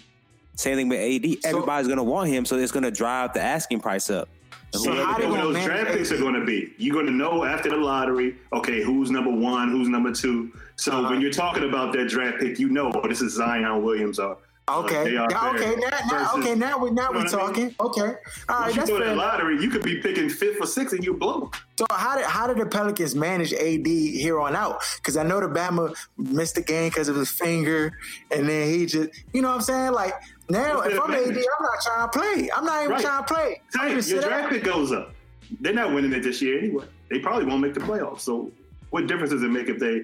Same 0.56 0.78
thing 0.78 0.90
with 0.90 1.00
AD. 1.00 1.38
Everybody's 1.46 1.88
gonna 1.88 2.04
want 2.04 2.30
him, 2.30 2.44
so 2.46 2.56
it's 2.58 2.72
gonna 2.72 2.92
drive 2.92 3.34
the 3.34 3.42
asking 3.42 3.82
price 3.82 4.10
up. 4.10 4.30
So 4.74 4.94
how 4.94 5.18
they 5.18 5.24
goes- 5.24 5.32
Where 5.32 5.42
gonna 5.42 5.54
those 5.54 5.66
draft 5.66 5.92
picks 5.92 6.12
are 6.14 6.18
going 6.18 6.34
to 6.36 6.46
be. 6.46 6.72
You're 6.78 6.94
going 6.94 7.06
to 7.08 7.12
know 7.12 7.44
after 7.44 7.70
the 7.70 7.76
lottery, 7.76 8.38
okay, 8.54 8.82
who's 8.82 9.12
number 9.12 9.30
one, 9.30 9.68
who's 9.70 9.90
number 9.90 10.14
two. 10.14 10.50
So 10.82 11.08
when 11.08 11.22
you're 11.22 11.32
talking 11.32 11.64
about 11.64 11.94
that 11.94 12.10
draft 12.10 12.40
pick, 12.40 12.58
you 12.58 12.68
know, 12.70 12.92
oh, 12.96 13.08
this 13.08 13.22
is 13.22 13.36
Zion 13.36 13.84
Williams 13.84 14.18
or 14.18 14.32
uh, 14.68 14.80
Okay, 14.80 15.12
J.R. 15.12 15.28
yeah, 15.30 15.50
okay, 15.54 15.76
now, 15.76 15.90
now, 16.12 16.34
okay, 16.38 16.56
now 16.56 16.78
we 16.80 16.90
now 16.92 17.10
You 17.10 17.14
know 17.14 17.20
we 17.20 17.24
what 17.26 17.34
I 17.34 17.38
mean? 17.38 17.72
talking. 17.72 17.76
Okay, 17.82 18.02
all 18.02 18.08
right, 18.08 18.16
Once 18.62 18.76
you 18.76 18.80
that's 18.82 18.90
fair. 18.90 19.04
enough. 19.04 19.18
lottery, 19.18 19.62
you 19.62 19.70
could 19.70 19.84
be 19.84 19.98
picking 20.02 20.28
fifth 20.30 20.58
or 20.62 20.66
sixth 20.66 20.96
and 20.96 21.04
you 21.04 21.14
blow. 21.14 21.52
So 21.78 21.86
how 21.92 22.16
did 22.16 22.26
how 22.26 22.48
did 22.48 22.58
the 22.58 22.66
Pelicans 22.66 23.14
manage 23.14 23.54
AD 23.54 23.86
here 23.86 24.40
on 24.40 24.56
out? 24.56 24.82
Because 24.96 25.18
I 25.18 25.24
know 25.24 25.40
the 25.40 25.48
Bama 25.48 25.94
missed 26.18 26.56
the 26.56 26.62
game 26.64 26.90
because 26.90 27.10
of 27.10 27.16
his 27.16 27.30
finger, 27.30 27.92
and 28.32 28.48
then 28.50 28.70
he 28.70 28.86
just, 28.88 29.10
you 29.34 29.42
know 29.44 29.50
what 29.50 29.56
I'm 29.56 29.62
saying? 29.62 29.92
Like 29.92 30.14
now, 30.50 30.78
What's 30.78 30.94
if 30.94 31.00
I'm 31.02 31.12
AD, 31.12 31.28
I'm 31.28 31.34
not 31.36 31.82
trying 31.84 32.10
to 32.10 32.20
play. 32.20 32.50
I'm 32.56 32.66
not 32.66 32.80
even 32.84 32.92
Right. 32.94 33.02
trying 33.04 33.24
to 33.26 33.34
play. 33.34 33.62
Hey, 33.76 34.00
your 34.10 34.22
draft 34.22 34.50
pick 34.52 34.64
goes 34.64 34.92
up. 34.92 35.14
They're 35.60 35.74
not 35.74 35.94
winning 35.94 36.14
it 36.14 36.24
this 36.24 36.42
year 36.42 36.58
anyway. 36.60 36.86
They 37.10 37.20
probably 37.20 37.46
won't 37.46 37.62
make 37.62 37.74
the 37.74 37.82
playoffs. 37.82 38.22
So 38.22 38.52
what 38.92 39.06
difference 39.08 39.32
does 39.32 39.44
it 39.44 39.50
make 39.52 39.68
if 39.70 39.80
they 39.80 40.04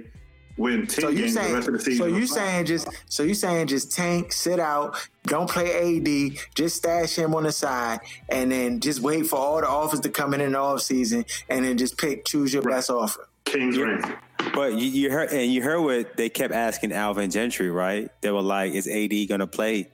win 0.57 0.87
10 0.87 1.01
So 1.01 1.09
you 1.09 1.17
games 1.19 1.33
the 1.35 1.41
saying? 1.41 1.53
rest 1.55 1.67
of 1.67 1.73
the 1.75 1.79
season? 1.79 1.97
So 1.97 2.17
you 2.17 2.27
saying 2.27 2.65
just? 2.65 2.87
So 3.07 3.23
you 3.23 3.33
saying 3.33 3.67
just 3.67 3.91
tank, 3.91 4.33
sit 4.33 4.59
out, 4.59 4.97
don't 5.23 5.49
play 5.49 5.97
AD, 5.97 6.37
just 6.55 6.77
stash 6.77 7.15
him 7.15 7.35
on 7.35 7.43
the 7.43 7.51
side, 7.51 7.99
and 8.29 8.51
then 8.51 8.79
just 8.79 9.01
wait 9.01 9.27
for 9.27 9.37
all 9.37 9.61
the 9.61 9.67
offers 9.67 9.99
to 10.01 10.09
come 10.09 10.33
in 10.33 10.41
in 10.41 10.53
the 10.53 10.59
off 10.59 10.81
season, 10.81 11.25
and 11.49 11.65
then 11.65 11.77
just 11.77 11.97
pick, 11.97 12.25
choose 12.25 12.53
your 12.53 12.63
best 12.63 12.89
offer. 12.89 13.27
Kings 13.45 13.77
Ramsey. 13.77 14.13
But 14.53 14.73
you, 14.73 14.87
you 14.89 15.11
heard 15.11 15.31
and 15.31 15.51
you 15.51 15.61
heard 15.61 15.81
what 15.81 16.17
they 16.17 16.29
kept 16.29 16.53
asking 16.53 16.91
Alvin 16.91 17.29
Gentry, 17.31 17.69
right? 17.69 18.09
They 18.21 18.31
were 18.31 18.41
like, 18.41 18.73
"Is 18.73 18.87
AD 18.87 19.13
gonna 19.27 19.47
play?" 19.47 19.89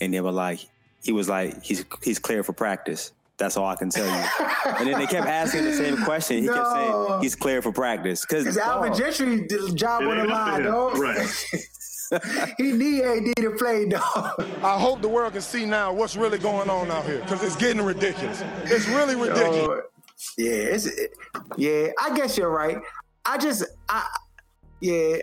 And 0.00 0.12
they 0.12 0.20
were 0.20 0.32
like, 0.32 0.60
"He 1.02 1.12
was 1.12 1.28
like, 1.28 1.62
he's 1.62 1.84
he's 2.02 2.18
clear 2.18 2.42
for 2.42 2.52
practice." 2.52 3.12
That's 3.36 3.56
all 3.56 3.66
I 3.66 3.74
can 3.76 3.90
tell 3.90 4.06
you. 4.06 4.24
and 4.78 4.88
then 4.88 4.98
they 4.98 5.06
kept 5.06 5.26
asking 5.26 5.64
the 5.64 5.72
same 5.72 5.96
question. 6.04 6.42
He 6.42 6.48
kept 6.48 6.68
saying 6.72 7.18
he's 7.20 7.34
clear 7.34 7.60
for 7.62 7.72
practice 7.72 8.24
because 8.24 8.46
It's 8.46 8.56
Alvin 8.58 8.94
Gentry 8.94 9.46
job 9.74 10.02
It 10.02 10.08
on 10.08 10.16
the 10.18 10.22
ain't 10.22 10.32
up 10.32 10.46
to 10.46 10.52
line, 10.52 10.60
him. 10.60 10.66
dog. 10.72 10.98
Right. 10.98 12.54
he 12.58 12.70
need 12.72 13.02
AD 13.02 13.34
to 13.38 13.50
play, 13.58 13.88
dog. 13.88 14.44
I 14.62 14.78
hope 14.78 15.00
the 15.02 15.08
world 15.08 15.32
can 15.32 15.42
see 15.42 15.64
now 15.64 15.92
what's 15.92 16.16
really 16.16 16.38
going 16.38 16.68
on 16.70 16.90
out 16.90 17.04
here 17.06 17.18
because 17.20 17.42
it's 17.42 17.56
getting 17.56 17.82
ridiculous. 17.82 18.44
It's 18.64 18.86
really 18.88 19.16
ridiculous. 19.16 19.56
Oh, 19.68 19.82
yeah, 20.38 20.50
it's 20.52 20.88
yeah. 21.56 21.88
I 22.00 22.14
guess 22.14 22.36
you're 22.38 22.50
right. 22.50 22.76
I 23.24 23.38
just, 23.38 23.64
I, 23.88 24.06
yeah. 24.80 25.16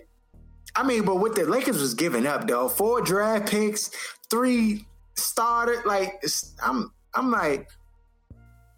I 0.75 0.83
mean, 0.83 1.05
but 1.05 1.15
what 1.17 1.35
the 1.35 1.45
Lakers 1.45 1.79
was 1.79 1.93
giving 1.93 2.25
up, 2.25 2.47
though, 2.47 2.67
four 2.67 3.01
draft 3.01 3.49
picks, 3.49 3.91
three 4.29 4.85
started. 5.15 5.85
Like, 5.85 6.21
I'm, 6.63 6.91
I'm 7.13 7.29
like, 7.31 7.69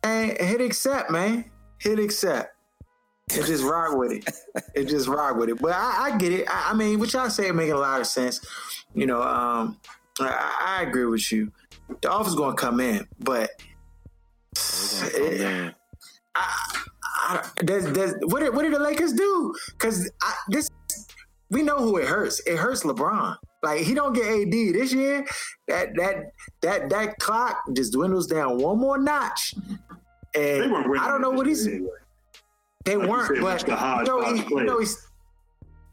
man, 0.03 0.35
hit 0.39 0.61
accept, 0.61 1.11
man, 1.11 1.45
hit 1.79 1.99
accept. 1.99 2.55
And 3.35 3.45
just 3.45 3.63
rock 3.63 3.95
with 3.95 4.11
it. 4.11 4.29
It 4.75 4.85
just 4.85 5.07
rock 5.07 5.37
with 5.37 5.49
it. 5.49 5.61
But 5.61 5.71
I, 5.73 6.11
I 6.11 6.17
get 6.17 6.33
it. 6.33 6.47
I, 6.49 6.71
I 6.71 6.73
mean, 6.73 6.99
what 6.99 7.13
y'all 7.13 7.29
say 7.29 7.49
making 7.51 7.73
a 7.73 7.77
lot 7.77 8.01
of 8.01 8.07
sense. 8.07 8.45
You 8.93 9.07
know, 9.07 9.21
um, 9.21 9.79
I, 10.19 10.79
I 10.79 10.83
agree 10.83 11.05
with 11.05 11.31
you. 11.31 11.51
The 12.01 12.11
offer's 12.11 12.35
gonna 12.35 12.55
come 12.55 12.79
in, 12.79 13.07
but 13.19 13.49
I, 16.35 17.47
does, 17.57 18.15
what, 18.23 18.41
did, 18.41 18.53
what 18.53 18.63
did 18.63 18.73
the 18.73 18.79
Lakers 18.79 19.13
do? 19.13 19.55
Because 19.71 20.11
this, 20.49 20.69
we 21.49 21.61
know 21.61 21.77
who 21.77 21.97
it 21.97 22.07
hurts. 22.07 22.41
It 22.45 22.57
hurts 22.57 22.83
LeBron. 22.83 23.37
Like 23.63 23.81
he 23.81 23.93
don't 23.93 24.13
get 24.13 24.25
AD 24.25 24.51
this 24.51 24.91
year. 24.91 25.25
That 25.69 25.95
that 25.95 26.15
that 26.61 26.89
that 26.89 27.17
clock 27.19 27.63
just 27.71 27.93
dwindles 27.93 28.27
down 28.27 28.57
one 28.57 28.77
more 28.77 28.97
notch. 28.97 29.55
They 30.34 30.61
And 30.61 30.71
weren't 30.71 30.89
winning 30.89 31.03
I 31.03 31.07
don't 31.07 31.21
know 31.21 31.29
what 31.31 31.45
he's. 31.47 31.67
anyway. 31.67 31.89
They 32.86 32.95
Like 32.97 33.09
weren't, 33.09 33.27
said, 33.27 33.41
but 33.41 33.53
it's 33.55 33.63
the 33.63 33.71
you 33.71 34.03
know, 34.05 34.34
he, 34.34 34.41
you 34.55 34.63
know 34.63 34.79
he's, 34.79 35.07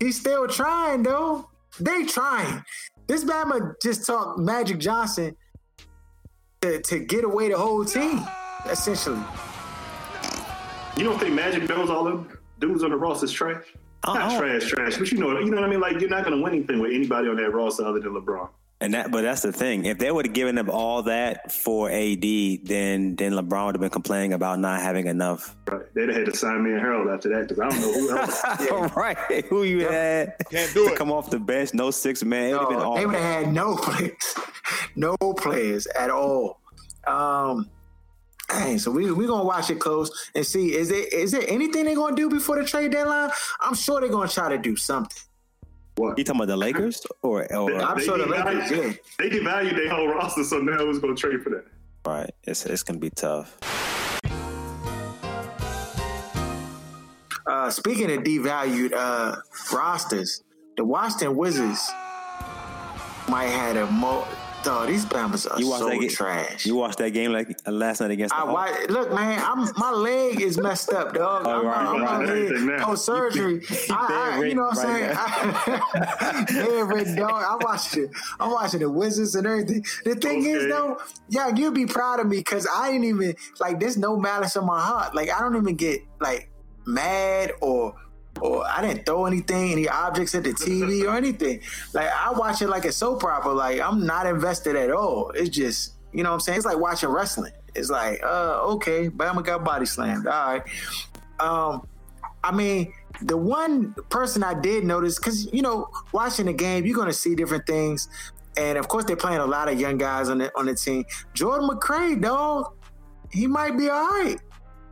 he's 0.01 0.19
still 0.19 0.49
trying 0.49 1.03
though. 1.03 1.49
They 1.79 2.05
trying. 2.05 2.63
This 3.07 3.25
Bama 3.25 3.75
just 3.83 4.07
talked 4.07 4.39
Magic 4.41 4.79
Johnson 4.79 5.37
to, 6.63 6.81
to 6.83 6.99
get 6.99 7.25
away 7.25 7.49
the 7.49 7.59
whole 7.59 7.85
team, 7.85 8.21
essentially. 8.69 9.21
You 10.97 11.05
don't 11.05 11.19
think 11.19 11.35
Magic 11.35 11.69
knows 11.69 11.89
all 11.91 12.05
them 12.05 12.39
dudes 12.59 12.83
on 12.83 12.91
the 12.91 12.97
roster 12.97 13.25
is 13.27 13.33
trash? 13.33 13.65
I 14.05 14.15
Not 14.19 14.31
don't- 14.31 14.41
trash, 14.41 14.69
trash, 14.71 14.97
but 14.99 15.13
you 15.13 15.19
know, 15.19 15.39
you 15.39 15.51
know 15.51 15.57
what 15.61 15.65
I 15.65 15.69
mean. 15.71 15.81
Like 15.81 16.01
you're 16.01 16.11
not 16.11 16.25
going 16.25 16.37
to 16.37 16.43
win 16.43 16.55
anything 16.55 16.81
with 16.81 16.93
anybody 16.93 17.29
on 17.29 17.37
that 17.37 17.51
roster 17.53 17.85
other 17.85 18.01
than 18.01 18.13
LeBron. 18.15 18.49
And 18.83 18.95
that, 18.95 19.11
but 19.11 19.23
that's 19.23 19.43
the 19.43 19.53
thing. 19.53 19.85
If 19.85 19.99
they 19.99 20.11
would 20.11 20.27
have 20.27 20.35
given 20.35 20.57
up 20.59 20.69
all 20.69 21.03
that 21.03 21.53
for 21.53 21.91
AD, 21.91 22.21
then 22.23 23.15
then 23.17 23.33
LeBron 23.33 23.67
would 23.67 23.75
have 23.75 23.81
been 23.81 23.91
complaining 23.91 24.33
about 24.33 24.59
not 24.59 24.81
having 24.81 25.07
enough. 25.07 25.55
Right? 25.71 25.83
They'd 25.95 26.09
have 26.09 26.17
had 26.17 26.27
to 26.27 26.37
sign 26.37 26.63
me 26.65 26.71
and 26.73 26.81
Harold 26.81 27.09
after 27.11 27.29
that 27.31 27.49
because 27.49 27.59
I 27.61 27.69
don't 27.69 27.81
know 27.81 27.93
who 27.93 28.17
else. 28.17 28.43
right? 28.97 29.19
Who 29.47 29.65
you 29.65 29.87
had 29.87 30.35
Can't 30.51 30.73
do 30.73 30.87
to 30.87 30.93
it. 30.93 30.97
come 30.99 31.13
off 31.13 31.31
the 31.31 31.39
bench? 31.39 31.75
No 31.75 31.91
six 31.91 32.25
man. 32.25 32.55
It 32.55 32.69
been 32.69 32.79
No, 32.79 32.85
all. 32.85 32.95
they 32.97 33.07
would 33.07 33.15
have 33.17 33.45
had 33.45 33.53
no 33.53 33.77
players, 33.83 34.15
no 34.97 35.17
players 35.35 35.87
at 35.99 36.11
all. 36.11 36.61
Um, 37.07 37.69
dang, 38.49 38.79
so 38.79 38.91
we 38.91 39.11
we 39.13 39.27
gonna 39.27 39.45
watch 39.45 39.71
it 39.71 39.79
close 39.79 40.11
and 40.35 40.45
see 40.47 40.75
is 40.75 40.89
there 40.89 41.05
is 41.13 41.33
there 41.33 41.45
anything 41.49 41.85
they're 41.85 41.95
gonna 41.95 42.17
do 42.17 42.29
before 42.31 42.57
the 42.61 42.65
trade 42.65 42.93
deadline? 42.93 43.31
I'm 43.61 43.75
sure 43.75 44.01
they're 44.01 44.09
gonna 44.11 44.29
try 44.29 44.49
to 44.49 44.59
do 44.59 44.77
something. 44.77 45.17
What? 46.01 46.17
You 46.17 46.25
talking 46.25 46.41
about 46.41 46.49
the 46.49 46.57
Lakers 46.57 47.07
or, 47.23 47.53
or 47.55 47.75
I'm 47.83 47.99
They 47.99 48.05
sure 48.07 48.17
the 48.17 48.25
devalued- 48.25 48.71
Lakers, 48.71 48.71
yeah. 48.71 48.93
They 49.19 49.29
devalued 49.29 49.77
their 49.77 49.91
whole 49.91 50.09
roster, 50.09 50.45
so 50.45 50.59
now 50.59 50.79
who's 50.79 50.99
going 50.99 51.15
to 51.15 51.21
trade 51.21 51.43
for 51.43 51.51
that? 51.51 51.65
right? 52.07 52.31
It's 52.45 52.65
it's 52.65 52.83
gonna 52.83 52.99
be 52.99 53.11
tough. 53.11 53.59
Uh, 57.47 57.69
speaking 57.71 58.11
of 58.11 58.23
devalued 58.23 58.93
uh, 58.95 59.37
rosters, 59.73 60.43
the 60.79 60.85
Washington 60.85 61.37
Wizards 61.37 61.91
might 63.29 63.49
have 63.49 63.77
a 63.77 63.93
mo. 63.93 64.25
Dog, 64.63 64.89
these 64.89 65.07
Bama's 65.07 65.47
are 65.47 65.59
You 65.59 65.69
watched 65.69 65.81
so 65.81 65.89
that 65.89 65.99
game? 66.01 66.09
trash. 66.11 66.67
You 66.67 66.77
watched 66.77 66.99
that 66.99 67.11
game 67.13 67.33
like 67.33 67.49
uh, 67.67 67.71
last 67.71 68.01
night 68.03 68.11
against 68.11 68.35
the 68.35 68.41
I 68.43 68.45
watch, 68.45 68.91
look, 68.91 69.11
man, 69.11 69.43
I'm 69.43 69.67
my 69.77 69.91
leg 69.91 70.41
is 70.43 70.59
messed 70.59 70.93
up, 70.93 71.15
dog. 71.15 71.45
Oh, 71.47 71.61
I'm, 71.61 71.67
right, 71.67 71.77
I'm, 71.79 72.01
right, 72.03 72.11
I'm 72.11 72.21
right. 72.21 72.51
leg- 72.53 72.63
Now. 72.65 72.85
post 72.85 73.07
surgery. 73.07 73.63
I, 73.91 74.39
I, 74.39 74.45
you 74.45 74.55
know 74.55 74.65
what 74.65 74.79
I'm 74.79 74.87
saying? 74.87 76.45
bedridden 76.47 76.47
Bedridden, 76.89 77.17
dog. 77.17 77.43
I'm 77.49 77.59
watching 77.63 78.05
it. 78.05 78.11
I'm 78.39 78.51
watching 78.51 78.81
the 78.81 78.91
Wizards 78.91 79.35
and 79.35 79.47
everything. 79.47 79.83
The 80.05 80.15
thing 80.17 80.45
is, 80.45 80.57
Okay. 80.65 80.69
though, 80.69 80.99
yeah, 81.31 81.49
you'll 81.57 81.73
be 81.73 81.87
proud 81.87 82.21
of 82.21 82.27
me 82.27 82.37
because 82.39 82.69
I 82.71 82.91
didn't 82.93 83.05
even 83.07 83.35
like. 83.61 83.81
There's 83.81 83.97
no 83.97 84.19
malice 84.19 84.57
in 84.57 84.67
my 84.67 84.81
heart. 84.81 85.15
Like 85.15 85.31
I 85.31 85.41
don't 85.41 85.57
even 85.57 85.77
get 85.77 86.01
like 86.21 86.51
mad 86.87 87.53
or. 87.63 87.95
Or 88.41 88.65
I 88.67 88.83
didn't 88.83 89.07
throw 89.07 89.27
anything, 89.27 89.73
any 89.73 89.89
objects 89.89 90.35
at 90.35 90.45
the 90.45 90.51
TV 90.55 91.05
or 91.07 91.17
anything. 91.17 91.61
Like 91.93 92.09
I 92.09 92.31
watch 92.33 92.63
it 92.63 92.69
like 92.69 92.85
a 92.85 92.93
soap 92.93 93.25
opera. 93.25 93.53
Like 93.53 93.81
I'm 93.81 94.07
not 94.07 94.27
invested 94.27 94.77
at 94.77 94.91
all. 94.91 95.31
It's 95.31 95.51
just, 95.51 95.95
you 96.13 96.23
know 96.23 96.31
what 96.31 96.35
I'm 96.35 96.41
saying? 96.41 96.59
It's 96.59 96.67
like 96.67 96.79
watching 96.79 97.09
wrestling. 97.09 97.53
It's 97.75 97.91
like, 97.91 98.23
uh, 98.23 98.61
okay, 98.63 99.09
Bama 99.09 99.45
got 99.45 99.65
body 99.65 99.87
slammed. 99.87 100.27
All 100.27 100.53
right. 100.53 100.63
Um, 101.39 101.87
I 102.43 102.53
mean, 102.53 102.93
the 103.23 103.37
one 103.37 103.95
person 104.09 104.43
I 104.43 104.55
did 104.55 104.85
notice, 104.85 105.19
because 105.19 105.53
you 105.53 105.63
know, 105.63 105.89
watching 106.13 106.47
the 106.47 106.53
game, 106.53 106.87
you're 106.87 106.97
gonna 106.97 107.13
see 107.13 107.35
different 107.35 107.67
things, 107.67 108.09
and 108.57 108.79
of 108.79 108.89
course, 108.89 109.05
they're 109.05 109.17
playing 109.17 109.41
a 109.41 109.47
lot 109.47 109.69
of 109.69 109.79
young 109.79 109.99
guys 109.99 110.29
on 110.29 110.39
the 110.39 110.57
on 110.57 110.67
the 110.67 110.75
team. 110.75 111.05
Jordan 111.35 111.69
McCray, 111.69 112.21
dog, 112.21 112.73
he 113.31 113.47
might 113.47 113.77
be 113.77 113.89
all 113.89 114.09
right. 114.09 114.39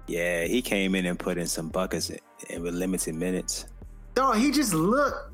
Yeah, 0.06 0.44
he 0.44 0.62
came 0.62 0.94
in 0.94 1.06
and 1.06 1.18
put 1.18 1.38
in 1.38 1.46
some 1.46 1.68
buckets 1.68 2.10
and 2.50 2.62
with 2.62 2.74
limited 2.74 3.14
minutes. 3.14 3.66
Dog, 4.14 4.36
he 4.36 4.50
just 4.50 4.74
looked. 4.74 5.32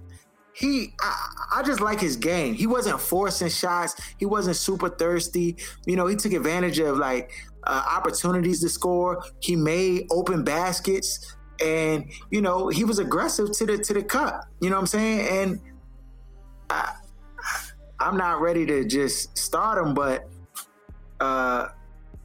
He, 0.53 0.95
I, 1.01 1.57
I 1.57 1.63
just 1.63 1.81
like 1.81 2.01
his 2.01 2.17
game. 2.17 2.55
He 2.55 2.67
wasn't 2.67 3.01
forcing 3.01 3.49
shots. 3.49 4.01
He 4.19 4.27
wasn't 4.27 4.57
super 4.57 4.89
thirsty. 4.89 5.57
You 5.85 5.97
know, 5.97 6.07
he 6.07 6.15
took 6.15 6.33
advantage 6.33 6.79
of 6.79 6.97
like 6.99 7.33
uh, 7.65 7.85
opportunities 7.91 8.61
to 8.61 8.69
score. 8.69 9.25
He 9.41 9.57
made 9.57 10.07
open 10.11 10.45
baskets, 10.45 11.35
and 11.65 12.11
you 12.31 12.41
know, 12.41 12.69
he 12.69 12.85
was 12.85 12.99
aggressive 12.99 13.51
to 13.53 13.67
the 13.67 13.79
to 13.79 13.95
the 13.95 14.03
cup. 14.03 14.45
You 14.61 14.71
know 14.71 14.77
what 14.77 14.83
I'm 14.83 14.87
saying? 14.87 15.29
And 15.29 15.61
I, 16.71 16.95
I'm 17.99 18.17
not 18.17 18.41
ready 18.41 18.67
to 18.67 18.85
just 18.85 19.37
start 19.37 19.85
him, 19.85 19.95
but 19.95 20.29
uh, 21.21 21.69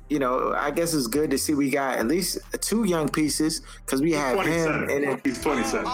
you 0.09 0.19
know, 0.19 0.53
I 0.57 0.71
guess 0.71 0.93
it's 0.93 1.07
good 1.07 1.29
to 1.31 1.37
see 1.37 1.53
we 1.53 1.69
got 1.69 1.99
at 1.99 2.07
least 2.07 2.39
two 2.61 2.83
young 2.83 3.07
pieces 3.07 3.61
because 3.85 4.01
we 4.01 4.11
have 4.13 4.37
him 4.39 4.43
27. 4.43 4.89
and 4.89 5.03
then 5.03 5.21
He's 5.23 5.41
27. 5.41 5.85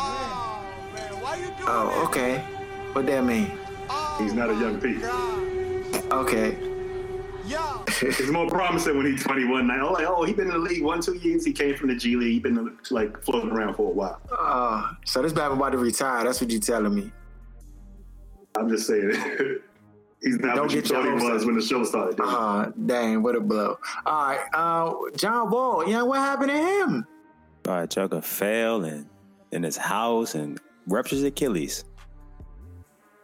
Oh, 1.68 2.06
okay. 2.08 2.38
What 2.94 3.06
that 3.08 3.26
mean? 3.26 3.52
He's 4.18 4.34
not 4.34 4.50
a 4.50 4.54
young 4.54 4.80
piece. 4.80 5.04
Okay. 6.12 6.58
It's 8.02 8.30
more 8.30 8.50
promising 8.50 8.98
when 8.98 9.06
he's 9.06 9.24
21 9.24 9.68
now. 9.68 9.94
Like, 9.94 10.06
oh, 10.06 10.24
he's 10.24 10.36
been 10.36 10.48
in 10.48 10.54
the 10.54 10.58
league 10.58 10.84
one, 10.84 11.02
two 11.02 11.14
years. 11.14 11.46
He 11.46 11.54
came 11.54 11.76
from 11.76 11.88
the 11.90 11.96
G 11.96 12.18
League. 12.18 12.34
He's 12.34 12.42
been 12.42 12.78
like 12.90 13.24
floating 13.24 13.52
around 13.52 13.76
for 13.76 13.90
a 13.90 13.94
while. 13.94 14.20
Uh, 14.38 14.92
so 15.06 15.22
this 15.22 15.32
bad 15.32 15.52
about 15.52 15.72
to 15.72 15.78
retire. 15.78 16.26
That's 16.26 16.42
what 16.42 16.50
you 16.50 16.60
telling 16.60 16.94
me. 16.94 17.12
I'm 18.58 18.68
just 18.68 18.88
saying. 18.88 19.14
he's 20.22 20.38
not 20.40 20.56
Don't 20.56 20.66
what 20.68 20.76
you 20.76 20.82
get 20.82 20.90
your 20.90 21.00
thought 21.04 21.06
he 21.06 21.12
hopes 21.20 21.24
was 21.34 21.42
up. 21.42 21.46
when 21.48 21.56
the 21.56 21.62
show 21.62 21.84
started. 21.84 22.18
dude. 22.18 22.26
Uh, 22.28 22.72
dang, 22.86 23.22
what 23.24 23.36
a 23.36 23.40
blow. 23.42 23.78
All 24.06 24.28
right. 24.28 24.40
Uh, 24.54 24.94
John 25.16 25.50
Wall. 25.50 25.88
Yeah, 25.88 26.02
what 26.04 26.20
happened 26.20 26.50
to 26.52 26.58
him? 26.58 27.08
All 27.68 27.74
right, 27.80 27.90
Chucker 27.90 28.22
fell 28.22 28.84
and 28.86 29.08
in 29.52 29.64
his 29.64 29.78
house 29.78 30.36
and 30.36 30.60
ruptures 30.88 31.24
Achilles. 31.24 31.86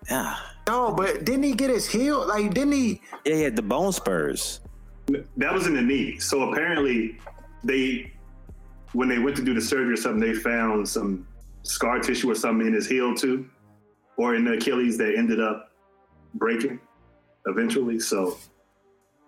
Yeah, 0.09 0.35
No, 0.67 0.91
but 0.93 1.25
didn't 1.25 1.43
he 1.43 1.53
get 1.53 1.69
his 1.69 1.87
heel? 1.87 2.27
Like, 2.27 2.53
didn't 2.53 2.73
he? 2.73 3.01
yeah, 3.25 3.35
he 3.35 3.41
had 3.43 3.55
the 3.55 3.61
bone 3.61 3.91
spurs. 3.91 4.59
That 5.37 5.53
was 5.53 5.67
in 5.67 5.75
the 5.75 5.81
knee. 5.81 6.17
So 6.19 6.51
apparently, 6.51 7.19
they 7.63 8.11
when 8.93 9.07
they 9.09 9.19
went 9.19 9.35
to 9.37 9.43
do 9.43 9.53
the 9.53 9.61
surgery 9.61 9.93
or 9.93 9.97
something, 9.97 10.19
they 10.19 10.33
found 10.33 10.87
some 10.87 11.27
scar 11.63 11.99
tissue 11.99 12.31
or 12.31 12.35
something 12.35 12.65
in 12.67 12.73
his 12.73 12.87
heel 12.87 13.13
too, 13.13 13.47
or 14.17 14.35
in 14.35 14.43
the 14.43 14.53
Achilles 14.53 14.97
that 14.97 15.15
ended 15.15 15.39
up 15.39 15.70
breaking 16.33 16.79
eventually. 17.45 17.99
So, 17.99 18.37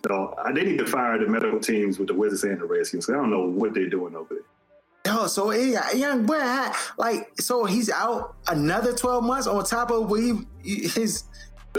so 0.05 0.35
I 0.43 0.51
they 0.51 0.63
need 0.63 0.77
to 0.79 0.85
fire 0.85 1.17
the 1.17 1.27
medical 1.27 1.59
teams 1.59 1.99
with 1.99 2.07
the 2.07 2.13
Wizards 2.13 2.43
and 2.43 2.59
the 2.59 2.65
Redskins. 2.65 3.09
I 3.09 3.13
don't 3.13 3.29
know 3.29 3.47
what 3.47 3.73
they're 3.73 3.89
doing 3.89 4.15
over 4.15 4.35
there. 4.35 4.43
Oh, 5.05 5.27
so 5.27 5.51
young 5.51 6.25
boy, 6.25 6.41
like, 6.97 7.29
so 7.39 7.65
he's 7.65 7.89
out 7.89 8.35
another 8.47 8.93
twelve 8.93 9.23
months 9.23 9.47
on 9.47 9.63
top 9.65 9.91
of 9.91 10.09
what 10.09 10.21
he, 10.21 10.87
his 10.87 11.25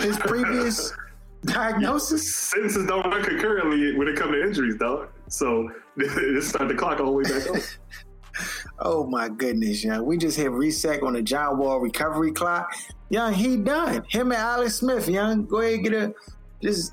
his 0.00 0.18
previous 0.18 0.92
diagnosis. 1.44 2.34
Sentences 2.34 2.86
don't 2.86 3.06
run 3.06 3.22
concurrently 3.22 3.96
when 3.96 4.08
it 4.08 4.16
comes 4.16 4.32
to 4.32 4.42
injuries, 4.42 4.76
dog. 4.76 5.08
So 5.28 5.70
let's 5.96 6.48
start 6.48 6.68
the 6.68 6.74
clock 6.74 7.00
all 7.00 7.06
the 7.06 7.12
way 7.12 7.22
back 7.24 7.48
up. 7.48 7.56
Oh 8.78 9.06
my 9.06 9.28
goodness, 9.28 9.84
young. 9.84 10.04
We 10.04 10.16
just 10.16 10.36
hit 10.36 10.50
reset 10.50 11.02
on 11.02 11.12
the 11.14 11.22
John 11.22 11.58
Wall 11.58 11.78
recovery 11.80 12.32
clock. 12.32 12.74
Young, 13.10 13.32
he 13.32 13.56
done. 13.56 14.04
Him 14.08 14.32
and 14.32 14.40
Alex 14.40 14.76
Smith, 14.76 15.08
young. 15.08 15.46
Go 15.46 15.60
ahead, 15.60 15.82
get 15.84 15.92
a 15.92 16.14
just 16.62 16.92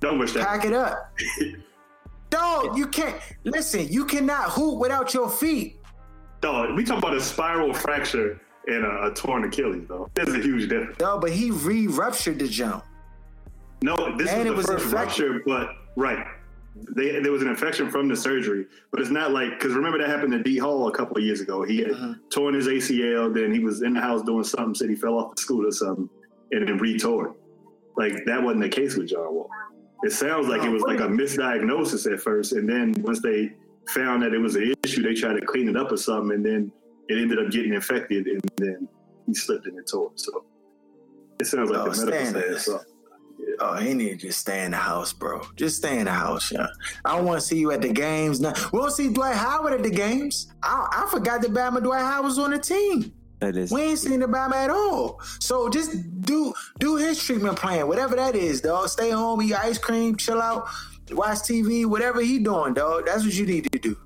Don't 0.00 0.18
wish 0.18 0.32
that. 0.32 0.46
pack 0.46 0.64
it 0.64 0.72
up. 0.72 1.12
Dog, 2.30 2.76
you 2.76 2.86
can't 2.88 3.16
listen. 3.44 3.86
You 3.88 4.04
cannot 4.06 4.50
hoop 4.50 4.78
without 4.80 5.14
your 5.14 5.28
feet. 5.30 5.78
Dog, 6.40 6.74
we 6.76 6.84
talk 6.84 6.98
about 6.98 7.14
a 7.14 7.20
spiral 7.20 7.72
fracture 7.72 8.40
and 8.66 8.84
a, 8.84 9.06
a 9.06 9.14
torn 9.14 9.44
Achilles, 9.44 9.84
though. 9.88 10.10
There's 10.14 10.34
a 10.34 10.38
huge 10.40 10.68
difference. 10.68 10.96
Dog, 10.98 11.20
but 11.20 11.30
he 11.30 11.50
re-ruptured 11.50 12.38
the 12.38 12.48
jump. 12.48 12.82
No, 13.82 14.16
this 14.16 14.30
And 14.30 14.40
is 14.40 14.46
it 14.46 14.48
the 14.50 14.54
was 14.54 14.66
first 14.66 14.84
infected. 14.86 15.30
rupture, 15.30 15.42
but 15.46 15.70
right. 15.96 16.26
They, 16.96 17.20
there 17.20 17.30
was 17.30 17.42
an 17.42 17.48
infection 17.48 17.88
from 17.88 18.08
the 18.08 18.16
surgery, 18.16 18.66
but 18.90 19.00
it's 19.00 19.10
not 19.10 19.30
like 19.30 19.50
because 19.58 19.74
remember 19.74 19.98
that 19.98 20.08
happened 20.08 20.32
to 20.32 20.42
D 20.42 20.58
Hall 20.58 20.88
a 20.88 20.92
couple 20.92 21.16
of 21.16 21.22
years 21.22 21.40
ago. 21.40 21.62
He 21.62 21.78
had 21.78 21.92
Mm-hmm. 21.92 22.12
torn 22.32 22.54
his 22.54 22.66
ACL, 22.66 23.32
then 23.32 23.52
he 23.54 23.60
was 23.60 23.82
in 23.82 23.94
the 23.94 24.00
house 24.00 24.22
doing 24.22 24.42
something, 24.44 24.74
said 24.74 24.90
he 24.90 24.96
fell 24.96 25.16
off 25.18 25.36
the 25.36 25.42
scooter 25.42 25.68
or 25.68 25.72
something, 25.72 26.08
and 26.50 26.66
then 26.68 26.78
re-tore. 26.78 27.36
Like 27.96 28.24
that 28.26 28.42
wasn't 28.42 28.62
the 28.62 28.68
case 28.68 28.96
with 28.96 29.08
John 29.08 29.32
Wall. 29.32 29.48
It 30.02 30.10
sounds 30.12 30.48
like 30.48 30.62
it 30.62 30.68
was 30.68 30.82
like 30.82 30.98
a 31.00 31.04
misdiagnosis 31.06 32.12
at 32.12 32.20
first, 32.20 32.52
and 32.52 32.68
then 32.68 32.92
once 32.98 33.20
they 33.20 33.52
found 33.88 34.22
that 34.24 34.34
it 34.34 34.38
was 34.38 34.56
an 34.56 34.74
issue, 34.84 35.02
they 35.02 35.14
tried 35.14 35.38
to 35.38 35.46
clean 35.46 35.68
it 35.68 35.76
up 35.76 35.92
or 35.92 35.96
something, 35.96 36.34
and 36.34 36.44
then 36.44 36.72
it 37.08 37.18
ended 37.18 37.38
up 37.38 37.50
getting 37.52 37.72
infected, 37.74 38.26
and 38.26 38.40
then 38.56 38.88
he 39.26 39.34
slipped 39.34 39.66
and 39.66 39.78
it 39.78 39.88
tore. 39.88 40.10
So 40.16 40.44
it 41.40 41.46
sounds 41.46 41.70
like 41.70 41.86
Oh, 41.86 41.90
the 41.90 42.04
medical 42.06 42.26
stand 42.40 42.60
so. 42.60 42.80
Oh, 43.60 43.76
he 43.76 43.94
need 43.94 44.20
to 44.20 44.26
just 44.26 44.40
stay 44.40 44.64
in 44.64 44.72
the 44.72 44.76
house, 44.76 45.12
bro. 45.12 45.42
Just 45.56 45.76
stay 45.76 45.98
in 45.98 46.04
the 46.04 46.12
house, 46.12 46.50
yeah. 46.52 46.66
I 47.04 47.16
don't 47.16 47.24
want 47.24 47.40
to 47.40 47.46
see 47.46 47.58
you 47.58 47.70
at 47.72 47.82
the 47.82 47.92
games. 47.92 48.40
Now, 48.40 48.52
we 48.72 48.78
don't 48.78 48.90
see 48.90 49.08
Dwight 49.08 49.36
Howard 49.36 49.72
at 49.74 49.82
the 49.82 49.90
games. 49.90 50.48
I, 50.62 50.88
I 50.90 51.10
forgot 51.10 51.42
that 51.42 51.52
Bama 51.52 51.82
Dwight 51.82 52.00
Howard 52.00 52.24
was 52.24 52.38
on 52.38 52.50
the 52.50 52.58
team. 52.58 53.12
That 53.40 53.56
is 53.56 53.70
We 53.70 53.82
ain't 53.82 53.98
seen 53.98 54.20
the 54.20 54.26
Bama 54.26 54.54
at 54.54 54.70
all. 54.70 55.20
So 55.40 55.68
just 55.68 56.20
do 56.22 56.54
do 56.78 56.96
his 56.96 57.22
treatment 57.22 57.58
plan, 57.58 57.88
whatever 57.88 58.16
that 58.16 58.34
is, 58.34 58.60
dog. 58.60 58.88
Stay 58.88 59.10
home, 59.10 59.42
eat 59.42 59.54
ice 59.54 59.78
cream, 59.78 60.16
chill 60.16 60.40
out, 60.40 60.68
watch 61.10 61.38
TV, 61.38 61.84
whatever 61.84 62.20
he 62.20 62.38
doing, 62.38 62.74
dog. 62.74 63.06
That's 63.06 63.24
what 63.24 63.34
you 63.34 63.46
need 63.46 63.70
to 63.72 63.78
do. 63.78 63.96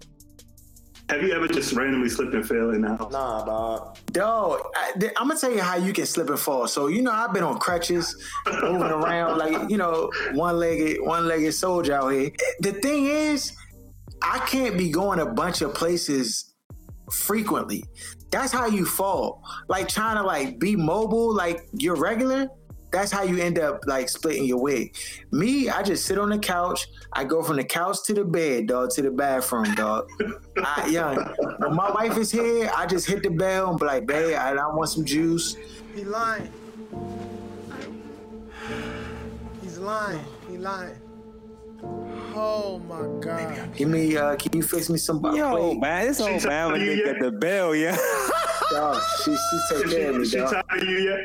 Have 1.09 1.23
you 1.23 1.33
ever 1.33 1.49
just 1.49 1.73
randomly 1.73 2.11
slipped 2.11 2.35
and 2.35 2.47
fell 2.47 2.71
in 2.71 2.83
the 2.83 2.89
house? 2.89 3.11
Nah, 3.11 3.45
dog. 3.45 3.99
Dog, 4.13 4.61
I, 4.77 4.93
am 5.17 5.29
gonna 5.29 5.41
tell 5.41 5.51
you 5.51 5.63
how 5.63 5.77
you 5.77 5.95
can 5.95 6.05
slip 6.05 6.29
and 6.29 6.39
fall. 6.39 6.69
So 6.69 6.89
you 6.89 7.01
know, 7.01 7.13
I've 7.13 7.33
been 7.33 7.45
on 7.45 7.59
crutches, 7.59 8.15
moving 8.47 8.83
around 8.83 9.39
like 9.39 9.71
you 9.71 9.79
know, 9.79 10.11
one 10.33 10.59
legged, 10.59 11.01
one 11.01 11.27
legged 11.27 11.55
soldier 11.55 11.95
out 11.95 12.11
here. 12.11 12.31
The 12.61 12.73
thing 12.73 13.07
is, 13.07 13.53
I 14.21 14.39
can't 14.41 14.77
be 14.77 14.91
going 14.91 15.21
a 15.21 15.27
bunch 15.27 15.63
of 15.63 15.73
places 15.73 16.55
frequently. 17.11 17.85
That's 18.31 18.53
how 18.53 18.67
you 18.67 18.85
fall. 18.85 19.43
Like 19.69 19.89
trying 19.89 20.17
to 20.17 20.23
like 20.23 20.59
be 20.59 20.77
mobile, 20.77 21.35
like 21.35 21.67
you're 21.73 21.97
regular. 21.97 22.49
That's 22.91 23.13
how 23.13 23.23
you 23.23 23.39
end 23.39 23.59
up 23.59 23.81
like 23.87 24.09
splitting 24.09 24.45
your 24.45 24.59
wig. 24.61 24.97
Me, 25.31 25.69
I 25.69 25.83
just 25.83 26.07
sit 26.07 26.19
on 26.19 26.31
the 26.31 26.39
couch. 26.39 26.89
I 27.13 27.25
go 27.25 27.43
from 27.43 27.57
the 27.57 27.65
couch 27.65 27.99
to 28.05 28.15
the 28.15 28.25
bed, 28.25 28.67
dog, 28.69 28.91
to 28.93 29.03
the 29.03 29.11
bathroom, 29.11 29.75
dog. 29.75 30.09
I, 30.57 30.89
yeah, 30.91 31.15
when 31.59 31.75
my 31.75 31.91
wife 31.91 32.17
is 32.17 32.31
here, 32.31 32.71
I 32.75 32.87
just 32.87 33.07
hit 33.07 33.23
the 33.23 33.31
bell 33.31 33.71
and 33.71 33.79
be 33.79 33.85
like, 33.85 34.07
babe, 34.07 34.37
I, 34.37 34.53
I 34.55 34.75
want 34.75 34.89
some 34.89 35.05
juice. 35.05 35.57
He 35.95 36.05
lying. 36.05 36.51
He's 39.63 39.79
lying. 39.79 40.25
He 40.51 40.59
lying. 40.59 40.97
Oh 42.35 42.81
my 42.89 43.21
god. 43.21 43.75
Give 43.77 43.89
me, 43.89 44.17
uh, 44.17 44.37
can 44.37 44.53
you 44.57 44.63
fix 44.63 44.89
me 44.89 44.99
some 44.99 45.21
Yo, 45.35 45.57
plate? 45.57 45.81
man, 45.81 46.07
this 46.07 46.21
old 46.21 46.45
man 46.45 46.73
when 46.73 46.81
they 46.87 46.97
get 46.97 47.21
the 47.21 47.31
bell, 47.33 47.75
yeah. 47.75 47.97
Dog, 48.71 49.01
she, 49.25 49.35
she 49.37 49.59
take 49.75 49.91
care 49.91 50.11
of 50.11 50.17
me, 50.17 50.25
She, 50.25 50.31
she 50.33 50.37
dog. 50.39 50.51
tired 50.53 50.83
of 50.83 50.89
you 50.89 50.99
yet? 50.99 51.21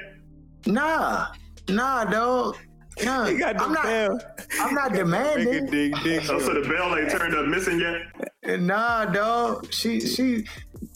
Nah, 0.65 1.27
nah, 1.69 2.05
dog. 2.05 2.57
Nah, 3.03 3.25
He 3.25 3.37
got 3.39 3.57
the 3.57 3.63
I'm 3.63 3.73
not, 3.73 3.83
bell. 3.83 4.19
I'm 4.61 4.73
not 4.75 4.93
demanding. 4.93 5.65
Ding, 5.65 5.91
ding. 6.03 6.19
Oh, 6.29 6.37
so 6.39 6.53
the 6.53 6.61
bell 6.69 6.95
ain't 6.95 7.09
turned 7.09 7.33
up 7.35 7.47
missing 7.47 7.79
yet? 7.79 8.59
Nah, 8.61 9.05
dog. 9.05 9.73
She 9.73 9.99
she 9.99 10.45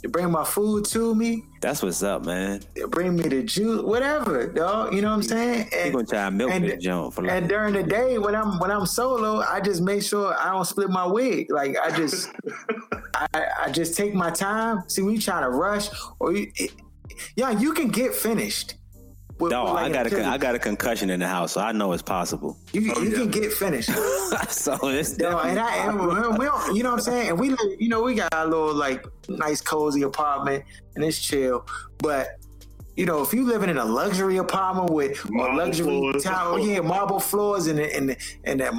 bring 0.09 0.29
my 0.29 0.43
food 0.43 0.85
to 0.85 1.15
me, 1.15 1.41
That's 1.61 1.81
what's 1.81 2.03
up, 2.03 2.23
man. 2.25 2.61
bring 2.89 3.15
me 3.15 3.23
the 3.23 3.41
juice, 3.41 3.81
whatever, 3.81 4.45
dog. 4.45 4.93
You 4.93 5.01
know 5.01 5.07
what 5.09 5.15
I'm 5.15 5.23
saying? 5.23 5.69
He 5.71 5.77
And, 5.79 5.93
gonna 5.93 6.05
try 6.05 6.29
milk 6.29 6.51
and- 6.51 6.65
this 6.65 6.83
junk 6.83 7.13
for 7.15 7.23
like 7.23 7.31
and 7.31 7.49
during 7.49 7.73
the 7.73 7.81
day 7.83 8.19
when 8.19 8.35
I'm 8.35 8.59
when 8.59 8.69
I'm 8.69 8.85
solo, 8.85 9.39
I 9.41 9.59
just 9.59 9.81
make 9.81 10.03
sure 10.03 10.35
I 10.37 10.51
don't 10.51 10.65
split 10.65 10.89
my 10.91 11.05
wig. 11.07 11.49
Like 11.49 11.77
I 11.81 11.89
just 11.97 12.29
I, 13.33 13.45
I 13.65 13.71
just 13.71 13.97
take 13.97 14.13
my 14.13 14.29
time. 14.29 14.83
See, 14.87 15.01
when 15.01 15.15
you 15.15 15.21
trying 15.21 15.43
to 15.43 15.49
rush 15.49 15.87
or 16.19 16.33
you, 16.35 16.51
it, 16.57 16.73
yeah, 17.35 17.49
you 17.51 17.73
can 17.73 17.87
get 17.87 18.13
finished. 18.13 18.75
With, 19.39 19.51
No, 19.51 19.65
with 19.65 19.73
like 19.73 19.85
I 19.85 19.89
got 19.89 20.05
a 20.05 20.07
Achilles. 20.07 20.25
I 20.25 20.37
got 20.37 20.55
a 20.55 20.59
concussion 20.59 21.09
in 21.09 21.19
the 21.19 21.27
house, 21.27 21.51
so 21.53 21.61
I 21.61 21.71
know 21.71 21.91
it's 21.93 22.01
possible. 22.01 22.57
You, 22.73 22.91
oh, 22.95 23.01
you 23.03 23.11
can 23.11 23.29
get 23.29 23.53
finished. 23.53 23.89
so 24.49 24.77
it's 24.87 25.17
No, 25.17 25.39
and 25.39 25.59
I 25.59 25.75
and 25.87 25.99
we- 25.99 26.37
we 26.39 26.45
don't, 26.45 26.75
you 26.75 26.83
know 26.83 26.91
what 26.91 26.99
I'm 26.99 27.03
saying? 27.03 27.29
And 27.29 27.39
we 27.39 27.49
live, 27.49 27.59
you 27.79 27.89
know, 27.89 28.01
we 28.01 28.15
got 28.15 28.33
a 28.33 28.45
little 28.45 28.73
like 28.73 29.05
nice 29.29 29.61
cozy 29.61 30.01
apartment 30.01 30.63
and 30.95 31.03
it's 31.03 31.19
chill. 31.19 31.65
But 31.99 32.39
you 32.95 33.05
know, 33.05 33.21
if 33.21 33.31
you 33.31 33.45
living 33.45 33.69
in 33.69 33.77
a 33.77 33.85
luxury 33.85 34.37
apartment 34.37 34.89
with 34.89 35.23
a 35.25 35.31
Marble 35.31 35.57
luxury 35.57 35.85
floors. 35.85 36.23
tower, 36.23 36.57
yeah, 36.59 36.79
marble 36.79 37.19
floors 37.19 37.67
and 37.67 37.77
the- 37.77 37.95
and 37.95 38.09
the- 38.09 38.17
and 38.43 38.59
that 38.59 38.73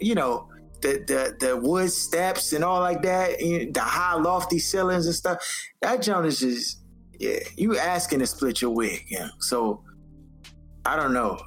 you 0.00 0.14
know 0.14 0.48
the, 0.80 1.02
the 1.08 1.46
the 1.46 1.56
wood 1.56 1.90
steps 1.90 2.52
and 2.52 2.62
all 2.62 2.78
like 2.80 3.02
that, 3.02 3.40
and 3.40 3.74
the 3.74 3.80
high 3.80 4.14
lofty 4.14 4.60
ceilings 4.60 5.06
and 5.06 5.14
stuff. 5.14 5.38
That 5.82 6.02
joint 6.02 6.26
is 6.26 6.38
just 6.38 6.78
yeah. 7.18 7.38
You 7.56 7.76
asking 7.78 8.20
to 8.20 8.26
split 8.28 8.60
your 8.62 8.70
wig, 8.70 9.06
yeah. 9.08 9.28
So 9.40 9.82
I 10.86 10.96
don't 10.96 11.12
know. 11.12 11.38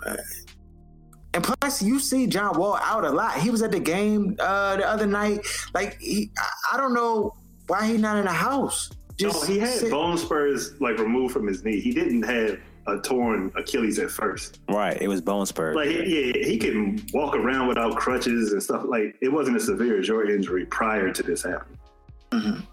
And 1.34 1.44
plus, 1.44 1.82
you 1.82 2.00
see 2.00 2.26
John 2.28 2.58
Wall 2.58 2.78
out 2.82 3.06
a 3.06 3.10
lot. 3.12 3.38
He 3.40 3.50
was 3.50 3.62
at 3.62 3.72
the 3.72 3.80
game 3.80 4.36
uh, 4.40 4.78
the 4.78 4.88
other 4.90 5.06
night. 5.06 5.46
Like, 5.74 6.00
he, 6.00 6.32
I, 6.38 6.74
I 6.74 6.78
don't 6.78 6.94
know 6.94 7.36
why 7.68 7.86
he 7.86 7.98
not 7.98 8.18
in 8.18 8.26
the 8.26 8.32
house. 8.32 8.90
No, 9.22 9.30
Just 9.30 9.46
he 9.48 9.60
had 9.60 9.70
sit- 9.70 9.92
bone 9.92 10.18
spurs 10.18 10.80
like 10.80 10.98
removed 10.98 11.34
from 11.34 11.46
his 11.48 11.64
knee. 11.64 11.80
He 11.80 11.92
didn't 11.92 12.24
have 12.24 12.60
a 12.88 12.98
torn 13.00 13.52
Achilles 13.56 14.00
at 14.00 14.10
first. 14.10 14.62
right. 14.70 14.98
It 15.02 15.08
was 15.10 15.22
bone 15.22 15.46
spurs. 15.46 15.76
Like, 15.76 15.90
he, 15.90 16.28
yeah, 16.38 16.46
he 16.46 16.58
can 16.58 17.06
walk 17.14 17.36
around 17.36 17.68
without 17.68 17.98
crutches 17.98 18.54
and 18.54 18.64
stuff. 18.64 18.84
Like, 18.88 19.16
it 19.22 19.28
wasn't 19.30 19.58
as 19.58 19.66
severe 19.66 20.00
as 20.00 20.08
your 20.08 20.30
injury 20.30 20.66
prior 20.66 21.12
to 21.12 21.22
this 21.24 21.44
happening. 21.44 21.78
Mhm. 22.32 22.64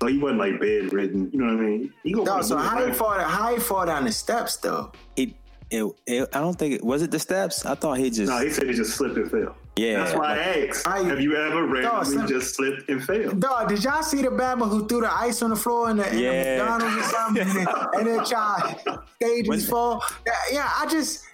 So 0.00 0.06
he 0.08 0.18
wasn't 0.18 0.38
like 0.40 0.60
bedridden. 0.60 1.30
You 1.32 1.38
know 1.40 1.46
what 1.56 1.64
I 1.64 1.66
mean? 1.66 1.92
He 2.04 2.12
gonna 2.12 2.24
No, 2.24 2.32
wanna 2.32 2.44
so 2.44 2.56
how 2.58 2.78
he 2.78 2.84
around. 2.84 2.94
fall? 2.96 3.18
How 3.18 3.52
he 3.54 3.58
fall 3.60 3.84
down 3.86 4.04
the 4.04 4.12
steps 4.12 4.56
though? 4.58 4.92
He, 5.16 5.36
it, 5.70 5.84
it, 6.06 6.28
I 6.32 6.40
don't 6.40 6.58
think 6.58 6.74
it 6.74 6.84
was 6.84 7.02
it 7.02 7.10
the 7.10 7.18
steps. 7.18 7.64
I 7.66 7.74
thought 7.74 7.98
he 7.98 8.10
just 8.10 8.30
No, 8.30 8.38
he 8.38 8.50
said 8.50 8.66
he 8.68 8.74
just 8.74 8.94
slipped 8.96 9.16
and 9.16 9.30
fell. 9.30 9.56
yeah. 9.76 10.04
That's 10.04 10.16
why 10.16 10.34
I 10.38 10.66
asked. 10.68 10.86
I- 10.86 11.02
have 11.04 11.20
you 11.20 11.34
ever 11.36 11.66
randomly 11.66 12.04
slip- 12.04 12.28
just 12.28 12.54
slipped 12.54 12.88
and 12.88 13.02
failed? 13.02 13.40
Dog, 13.40 13.68
did 13.68 13.82
y'all 13.82 14.02
see 14.02 14.22
the 14.22 14.28
Bama 14.28 14.68
who 14.68 14.86
threw 14.86 15.00
the 15.00 15.12
ice 15.12 15.42
on 15.42 15.50
the 15.50 15.56
floor 15.56 15.90
in 15.90 15.96
the, 15.96 16.08
in 16.10 16.16
the 16.16 16.64
McDonald's 16.64 16.96
or 16.96 17.02
something, 17.10 17.42
and 17.48 17.56
then, 17.56 17.66
and 17.94 18.06
then 18.06 18.24
tried 18.24 18.76
stages 19.16 19.68
fall? 19.68 20.02
Yeah, 20.26 20.32
yeah, 20.52 20.70
I 20.76 20.86
just, 20.86 21.24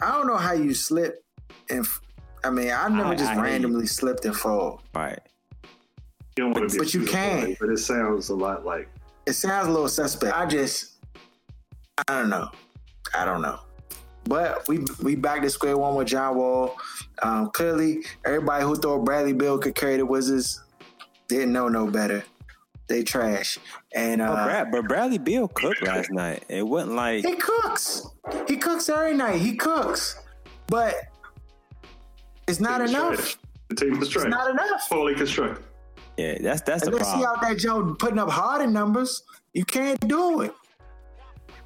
I 0.00 0.12
don't 0.12 0.26
know 0.26 0.36
how 0.36 0.52
you 0.52 0.74
slip 0.74 1.24
and. 1.70 1.86
I 2.42 2.48
mean, 2.48 2.70
I've 2.70 2.90
never 2.92 3.10
I- 3.10 3.14
just 3.14 3.26
I 3.30 3.34
hear 3.34 3.44
you. 3.44 3.50
randomly 3.50 3.86
slipped 3.86 4.24
and 4.24 4.34
fall. 4.34 4.80
right. 4.94 5.18
You 6.38 6.44
don't 6.44 6.52
want 6.54 6.70
to 6.70 6.74
be, 6.74 6.78
But 6.78 6.94
you 6.94 7.04
can. 7.04 7.40
bully, 7.42 7.56
But 7.60 7.68
it 7.70 7.78
sounds 7.78 8.30
a 8.30 8.34
lot 8.34 8.64
like 8.64 8.88
it 9.26 9.34
sounds 9.34 9.68
a 9.68 9.70
little 9.70 9.88
suspect. 9.88 10.34
I 10.34 10.46
just, 10.46 10.92
I 12.08 12.18
don't 12.20 12.30
know, 12.30 12.48
I 13.14 13.24
don't 13.24 13.42
know. 13.42 13.58
But 14.24 14.68
we 14.68 14.80
we 15.02 15.16
back 15.16 15.42
to 15.42 15.50
square 15.50 15.76
one 15.78 15.94
with 15.96 16.08
John 16.08 16.36
Wall. 16.36 16.76
Um, 17.22 17.50
clearly, 17.50 18.04
everybody 18.24 18.64
who 18.64 18.76
thought 18.76 19.04
Bradley 19.04 19.32
Beal 19.32 19.58
could 19.58 19.74
carry 19.74 19.96
the 19.96 20.06
Wizards 20.06 20.62
didn't 21.28 21.52
know 21.52 21.68
no 21.68 21.86
better. 21.86 22.22
They 22.88 23.02
trash. 23.02 23.58
And 23.94 24.20
But, 24.20 24.28
uh, 24.30 24.44
Brad, 24.44 24.70
but 24.72 24.88
Bradley 24.88 25.18
Beal 25.18 25.48
cooked 25.48 25.82
last 25.82 26.10
night. 26.10 26.44
It 26.48 26.66
wasn't 26.66 26.96
like 26.96 27.24
he 27.24 27.34
cooks. 27.36 28.06
He 28.48 28.56
cooks 28.56 28.88
every 28.88 29.14
night. 29.14 29.40
He 29.40 29.56
cooks, 29.56 30.20
but 30.66 30.94
it's 32.46 32.60
not 32.60 32.78
team 32.78 32.88
enough. 32.96 33.38
The 33.68 33.74
team 33.76 33.98
was 33.98 34.14
It's 34.14 34.24
not 34.24 34.50
enough. 34.50 34.82
Fully 34.88 35.14
constructed. 35.14 35.64
yeah. 36.16 36.38
That's 36.40 36.60
that's 36.62 36.82
the 36.84 36.90
Unless 36.90 37.06
he 37.14 37.22
problem. 37.22 37.36
out 37.36 37.42
there, 37.42 37.54
Joe, 37.54 37.94
putting 37.98 38.18
up 38.18 38.28
harder 38.30 38.66
numbers, 38.66 39.22
you 39.54 39.64
can't 39.64 40.00
do 40.08 40.42
it. 40.42 40.52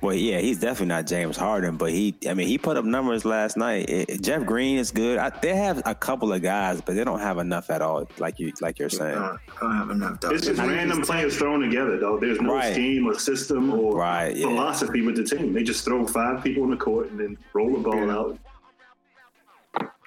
Well, 0.04 0.14
yeah, 0.14 0.38
he's 0.38 0.60
definitely 0.60 0.88
not 0.88 1.06
James 1.06 1.34
Harden, 1.34 1.78
but 1.78 1.90
he, 1.90 2.14
I 2.28 2.34
mean, 2.34 2.46
he 2.46 2.58
put 2.58 2.76
up 2.76 2.84
numbers 2.84 3.24
last 3.24 3.56
night. 3.56 3.88
It- 3.88 4.20
Jeff 4.20 4.44
Green 4.44 4.76
is 4.76 4.90
good. 4.90 5.16
I, 5.18 5.30
they 5.30 5.56
have 5.56 5.80
a 5.86 5.94
couple 5.94 6.30
of 6.30 6.42
guys, 6.42 6.82
but 6.82 6.94
they 6.94 7.04
don't 7.04 7.20
have 7.20 7.38
enough 7.38 7.70
at 7.70 7.80
all, 7.80 8.06
like 8.18 8.38
you, 8.38 8.52
like 8.60 8.78
you're 8.78 8.90
saying. 8.90 9.16
I 9.16 9.36
don't 9.62 9.74
have 9.74 9.88
enough. 9.88 10.20
Though. 10.20 10.28
It's 10.32 10.44
just 10.44 10.58
Now 10.58 10.64
you 10.66 10.72
random 10.72 10.98
just- 10.98 11.10
players 11.10 11.38
thrown 11.38 11.60
together, 11.60 11.96
though. 11.98 12.18
There's 12.18 12.38
no 12.38 12.52
Right. 12.54 12.74
scheme 12.74 13.06
or 13.06 13.18
system 13.18 13.72
or 13.72 13.96
Right, 13.96 14.36
yeah. 14.36 14.46
philosophy 14.48 15.00
with 15.00 15.16
the 15.16 15.24
team. 15.24 15.54
They 15.54 15.62
just 15.62 15.86
throw 15.86 16.06
five 16.06 16.44
people 16.44 16.64
on 16.64 16.70
the 16.70 16.76
court 16.76 17.10
and 17.10 17.18
then 17.18 17.38
roll 17.54 17.72
the 17.72 17.78
ball 17.78 18.10
out. 18.10 18.38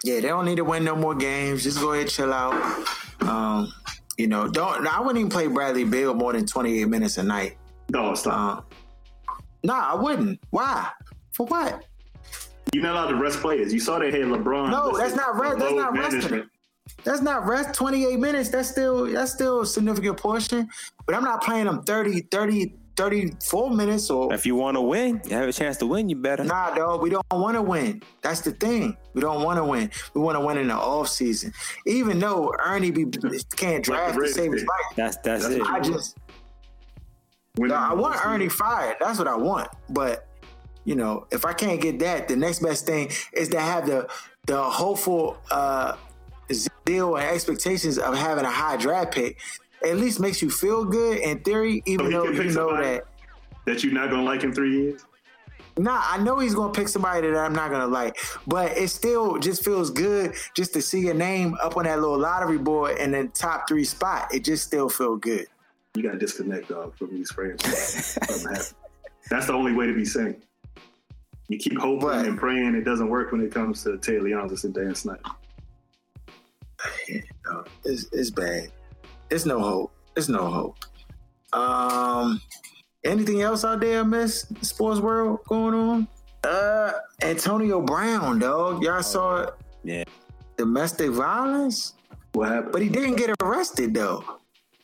Yeah, 0.04 0.16
they 0.22 0.28
don't 0.28 0.46
need 0.46 0.58
to 0.58 0.64
win 0.64 0.84
no 0.84 0.96
more 0.96 1.16
games. 1.16 1.64
Just 1.64 1.80
go 1.80 1.94
ahead, 1.94 2.08
chill 2.10 2.32
out. 2.32 2.54
Um, 3.22 3.74
you 4.20 4.28
know, 4.28 4.48
don't. 4.48 4.86
I 4.86 5.00
wouldn't 5.00 5.18
even 5.18 5.32
play 5.32 5.48
Bradley 5.48 5.86
Beal 5.86 6.14
more 6.14 6.34
than 6.34 6.46
twenty 6.46 6.80
eight 6.82 6.88
minutes 6.88 7.18
a 7.18 7.24
night. 7.24 7.58
No, 7.90 8.14
stop. 8.14 8.58
Um, 8.60 8.64
nah, 9.68 9.92
I 9.92 9.96
wouldn't. 9.96 10.40
Why? 10.50 10.90
For 11.32 11.46
what? 11.46 11.86
You're 12.74 12.84
not 12.84 12.94
allowed 12.94 13.10
to 13.12 13.16
rest 13.16 13.40
players. 13.40 13.74
You 13.74 13.80
saw 13.80 14.00
they 14.00 14.12
had 14.12 14.22
LeBron. 14.22 14.72
No, 14.72 14.98
that's 14.98 15.16
not 15.16 15.36
for 15.36 15.42
rest. 15.44 15.60
That's 15.60 15.74
not 15.74 15.94
resting. 15.94 16.20
management. 16.20 16.50
That's 17.04 17.22
not 17.22 17.46
rest. 17.46 17.74
28 17.74 18.20
minutes. 18.20 18.50
That's 18.50 18.70
still 18.70 19.06
that's 19.06 19.32
still 19.32 19.62
a 19.62 19.66
significant 19.66 20.18
portion. 20.18 20.70
But 21.06 21.16
I'm 21.16 21.24
not 21.24 21.44
playing 21.44 21.66
them 21.66 21.84
30, 21.84 22.22
30, 22.32 22.74
34 22.98 23.70
minutes 23.70 24.10
or 24.10 24.34
If 24.34 24.46
you 24.46 24.56
want 24.56 24.76
to 24.76 24.82
win, 24.82 25.22
you 25.26 25.36
have 25.36 25.48
a 25.48 25.54
chance 25.54 25.78
to 25.78 25.86
win. 25.86 26.10
You 26.10 26.16
better. 26.16 26.44
Nah, 26.44 26.74
dog, 26.74 27.02
we 27.02 27.12
don't 27.12 27.26
want 27.32 27.56
to 27.56 27.62
win. 27.62 28.02
That's 28.22 28.42
the 28.42 28.52
thing. 28.52 28.98
We 29.14 29.22
don't 29.22 29.44
want 29.44 29.58
to 29.58 29.64
win. 29.64 29.92
We 30.14 30.22
want 30.22 30.38
to 30.38 30.46
win 30.46 30.58
in 30.58 30.68
the 30.68 30.74
off 30.74 31.08
season. 31.08 31.54
Even 31.86 32.20
though 32.20 32.54
Ernie 32.60 32.92
be, 32.92 33.06
can't 33.56 33.84
draft 33.84 34.18
to 34.18 34.28
save 34.28 34.52
his 34.52 34.64
life. 34.64 34.96
That's 34.96 35.18
that's, 35.18 35.46
it. 35.46 35.62
I 35.62 35.80
just 35.80 36.18
When 37.58 37.72
I 37.72 37.94
want 37.94 38.24
Ernie 38.24 38.50
fired. 38.50 38.98
That's 39.00 39.20
what 39.20 39.28
I 39.28 39.36
want. 39.36 39.70
But 39.90 40.28
you 40.86 40.96
know, 40.96 41.28
if 41.32 41.46
I 41.46 41.54
can't 41.54 41.82
get 41.82 42.00
that, 42.00 42.28
the 42.28 42.36
next 42.36 42.60
best 42.60 42.86
thing 42.86 43.12
is 43.34 43.50
to 43.50 43.60
have 43.60 43.86
the 43.86 44.08
the 44.46 44.62
hopeful 44.62 45.38
uh, 45.52 45.98
zeal 46.54 47.18
and 47.18 47.26
expectations 47.26 47.98
of 47.98 48.16
having 48.16 48.46
a 48.46 48.52
high 48.52 48.78
draft 48.78 49.14
pick. 49.14 49.40
At 49.86 49.98
least 49.98 50.20
makes 50.20 50.42
you 50.42 50.50
feel 50.50 50.86
good 50.86 51.20
in 51.20 51.40
theory, 51.42 51.84
even 51.86 52.08
he 52.08 52.12
though 52.12 52.26
you 52.26 52.52
know 52.52 52.76
that. 52.82 53.06
that 53.66 53.84
you're 53.84 53.94
not 53.94 54.10
gonna 54.10 54.24
like 54.24 54.44
in 54.44 54.54
three 54.54 54.76
years. 54.76 55.06
Nah, 55.78 56.02
I 56.04 56.18
know 56.18 56.40
he's 56.40 56.56
gonna 56.56 56.74
pick 56.74 56.88
somebody 56.88 57.30
that 57.30 57.38
I'm 57.38 57.54
not 57.54 57.70
gonna 57.70 57.88
like, 57.88 58.18
but 58.48 58.76
it 58.76 58.88
still 58.90 59.38
just 59.38 59.64
feels 59.64 59.92
good 59.92 60.34
just 60.56 60.74
to 60.74 60.82
see 60.82 61.02
your 61.02 61.14
name 61.14 61.56
up 61.62 61.78
on 61.78 61.84
that 61.84 62.00
little 62.00 62.18
lottery 62.18 62.58
board 62.58 62.98
in 62.98 63.12
the 63.12 63.28
top 63.28 63.68
three 63.68 63.84
spot. 63.84 64.34
It 64.34 64.44
just 64.44 64.64
still 64.66 64.90
feel 64.90 65.18
good. 65.18 65.48
You 65.98 66.04
gotta 66.04 66.20
disconnect 66.20 66.70
dog 66.70 66.96
from 66.96 67.10
these 67.10 67.32
friends. 67.32 67.64
That's 69.30 69.48
the 69.48 69.54
only 69.54 69.74
way 69.74 69.88
to 69.88 69.94
be 69.96 70.06
sane. 70.06 70.44
You 71.50 71.58
keep 71.58 71.78
hoping 71.80 72.08
But- 72.08 72.26
and 72.28 72.38
praying 72.38 72.76
it 72.76 72.84
doesn't 72.84 73.10
work 73.10 73.32
when 73.32 73.42
it 73.42 73.52
comes 73.52 73.84
to 73.84 73.98
Taylor 73.98 74.30
Leonsis 74.30 74.64
and 74.64 74.74
Dan 74.76 74.94
Snyder. 74.94 75.22
No, 77.46 77.64
it's, 77.86 78.06
it's 78.12 78.30
bad. 78.30 78.70
It's 79.32 79.46
no 79.46 79.60
hope. 79.60 79.92
It's 80.16 80.30
no 80.30 80.46
hope. 80.46 80.78
Um, 81.54 82.40
anything 83.04 83.42
else 83.42 83.66
out 83.66 83.80
there, 83.80 84.04
Miss 84.06 84.46
Sports 84.62 85.00
World 85.00 85.40
going 85.48 85.74
on? 85.74 86.08
Uh, 86.44 86.92
Antonio 87.24 87.82
Brown, 87.82 88.40
dog. 88.40 88.84
Y'all 88.84 89.02
saw 89.02 89.38
it. 89.44 89.50
Yeah. 89.84 90.04
Domestic 90.58 91.12
violence, 91.12 91.94
What 92.34 92.50
happened? 92.50 92.72
but 92.74 92.82
he 92.82 92.90
didn't 92.90 93.16
get 93.16 93.32
arrested 93.42 93.94
though. 93.94 94.24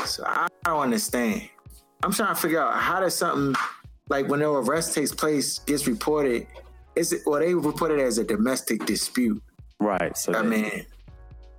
So 0.05 0.23
I 0.25 0.47
don't 0.65 0.79
understand. 0.79 1.49
I'm 2.03 2.11
trying 2.11 2.35
to 2.35 2.41
figure 2.41 2.61
out 2.61 2.75
how 2.75 2.99
does 2.99 3.15
something 3.15 3.55
like 4.09 4.27
when 4.27 4.41
no 4.41 4.55
arrest 4.55 4.93
takes 4.93 5.13
place 5.13 5.59
gets 5.59 5.87
reported. 5.87 6.47
Is 6.95 7.13
it 7.13 7.21
well 7.25 7.39
they 7.39 7.53
report 7.53 7.91
it 7.91 7.99
as 7.99 8.17
a 8.17 8.23
domestic 8.23 8.85
dispute? 8.85 9.41
Right. 9.79 10.15
So 10.17 10.31
I 10.33 10.41
that, 10.41 10.45
mean, 10.45 10.85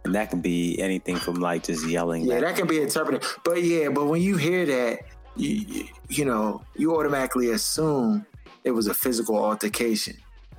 and 0.04 0.14
that 0.14 0.30
can 0.30 0.40
be 0.40 0.78
anything 0.80 1.16
from 1.16 1.36
like 1.36 1.64
just 1.64 1.86
yelling. 1.88 2.24
Yeah, 2.24 2.40
that 2.40 2.56
can 2.56 2.66
be 2.66 2.80
interpreted. 2.80 3.24
But 3.44 3.62
yeah, 3.62 3.88
but 3.88 4.06
when 4.06 4.20
you 4.20 4.36
hear 4.36 4.66
that, 4.66 5.00
you 5.36 5.50
you, 5.50 5.84
you 6.08 6.24
know, 6.24 6.62
you 6.76 6.96
automatically 6.96 7.50
assume 7.50 8.26
it 8.62 8.70
was 8.70 8.86
a 8.86 8.94
physical 8.94 9.36
altercation. 9.42 10.16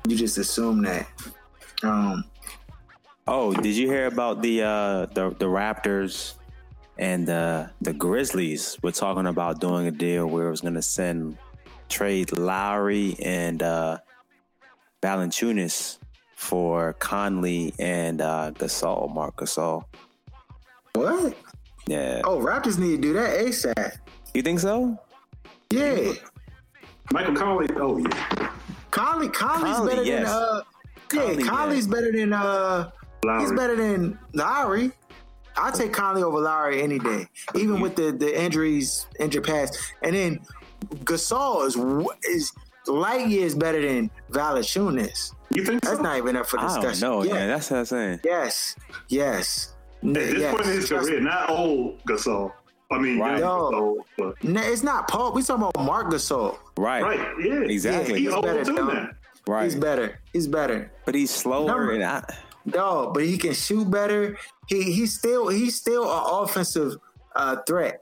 You 0.07 0.15
just 0.15 0.37
assume 0.37 0.81
that. 0.83 1.07
Um, 1.83 2.25
Oh, 3.27 3.53
did 3.53 3.75
you 3.75 3.87
hear 3.87 4.05
about 4.05 4.41
the 4.41 4.61
uh 4.61 5.05
the 5.07 5.31
the 5.39 5.45
Raptors 5.45 6.35
and 6.97 7.29
uh 7.29 7.67
the 7.81 7.93
Grizzlies 7.93 8.77
were 8.81 8.91
talking 8.91 9.27
about 9.27 9.59
doing 9.59 9.87
a 9.87 9.91
deal 9.91 10.27
where 10.27 10.47
it 10.47 10.51
was 10.51 10.61
gonna 10.61 10.81
send 10.81 11.37
trade 11.89 12.31
Lowry 12.37 13.15
and 13.21 13.61
uh 13.61 13.97
Valanciunas 15.01 15.97
for 16.35 16.93
Conley 16.93 17.73
and 17.79 18.21
uh 18.21 18.51
Gasol, 18.55 19.13
Marc 19.13 19.37
Gasol. 19.37 19.83
what? 20.93 21.35
Yeah. 21.87 22.21
Oh, 22.23 22.39
Raptors 22.39 22.79
need 22.79 22.95
to 22.95 23.01
do 23.01 23.13
that 23.13 23.39
ASAP. 23.39 23.97
You 24.33 24.41
think 24.41 24.59
so? 24.59 24.97
Yeah, 25.71 26.13
Michael 27.11 27.35
Conley. 27.35 27.67
Oh 27.75 27.97
yeah, 27.97 28.49
Conley, 28.91 29.29
Conley's 29.29 29.75
Conley, 29.75 29.95
better 29.95 30.03
yes. 30.03 30.23
than 30.23 30.27
uh. 30.27 30.61
Conley, 31.09 31.43
yeah, 31.43 31.49
Conley's 31.49 31.87
better 31.87 32.11
than 32.11 32.33
uh. 32.33 32.91
He's 33.39 33.51
better 33.51 33.75
than 33.75 34.19
Lowry. 34.33 34.91
I 35.57 35.71
take 35.71 35.93
Conley 35.93 36.23
over 36.23 36.39
Lowry 36.39 36.81
any 36.81 36.99
day, 36.99 37.27
even 37.55 37.79
with 37.79 37.95
the 37.95 38.11
the 38.11 38.39
injuries, 38.41 39.07
injured 39.19 39.43
past. 39.45 39.77
And 40.01 40.15
then 40.15 40.39
Gasol 41.05 41.65
is 41.65 41.75
is 42.29 42.51
light 42.87 43.27
years 43.27 43.55
better 43.55 43.81
than 43.81 44.11
Valanciunas. 44.31 45.33
You 45.51 45.63
think 45.63 45.81
That's 45.81 45.97
so? 45.97 46.01
not 46.03 46.17
even 46.17 46.35
up 46.35 46.47
for 46.47 46.57
discussion. 46.57 47.01
don't. 47.01 47.27
Yeah. 47.27 47.35
Yeah, 47.35 47.47
that's 47.47 47.71
what 47.71 47.77
I'm 47.79 47.85
saying. 47.85 48.19
Yes, 48.23 48.75
yes. 49.09 49.73
At 50.03 50.13
this 50.13 50.39
yes. 50.39 50.53
point 50.55 50.65
in 50.67 50.71
his 50.73 50.89
career, 50.89 51.19
not 51.21 51.49
old 51.49 52.03
Gasol. 52.03 52.51
I 52.91 52.99
mean, 52.99 53.17
Right. 53.19 53.39
young 53.39 53.71
No. 53.71 53.71
Gasol, 53.71 54.33
but 54.35 54.43
No, 54.43 54.61
it's 54.61 54.83
not 54.83 55.07
Pau. 55.07 55.31
We 55.31 55.41
talking 55.41 55.63
about 55.63 55.85
Marc 55.85 56.07
Gasol. 56.11 56.57
Right. 56.77 57.01
right, 57.01 57.19
yeah, 57.43 57.53
Exactly. 57.61 58.19
He's 58.21 58.33
He's 58.33 58.41
better, 58.41 58.63
too 58.65 58.73
though. 58.75 59.07
Right. 59.47 59.63
He's 59.63 59.75
better. 59.75 60.19
He's 60.33 60.47
better. 60.47 60.91
But 61.05 61.15
he's 61.15 61.31
slower 61.31 61.67
Number- 61.67 61.91
and 61.93 62.03
I, 62.03 62.23
No, 62.65 63.11
but 63.13 63.23
he 63.23 63.37
can 63.37 63.53
shoot 63.53 63.89
better. 63.89 64.37
He 64.67 64.83
he's 64.91 65.17
still 65.17 65.47
he's 65.47 65.75
still 65.75 66.03
an 66.03 66.23
offensive 66.43 66.97
uh, 67.35 67.57
threat. 67.67 67.99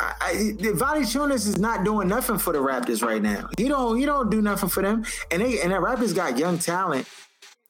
I, 0.00 0.14
I, 0.20 0.32
Valanciunas 0.60 1.46
is 1.46 1.58
not 1.58 1.84
doing 1.84 2.06
nothing 2.08 2.38
for 2.38 2.52
the 2.52 2.60
Raptors 2.60 3.02
right 3.02 3.22
now. 3.22 3.48
He 3.56 3.68
don't 3.68 3.98
he 3.98 4.04
don't 4.04 4.30
do 4.30 4.42
nothing 4.42 4.68
for 4.68 4.82
them. 4.82 5.04
And 5.30 5.42
they 5.42 5.60
and 5.60 5.72
the 5.72 5.76
Raptors 5.76 6.14
got 6.14 6.38
young 6.38 6.58
talent 6.58 7.08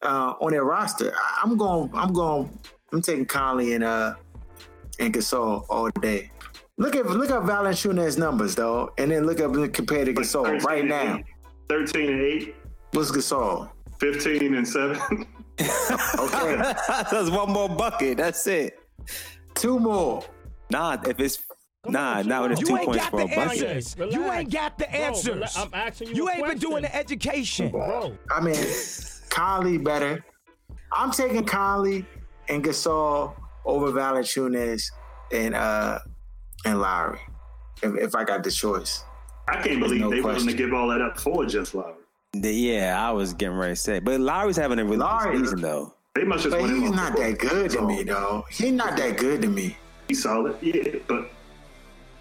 uh, 0.02 0.34
on 0.40 0.50
their 0.50 0.64
roster. 0.64 1.14
I, 1.14 1.40
I'm 1.42 1.56
going 1.56 1.90
I'm 1.94 2.12
going 2.12 2.58
I'm 2.92 3.00
taking 3.00 3.26
Conley 3.26 3.74
and 3.74 3.84
uh 3.84 4.14
and 4.98 5.14
Gasol 5.14 5.64
all 5.68 5.88
day. 6.00 6.30
Look 6.76 6.96
at 6.96 7.06
look 7.06 7.30
at 7.30 7.42
Valanciunas 7.42 8.18
numbers 8.18 8.54
though, 8.54 8.90
and 8.98 9.10
then 9.10 9.26
look 9.26 9.40
up 9.40 9.52
compared 9.72 10.06
to 10.06 10.12
Gasol 10.12 10.62
right 10.64 10.84
now. 10.84 11.20
13 11.68 12.10
and 12.10 12.22
8, 12.22 12.54
What's 12.92 13.10
Gasol? 13.10 13.70
15 14.00 14.54
and 14.54 14.66
7. 14.66 15.26
Okay, 15.60 16.56
that's 17.10 17.30
one 17.30 17.50
more 17.50 17.68
bucket. 17.68 18.18
That's 18.18 18.46
it. 18.46 18.78
two 19.54 19.78
more. 19.78 20.22
Nah, 20.70 20.98
if 21.06 21.18
it's 21.20 21.42
nah, 21.86 22.18
on, 22.18 22.28
not 22.28 22.42
when 22.42 22.52
it's 22.52 22.60
two 22.60 22.76
ain't 22.76 22.86
points 22.86 23.06
for 23.06 23.20
a 23.22 23.26
bucket. 23.26 23.62
answers. 23.62 23.96
You 23.98 24.30
ain't 24.30 24.52
got 24.52 24.78
the 24.78 24.86
Bro, 24.86 24.98
answers. 25.00 25.36
rela- 25.56 25.62
I'm 25.66 25.74
asking 25.74 26.08
you 26.08 26.14
You 26.14 26.28
a 26.28 26.32
ain't 26.32 26.46
been 26.46 26.58
doing 26.58 26.82
the 26.82 26.94
education. 26.94 27.70
Bro, 27.70 28.16
I 28.30 28.40
mean, 28.40 28.56
Conley 29.30 29.78
better. 29.78 30.24
I'm 30.92 31.10
taking 31.10 31.44
Conley 31.44 32.04
and 32.48 32.62
Gasol 32.64 33.34
over 33.64 33.90
Valanciunas 33.92 34.82
and 35.32 35.54
uh 35.54 35.98
and 36.64 36.80
Lowry. 36.80 37.20
If, 37.82 37.94
if 37.96 38.14
I 38.14 38.24
got 38.24 38.42
the 38.42 38.50
choice, 38.50 39.04
I 39.48 39.60
can't 39.62 39.80
believe 39.80 40.00
no 40.00 40.10
they 40.10 40.20
willing 40.20 40.46
to 40.46 40.52
give 40.52 40.72
all 40.72 40.88
that 40.88 41.00
up 41.00 41.18
for 41.20 41.44
just 41.46 41.74
Lowry. 41.74 41.94
The- 42.32 42.52
Yeah, 42.52 42.96
I 43.08 43.12
was 43.12 43.32
getting 43.34 43.56
ready 43.56 43.72
to 43.74 43.80
say, 43.80 43.98
but 44.00 44.20
Lowry's 44.20 44.56
having 44.56 44.78
a 44.78 44.84
really 44.84 44.98
Lowry- 44.98 45.32
good 45.38 45.44
season 45.46 45.60
though. 45.62 45.94
They 46.14 46.24
must 46.24 46.44
just 46.44 46.56
but 46.56 46.68
he's 46.68 46.90
not 46.90 47.16
that 47.16 47.38
good 47.38 47.70
to 47.72 47.82
me, 47.82 48.02
though. 48.02 48.44
He's 48.50 48.72
not 48.72 48.96
that 48.96 49.18
good 49.18 49.40
to 49.42 49.48
me. 49.48 49.76
He's 50.08 50.22
solid, 50.22 50.56
yeah, 50.60 50.96
but 51.06 51.30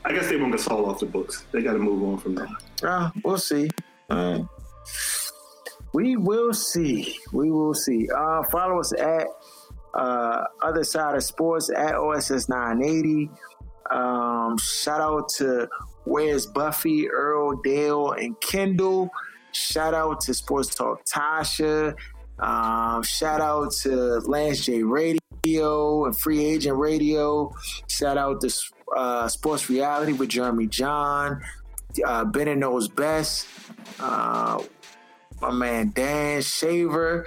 I 0.05 0.13
guess 0.13 0.29
they 0.29 0.37
want 0.37 0.53
Gasol 0.53 0.87
off 0.87 0.99
the 0.99 1.07
books. 1.07 1.45
They 1.51 1.63
got 1.63 1.73
to 1.73 1.79
move 1.79 2.03
on 2.03 2.17
from 2.19 2.35
that. 2.35 2.49
Uh, 2.83 3.09
we'll 3.23 3.37
see. 3.39 3.69
Uh, 4.09 4.39
we 5.93 6.15
will 6.15 6.53
see. 6.53 7.17
We 7.33 7.49
will 7.49 7.73
see. 7.73 8.07
Uh, 8.15 8.43
follow 8.51 8.79
us 8.79 8.93
at 8.93 9.25
uh, 9.95 10.43
Other 10.61 10.83
Side 10.83 11.15
of 11.15 11.23
Sports 11.23 11.71
at 11.75 11.95
OSS 11.95 12.49
980. 12.49 13.31
Um, 13.89 14.57
shout 14.59 15.01
out 15.01 15.27
to 15.37 15.67
Where's 16.03 16.45
Buffy, 16.45 17.09
Earl, 17.09 17.55
Dale, 17.63 18.11
and 18.11 18.39
Kendall. 18.41 19.09
Shout 19.57 19.93
out 19.95 20.21
to 20.21 20.33
Sports 20.33 20.75
Talk 20.75 21.03
Tasha. 21.05 21.95
Um, 22.39 23.01
shout 23.01 23.41
out 23.41 23.71
to 23.81 24.19
Lance 24.19 24.65
J 24.65 24.83
Radio 24.83 26.05
and 26.05 26.17
Free 26.17 26.45
Agent 26.45 26.77
Radio. 26.77 27.51
Shout 27.87 28.17
out 28.17 28.41
to 28.41 28.53
uh, 28.95 29.27
Sports 29.27 29.69
Reality 29.69 30.13
with 30.13 30.29
Jeremy 30.29 30.67
John. 30.67 31.41
Uh, 32.05 32.25
Bennett 32.25 32.59
knows 32.59 32.87
best. 32.87 33.47
Uh, 33.99 34.61
my 35.41 35.51
man 35.51 35.91
Dan 35.95 36.43
Shaver. 36.43 37.25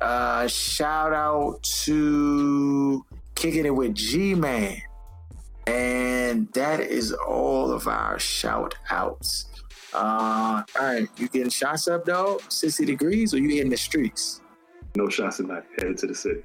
Uh, 0.00 0.46
shout 0.46 1.12
out 1.12 1.62
to 1.62 3.04
Kicking 3.34 3.66
It 3.66 3.74
with 3.74 3.94
G 3.94 4.34
Man. 4.34 4.80
And 5.66 6.50
that 6.54 6.80
is 6.80 7.12
all 7.12 7.70
of 7.70 7.86
our 7.86 8.18
shout 8.18 8.76
outs. 8.90 9.46
Uh, 9.94 10.62
all 10.78 10.84
right, 10.84 11.08
you 11.16 11.28
getting 11.28 11.48
shots 11.48 11.88
up, 11.88 12.04
though? 12.04 12.38
60 12.48 12.84
degrees, 12.84 13.32
or 13.32 13.38
you 13.38 13.48
hitting 13.48 13.70
the 13.70 13.76
streets? 13.76 14.42
No 14.94 15.08
shots 15.08 15.38
tonight. 15.38 15.62
Headed 15.78 15.96
to 15.98 16.06
the 16.06 16.14
city. 16.14 16.42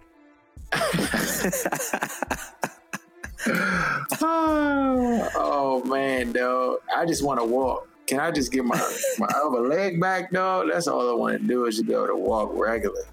oh 4.22 5.84
man, 5.86 6.32
dog. 6.32 6.78
I 6.96 7.06
just 7.06 7.24
want 7.24 7.40
to 7.40 7.46
walk. 7.46 7.88
Can 8.08 8.20
I 8.20 8.32
just 8.32 8.52
get 8.52 8.66
my, 8.66 8.78
my 9.18 9.28
other 9.44 9.62
leg 9.62 10.00
back, 10.02 10.32
dog? 10.32 10.68
That's 10.72 10.88
all 10.88 11.10
I 11.10 11.14
want 11.14 11.42
to 11.42 11.48
do 11.48 11.66
is 11.66 11.76
just 11.78 11.88
be 11.88 11.94
able 11.94 12.08
to 12.08 12.16
walk 12.16 12.52
regular. 12.54 13.04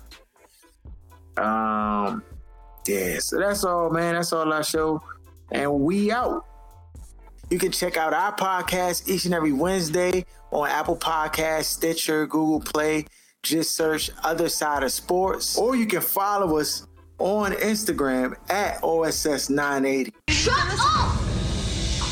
Um, 1.36 2.22
Yeah, 2.86 3.18
so 3.20 3.38
that's 3.38 3.64
all, 3.64 3.90
man. 3.90 4.14
That's 4.14 4.32
all 4.32 4.52
our 4.52 4.64
show. 4.64 5.00
And 5.52 5.72
we 5.80 6.10
out. 6.10 6.44
You 7.50 7.58
can 7.58 7.72
check 7.72 7.96
out 7.96 8.12
our 8.12 8.34
podcast 8.36 9.08
each 9.08 9.24
and 9.24 9.32
every 9.32 9.52
Wednesday 9.52 10.26
on 10.50 10.68
Apple 10.68 10.96
Podcasts, 10.96 11.64
Stitcher, 11.64 12.26
Google 12.26 12.60
Play. 12.60 13.06
Just 13.42 13.74
search 13.74 14.10
Other 14.22 14.50
Side 14.50 14.82
of 14.82 14.92
Sports. 14.92 15.56
Or 15.56 15.74
you 15.74 15.86
can 15.86 16.02
follow 16.02 16.58
us 16.58 16.86
on 17.18 17.52
Instagram 17.52 18.34
at 18.50 18.82
OSS980. 18.82 20.12
Shut 20.28 20.54
up! 20.58 21.18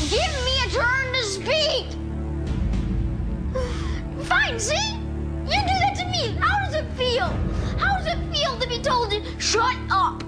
Give 0.09 0.33
me 0.43 0.57
a 0.65 0.69
turn 0.69 1.13
to 1.13 1.23
speak! 1.23 1.85
Fine, 4.25 4.59
see? 4.59 4.93
You 5.45 5.61
do 5.61 5.75
that 5.79 5.95
to 5.97 6.05
me. 6.07 6.35
How 6.41 6.65
does 6.65 6.73
it 6.73 6.85
feel? 6.93 7.27
How 7.77 7.97
does 7.97 8.07
it 8.07 8.17
feel 8.35 8.57
to 8.57 8.67
be 8.67 8.81
told 8.81 9.11
to 9.11 9.21
shut 9.39 9.75
up? 9.91 10.23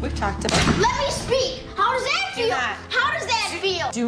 We've 0.00 0.14
talked 0.14 0.44
about 0.44 0.78
Let 0.78 0.96
me 0.98 1.10
speak. 1.10 1.64
How 1.76 1.92
does 1.92 2.04
that 2.04 2.32
Do 2.34 2.40
feel? 2.42 2.48
not. 2.50 2.76
How 2.90 3.12
does 3.18 3.26
that 3.26 3.58
feel? 3.60 3.90
Do 3.92 4.06